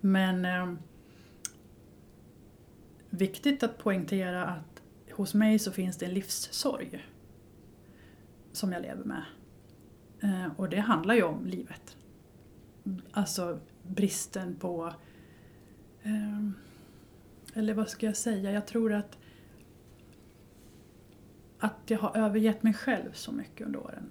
[0.00, 0.74] Men eh,
[3.10, 4.82] viktigt att poängtera att
[5.12, 7.02] hos mig så finns det en livssorg
[8.52, 9.24] som jag lever med.
[10.20, 11.96] Eh, och det handlar ju om livet.
[13.12, 14.94] Alltså bristen på...
[16.02, 16.48] Eh,
[17.54, 18.52] eller vad ska jag säga?
[18.52, 19.18] Jag tror att
[21.62, 24.10] att jag har övergett mig själv så mycket under åren.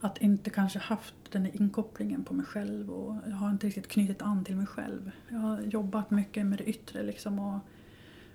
[0.00, 3.88] Att inte kanske haft den här inkopplingen på mig själv och jag har inte riktigt
[3.88, 5.10] knutit an till mig själv.
[5.28, 7.58] Jag har jobbat mycket med det yttre liksom och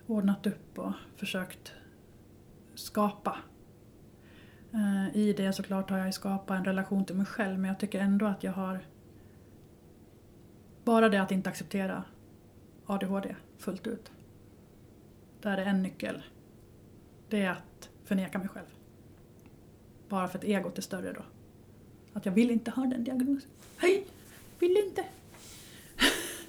[0.07, 1.73] ordnat upp och försökt
[2.75, 3.37] skapa.
[4.73, 7.79] Eh, I det såklart har jag ju skapat en relation till mig själv men jag
[7.79, 8.85] tycker ändå att jag har
[10.83, 12.03] bara det att inte acceptera
[12.85, 14.11] ADHD fullt ut.
[15.41, 16.23] Där är en nyckel.
[17.29, 18.65] Det är att förneka mig själv.
[20.09, 21.21] Bara för att egot är större då.
[22.13, 23.49] Att jag vill inte ha den diagnosen.
[23.77, 24.07] Hej!
[24.59, 25.05] Vill inte!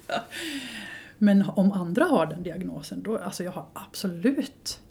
[1.17, 4.81] Men om andra har den diagnosen, då alltså jag har absolut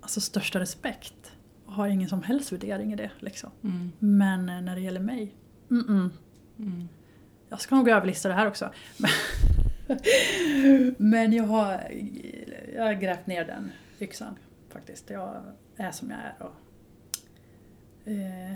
[0.00, 1.32] alltså största respekt.
[1.78, 3.10] Har ingen som helst värdering i det.
[3.18, 3.50] Liksom.
[3.62, 3.92] Mm.
[3.98, 5.34] Men eh, när det gäller mig,
[5.68, 6.10] mm-mm.
[6.58, 6.88] Mm.
[7.48, 8.72] Jag ska nog överlista det här också.
[10.98, 11.92] Men jag har,
[12.74, 14.38] jag har grävt ner den yxan
[14.68, 15.10] faktiskt.
[15.10, 15.42] Jag
[15.76, 16.34] är som jag är.
[16.38, 16.54] Och,
[18.08, 18.54] eh,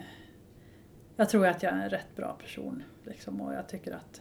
[1.16, 2.82] jag tror att jag är en rätt bra person.
[3.04, 4.20] Liksom, och jag tycker att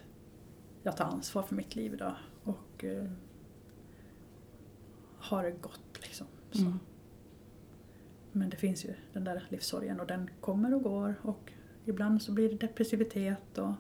[0.84, 2.16] jag tar ansvar för mitt liv idag.
[2.44, 3.12] Och eh,
[5.18, 6.28] har det gott liksom.
[6.52, 6.62] Så.
[6.62, 6.80] Mm.
[8.32, 11.16] Men det finns ju den där livssorgen och den kommer och går.
[11.22, 11.52] Och
[11.86, 13.74] ibland så blir det depressivitet och,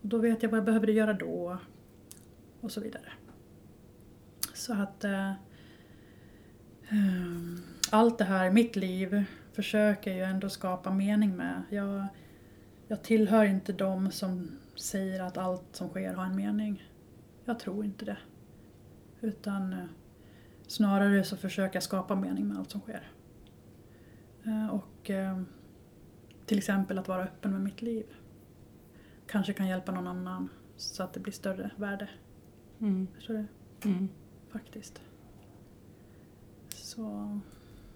[0.00, 1.58] och då vet jag vad jag behöver göra då.
[2.60, 3.12] Och så vidare.
[4.54, 5.32] Så att eh,
[6.88, 7.58] ehm,
[7.90, 11.62] allt det här, i mitt liv, försöker jag ändå skapa mening med.
[11.70, 12.06] Jag,
[12.88, 16.88] jag tillhör inte de som säger att allt som sker har en mening.
[17.44, 18.18] Jag tror inte det.
[19.20, 19.84] Utan eh,
[20.66, 23.10] snarare så försöker jag skapa mening med allt som sker.
[24.44, 25.40] Eh, Och eh,
[26.46, 28.06] till exempel att vara öppen med mitt liv.
[29.26, 32.08] Kanske kan hjälpa någon annan så att det blir större värde.
[32.80, 33.06] Mm.
[33.14, 33.46] Förstår du?
[33.90, 34.08] Mm.
[34.50, 35.00] Faktiskt.
[36.68, 37.40] Så...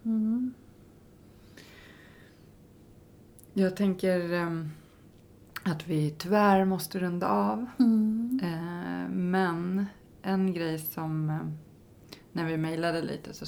[0.04, 0.54] Mm.
[3.52, 4.70] Jag tänker ehm,
[5.64, 7.66] att vi tyvärr måste runda av.
[7.78, 8.40] Mm.
[8.42, 9.86] Eh, men
[10.22, 11.40] en grej som...
[12.32, 13.46] När vi mejlade lite så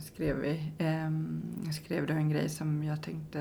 [0.00, 0.72] skrev vi...
[0.78, 1.10] Eh,
[1.72, 3.40] skrev du en grej som jag tänkte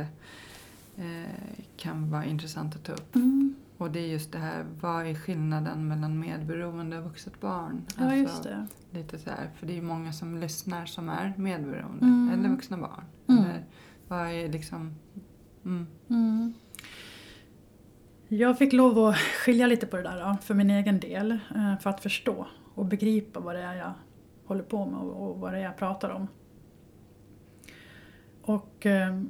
[0.98, 3.16] eh, kan vara intressant att ta upp.
[3.16, 3.56] Mm.
[3.78, 7.86] Och det är just det här, vad är skillnaden mellan medberoende och vuxet barn?
[7.98, 8.68] Ja, just det.
[8.92, 12.30] Lite så här, för det är ju många som lyssnar som är medberoende Mm.
[12.40, 13.04] eller vuxna barn.
[13.28, 13.44] Mm.
[13.44, 13.64] Eller,
[14.08, 14.96] vad är liksom...
[15.66, 15.88] Mm.
[16.10, 16.54] Mm.
[18.28, 21.32] Jag fick lov att skilja lite på det där då, för min egen del.
[21.32, 23.94] eh, För att förstå och begripa vad det är jag
[24.46, 26.28] håller på med och och vad det är jag pratar om.
[28.50, 29.22] Och eh,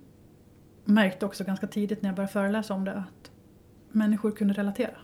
[0.86, 3.32] märkte också ganska tidigt när jag började föreläsa om det att
[3.92, 4.98] människor kunde relatera.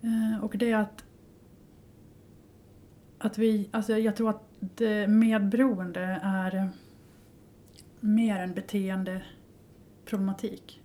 [0.00, 1.04] Eh, Och det är att,
[3.18, 6.68] att vi, alltså jag tror att det medberoende är
[8.00, 10.82] mer en beteendeproblematik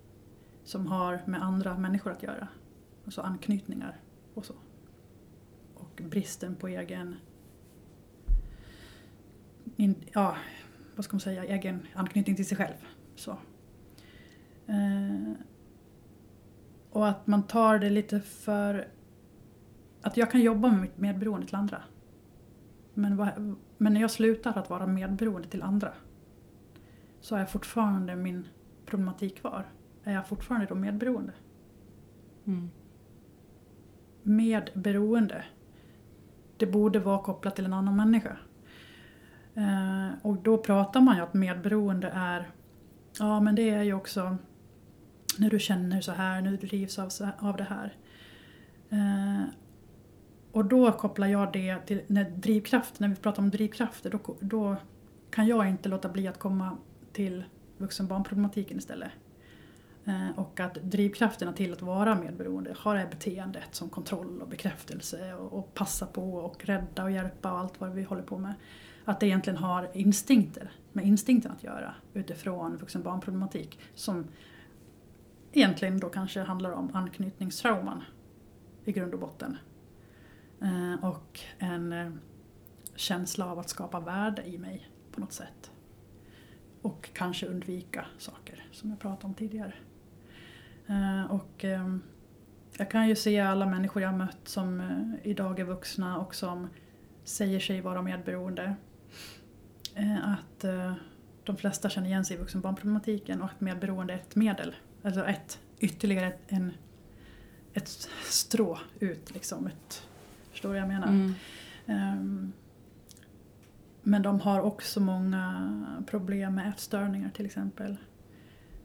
[0.64, 2.48] som har med andra människor att göra.
[3.06, 4.00] Alltså anknytningar
[4.34, 4.54] och så.
[5.74, 7.16] Och bristen på egen,
[9.76, 10.36] in, ja,
[11.00, 12.74] vad ska man säga, egen anknytning till sig själv.
[13.16, 13.32] Så.
[14.68, 15.34] Eh,
[16.90, 18.88] och att man tar det lite för...
[20.02, 21.84] Att jag kan jobba med mitt medberoende till andra.
[22.94, 25.94] Men, vad, men när jag slutar att vara medberoende till andra
[27.22, 28.48] så jag fortfarande min
[28.86, 29.66] problematik kvar.
[30.04, 31.34] Är jag fortfarande då medberoende?
[32.46, 32.70] Mm.
[34.24, 35.46] Medberoende.
[36.58, 38.38] Det borde vara kopplat till en annan människa.
[39.60, 42.50] Eh, och då pratar man ju att medberoende är,
[43.20, 44.38] ja men det är ju också
[45.38, 47.10] när du känner så här, när du drivs av,
[47.40, 47.96] av det här.
[48.90, 49.44] Eh,
[50.52, 54.76] och då kopplar jag det till när drivkraft, när vi pratar om drivkrafter, då, då
[55.30, 56.78] kan jag inte låta bli att komma
[57.14, 57.44] till
[57.78, 59.12] vuxenbarnproblematiken istället.
[60.06, 64.48] Eh, Och att drivkrafterna till att vara medberoende har det här beteendet som kontroll och
[64.48, 68.38] bekräftelse och, och passa på och rädda och hjälpa och allt vad vi håller på
[68.38, 68.54] med.
[69.10, 74.28] Att det egentligen har instinkter, med instinkten att göra utifrån vuxen-barnproblematik som
[75.54, 78.04] egentligen då kanske handlar om anknytningstrauman
[78.86, 79.58] i grund och botten.
[80.62, 82.12] Eh, och en eh,
[82.96, 85.72] känsla av att skapa värde i mig på något sätt.
[86.82, 89.74] Och kanske undvika saker som jag pratade om tidigare.
[90.88, 92.02] Eh, och ehm,
[92.78, 96.68] jag kan ju se alla människor jag mött som eh, idag är vuxna och som
[97.24, 98.76] säger sig vara medberoende.
[100.00, 100.94] Eh, att eh,
[101.44, 104.76] de flesta känner igen sig i vuxenbarnproblematiken och att medberoende är ett medel.
[105.04, 106.72] Alltså ett, ytterligare en,
[107.74, 107.88] ett
[108.24, 109.68] strå ut liksom.
[109.68, 110.08] Ett,
[110.52, 111.08] förstår du vad jag menar?
[111.08, 111.34] Mm.
[111.86, 112.54] Ehm,
[114.04, 117.98] men de har också många problem med ätstörningar till exempel.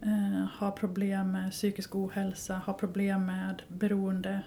[0.00, 4.40] Eh, har problem med psykisk ohälsa, har problem med beroende,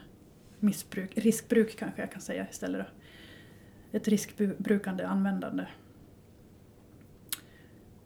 [0.59, 2.85] missbruk, riskbruk kanske jag kan säga istället.
[2.85, 3.97] Då.
[3.97, 5.65] Ett riskbrukande användande.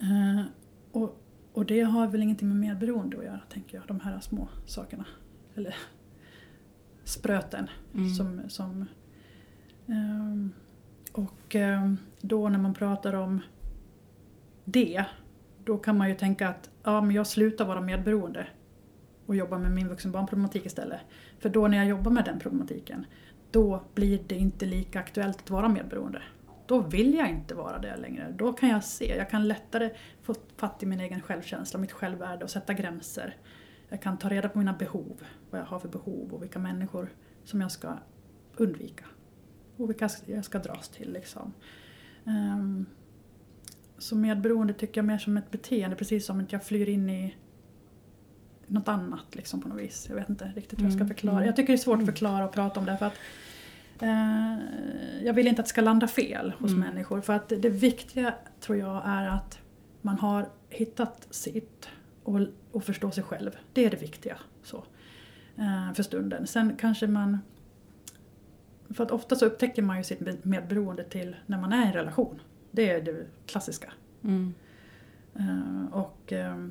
[0.01, 0.41] Eh,
[0.91, 1.21] och,
[1.53, 5.05] och det har väl ingenting med medberoende att göra tänker jag, de här små sakerna.
[5.55, 5.75] Eller
[7.03, 8.09] spröten Mm.
[8.09, 8.85] som, som
[9.87, 10.51] ehm,
[11.11, 13.41] och ehm, då när man pratar om
[14.65, 15.05] det,
[15.65, 18.47] då kan man ju tänka att ja, men jag slutar vara medberoende
[19.25, 20.99] och jobbar med min vuxenbarnproblematik istället.
[21.39, 23.05] För då när jag jobbar med den problematiken,
[23.51, 26.21] då blir det inte lika aktuellt att vara medberoende.
[26.71, 28.35] Då vill jag inte vara det längre.
[28.37, 29.89] Då kan jag se, jag kan lättare
[30.21, 33.35] få fatt i min egen självkänsla, mitt självvärde och sätta gränser.
[33.89, 37.09] Jag kan ta reda på mina behov, vad jag har för behov och vilka människor
[37.43, 37.97] som jag ska
[38.57, 39.05] undvika.
[39.77, 41.53] Och vilka jag ska dras till liksom.
[42.25, 42.85] Ehm,
[43.97, 47.35] så medberoende tycker jag mer som ett beteende, precis som att jag flyr in i
[48.67, 50.05] något annat liksom på något vis.
[50.09, 51.35] Jag vet inte riktigt hur jag ska Mm, förklara.
[51.35, 51.45] mm.
[51.45, 53.15] Jag tycker det är svårt att förklara och prata om det för att
[55.23, 56.79] jag vill inte att det ska landa fel hos Mm.
[56.89, 57.21] människor.
[57.21, 59.59] För att det viktiga tror jag är att
[60.01, 61.89] man har hittat sitt
[62.23, 62.39] och,
[62.71, 63.51] och förstå sig själv.
[63.73, 64.83] Det är det viktiga så,
[65.57, 66.47] eh, för stunden.
[66.47, 67.39] Sen kanske man...
[68.89, 71.93] För att ofta så upptäcker man ju sitt medberoende till när man är i en
[71.93, 72.41] relation.
[72.71, 73.93] Det är det klassiska.
[74.23, 74.53] Mm.
[75.35, 76.65] Eh, och, eh,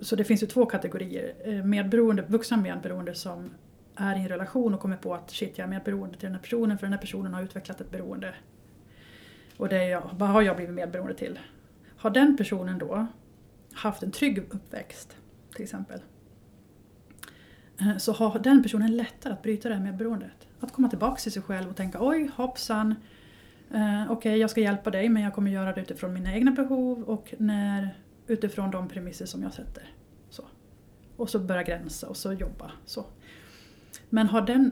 [0.00, 1.34] så det finns ju två kategorier.
[1.44, 3.50] Eh, Medberoende, vuxna medberoende som
[3.96, 6.42] är i en relation och kommer på att shit jag är medberoende till den här
[6.42, 8.34] personen för den här personen har utvecklat ett beroende.
[9.56, 11.38] Och det är jag, vad har jag blivit medberoende till?
[11.96, 13.06] Har den personen då
[13.72, 15.16] haft en trygg uppväxt
[15.54, 16.00] till exempel
[17.80, 20.48] eh, så har den personen lättare att bryta det här medberoendet.
[20.60, 22.94] Att komma tillbaka till sig själv och tänka oj hoppsan
[23.74, 27.02] Eh, Okej, jag ska hjälpa dig men jag kommer göra det utifrån mina egna behov
[27.02, 29.92] och när, utifrån de premisser som jag sätter.
[30.30, 30.44] Så.
[31.16, 32.70] Och så börja gränsa och så jobba.
[32.84, 33.04] Så.
[34.14, 34.70] Men har den,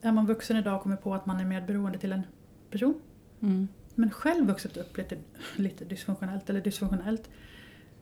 [0.00, 2.22] är man vuxen idag och kommer på att man är medberoende till en
[2.70, 2.94] person
[3.40, 3.68] Mm.
[3.94, 5.16] men själv vuxit upp lite,
[5.56, 7.30] lite dysfunktionellt eller dysfunktionellt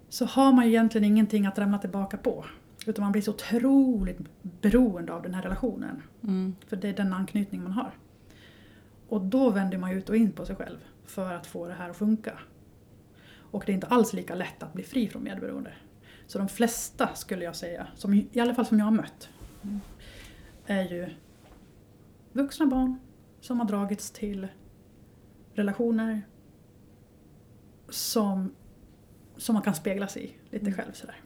[0.08, 2.44] så har man egentligen ingenting att ramla tillbaka på.
[2.86, 6.02] Utan man blir så otroligt beroende av den här relationen.
[6.22, 6.56] Mm.
[6.66, 7.92] För det är den anknytning man har.
[9.08, 11.90] Och då vänder man ut och in på sig själv för att få det här
[11.90, 12.38] att funka.
[13.34, 15.72] Och det är inte alls lika lätt att bli fri från medberoende.
[16.26, 19.28] Så de flesta skulle jag säga, som, i alla fall som jag har mött,
[20.66, 21.10] är ju
[22.32, 22.98] vuxna barn
[23.40, 24.48] som har dragits till
[25.54, 26.22] relationer
[27.88, 28.54] som,
[29.36, 30.78] som man kan spegla sig i lite Mm.
[30.78, 31.20] själv sådär.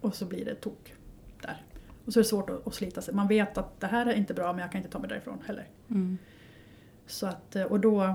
[0.00, 0.94] Och så blir det tok
[1.42, 1.62] där.
[2.04, 3.14] Och så är det svårt att, att slita sig.
[3.14, 5.38] Man vet att det här är inte bra men jag kan inte ta mig därifrån
[5.46, 5.68] heller.
[5.88, 6.18] Mm.
[7.06, 8.14] Så att, eh, och då...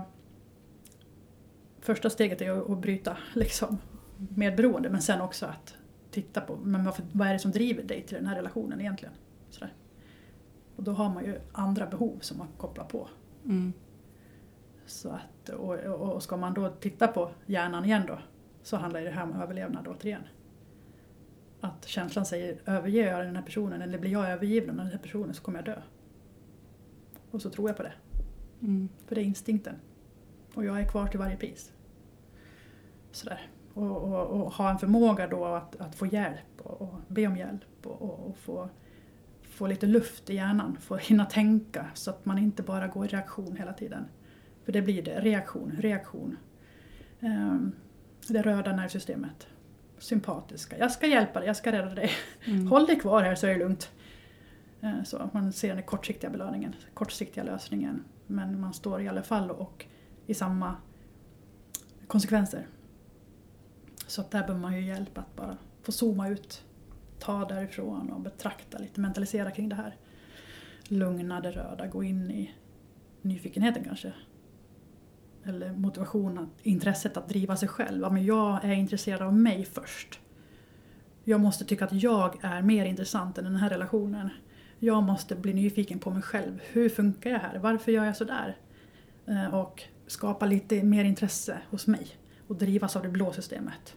[1.80, 3.78] Första steget är ju att bryta liksom,
[4.18, 5.76] medberoende men sen också att
[6.12, 9.14] titta på men varför, vad är det som driver dig till den här relationen egentligen.
[9.50, 9.74] Sådär.
[10.76, 13.10] Och då har man ju andra behov som man kopplar på.
[13.46, 13.74] Mm.
[14.86, 18.18] Så att, och, och, ska man då titta på hjärnan igen då
[18.64, 20.22] så handlar det här om överlevnad återigen.
[21.62, 24.98] Att känslan säger överger jag den här personen eller blir jag övergiven av den här
[24.98, 25.82] personen så kommer jag dö.
[27.32, 27.94] Och så tror jag på det.
[28.62, 28.90] Mm.
[29.08, 29.76] För det är instinkten.
[30.54, 31.72] Och jag är kvar till varje pris.
[33.12, 33.50] Sådär.
[33.74, 37.38] Och, och, och ha en förmåga då att, att få hjälp och, och be om
[37.38, 38.70] hjälp och, och få,
[39.54, 40.78] få lite luft i hjärnan.
[40.82, 44.06] Få hinna tänka så att man inte bara går i reaktion hela tiden.
[44.66, 46.38] För det blir det, reaktion, reaktion.
[47.20, 47.72] Ehm,
[48.28, 49.48] det röda nervsystemet.
[49.98, 52.12] Sympatiska, jag ska hjälpa dig, jag ska rädda dig.
[52.46, 52.68] Mm.
[52.68, 53.92] Håll dig kvar här så är det lugnt.
[54.82, 58.04] Eh, Så man ser den kortsiktiga belöningen, kortsiktiga lösningen.
[58.28, 59.86] Men man står i alla fall och
[60.26, 60.76] i samma
[62.08, 62.68] konsekvenser.
[64.08, 66.64] Så att där behöver man ju hjälp att bara få zooma ut,
[67.24, 69.96] ta därifrån och betrakta lite, mentalisera kring det här.
[70.88, 72.52] Lugna det röda, gå in i
[73.22, 74.14] nyfikenheten kanske.
[75.46, 78.02] eller motivationen, intresset att driva sig själv.
[78.02, 80.20] Ja, men jag är intresserad av mig först.
[81.24, 84.30] Jag måste tycka att jag är mer intressant än den här relationen.
[84.80, 86.62] Jag måste bli nyfiken på mig själv.
[86.72, 87.60] Hur funkar jag här?
[87.60, 88.58] Varför gör jag sådär?
[89.26, 92.08] Eh, och skapa lite mer intresse hos mig
[92.48, 93.96] och drivas av det blå systemet.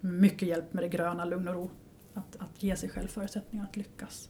[0.00, 1.70] Mycket hjälp med det gröna, lugn och ro.
[2.14, 4.28] Att, att ge sig själv förutsättningar att lyckas.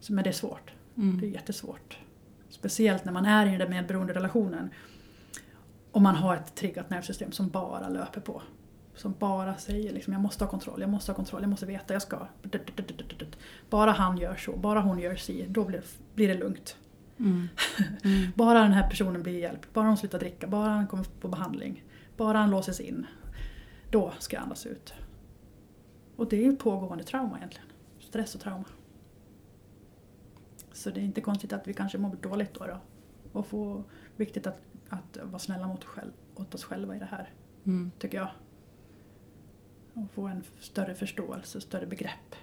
[0.00, 0.72] Så, men det är svårt.
[0.96, 1.20] Mm.
[1.20, 1.98] Det är jättesvårt.
[2.48, 4.70] Speciellt när man är i den där medberoende relationen.
[5.92, 8.42] Och man har ett triggat nervsystem som bara löper på.
[8.94, 11.92] Som bara säger liksom, jag måste ha kontroll, jag måste ha kontroll, jag måste veta,
[11.92, 12.26] jag ska.
[13.70, 15.82] Bara han gör så, bara hon gör si, då blir,
[16.14, 16.76] blir det lugnt.
[17.18, 17.48] Mm.
[18.04, 18.32] Mm.
[18.36, 21.84] Bara den här personen blir hjälpt, bara hon slutar dricka, bara han kommer på behandling,
[22.16, 23.06] bara han låses in.
[23.90, 24.94] Då ska jag andas ut.
[26.20, 27.68] Och det är ju pågående trauma egentligen.
[28.00, 28.64] Stress och trauma.
[30.72, 32.66] Så det är inte konstigt att vi kanske mår dåligt då.
[32.66, 32.80] då.
[33.32, 33.84] Och få,
[34.16, 37.28] viktigt att, att vara snälla mot, själv, åt oss själva i det här,
[37.64, 37.90] Mm.
[37.98, 38.28] tycker jag.
[39.94, 42.34] Och få en större förståelse, större begrepp.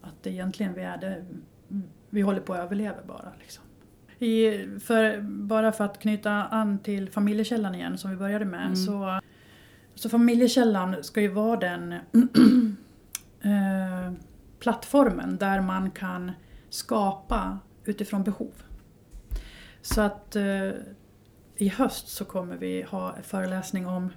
[0.00, 1.24] Att det egentligen vi är det,
[2.10, 3.32] vi håller på att överleva bara.
[3.40, 3.64] Liksom.
[4.18, 8.64] I, för, bara för att knyta an till familjekällan igen som vi började med.
[8.66, 8.76] Mm.
[8.76, 9.20] Så,
[10.00, 11.92] så familjekällan ska ju vara den
[13.42, 14.12] eh,
[14.58, 16.32] plattformen där man kan
[16.68, 18.52] skapa utifrån behov.
[19.82, 20.70] Så att eh,
[21.56, 24.10] i höst så kommer vi ha en föreläsning om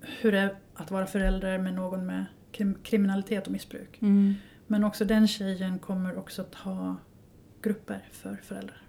[0.00, 4.02] hur det är att vara förälder med någon med krim- kriminalitet och missbruk.
[4.02, 4.34] Mm.
[4.66, 6.96] Men också den tjejen kommer också att ha
[7.62, 8.81] grupper för föräldrar.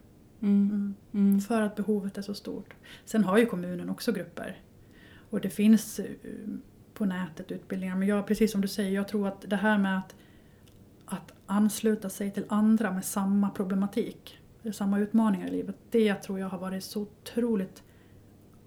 [0.44, 0.70] Mm.
[0.70, 0.96] Mm.
[1.14, 1.42] Mm.
[1.42, 2.74] För att behovet är så stort.
[3.06, 4.62] Sen har ju kommunen också grupper.
[5.30, 6.06] Och det finns eh,
[6.94, 7.96] på nätet utbildningar.
[7.96, 10.16] Men jag, precis som du säger, jag tror att det här med att,
[11.06, 14.40] att ansluta sig till andra med samma problematik,
[14.74, 15.76] samma utmaningar i livet.
[15.92, 17.84] Det tror jag har varit så otroligt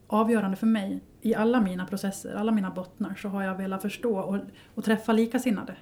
[0.06, 1.00] avgörande för mig.
[1.20, 4.38] I alla mina processer, alla mina bottnar så har jag velat förstå och,
[4.74, 5.76] och träffa likasinnade.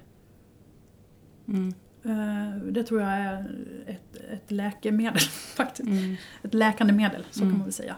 [1.47, 1.73] Mm.
[2.05, 3.55] Eh, Det tror jag är
[3.87, 5.19] ett, ett läkemedel
[5.55, 5.89] faktiskt.
[5.89, 6.15] Mm.
[6.43, 7.51] Ett läkande medel, så Mm.
[7.51, 7.95] kan man väl säga.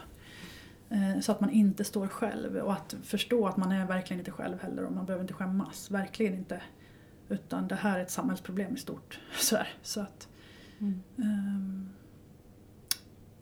[0.89, 4.31] Eh, Så att man inte står själv och att förstå att man är verkligen inte
[4.31, 5.91] själv heller och man behöver inte skämmas.
[5.91, 6.61] Verkligen inte.
[7.29, 9.19] Utan det här är ett samhällsproblem i stort.
[9.39, 9.67] Så, här.
[9.81, 10.27] så att...
[10.79, 11.03] Mm.
[11.17, 11.89] ehm,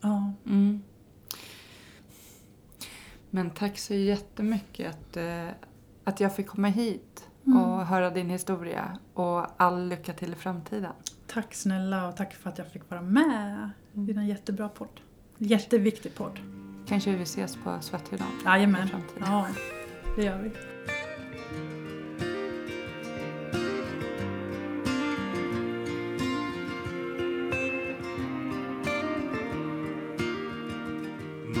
[0.00, 0.32] ja.
[0.46, 0.82] Mm.
[3.30, 5.48] Men tack så jättemycket att, eh,
[6.04, 7.58] att jag fick komma hit Mm.
[7.62, 8.98] och höra din historia.
[9.14, 10.92] Och all lycka till i framtiden.
[11.26, 15.00] Tack snälla och tack för att jag fick vara med i en jättebra podd.
[15.38, 16.40] Jätteviktig podd.
[16.86, 19.02] Kanske vi ses på Svetthyddan i framtiden.
[19.20, 19.46] Ja,
[20.16, 20.50] det gör vi.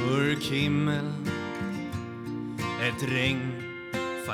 [0.00, 1.12] Mörk himmel
[2.82, 3.55] Ett regn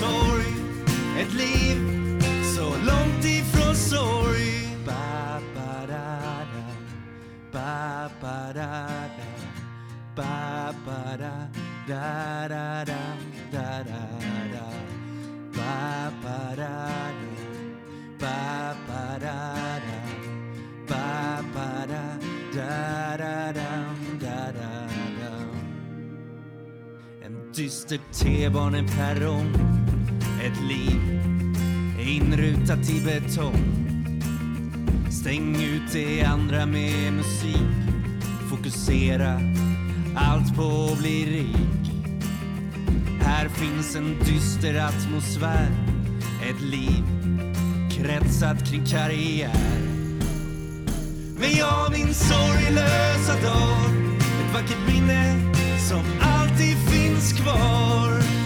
[0.00, 0.46] torg
[1.20, 1.76] Ett liv
[2.56, 6.06] så långt ifrån sorg ba, ba, da,
[6.52, 6.64] da.
[7.52, 8.86] Ba, ba, da,
[9.16, 9.28] da.
[10.16, 11.48] Ba, ba, da,
[11.88, 13.00] da, da, da,
[13.52, 14.02] da, da,
[14.52, 14.66] da.
[15.56, 16.76] Ba, ba, da,
[17.18, 17.32] da.
[18.20, 19.38] Ba, ba, da,
[19.86, 19.98] da.
[20.88, 22.04] Ba, ba, da,
[22.54, 23.70] da, da, da
[24.20, 24.70] da, da,
[25.20, 25.56] dam.
[27.24, 29.85] En dyster T-baneperrong
[30.46, 31.00] ett liv
[32.00, 33.88] inrutat i betong.
[35.10, 37.56] Stäng ut det andra med musik.
[38.50, 39.40] Fokusera
[40.16, 41.92] allt på att bli rik.
[43.20, 45.68] Här finns en dyster atmosfär.
[46.50, 47.04] Ett liv
[47.90, 49.80] kretsat kring karriär.
[51.38, 53.90] Men jag minns sorglösa dag.
[54.16, 55.52] Ett vackert minne
[55.88, 58.45] som alltid finns kvar.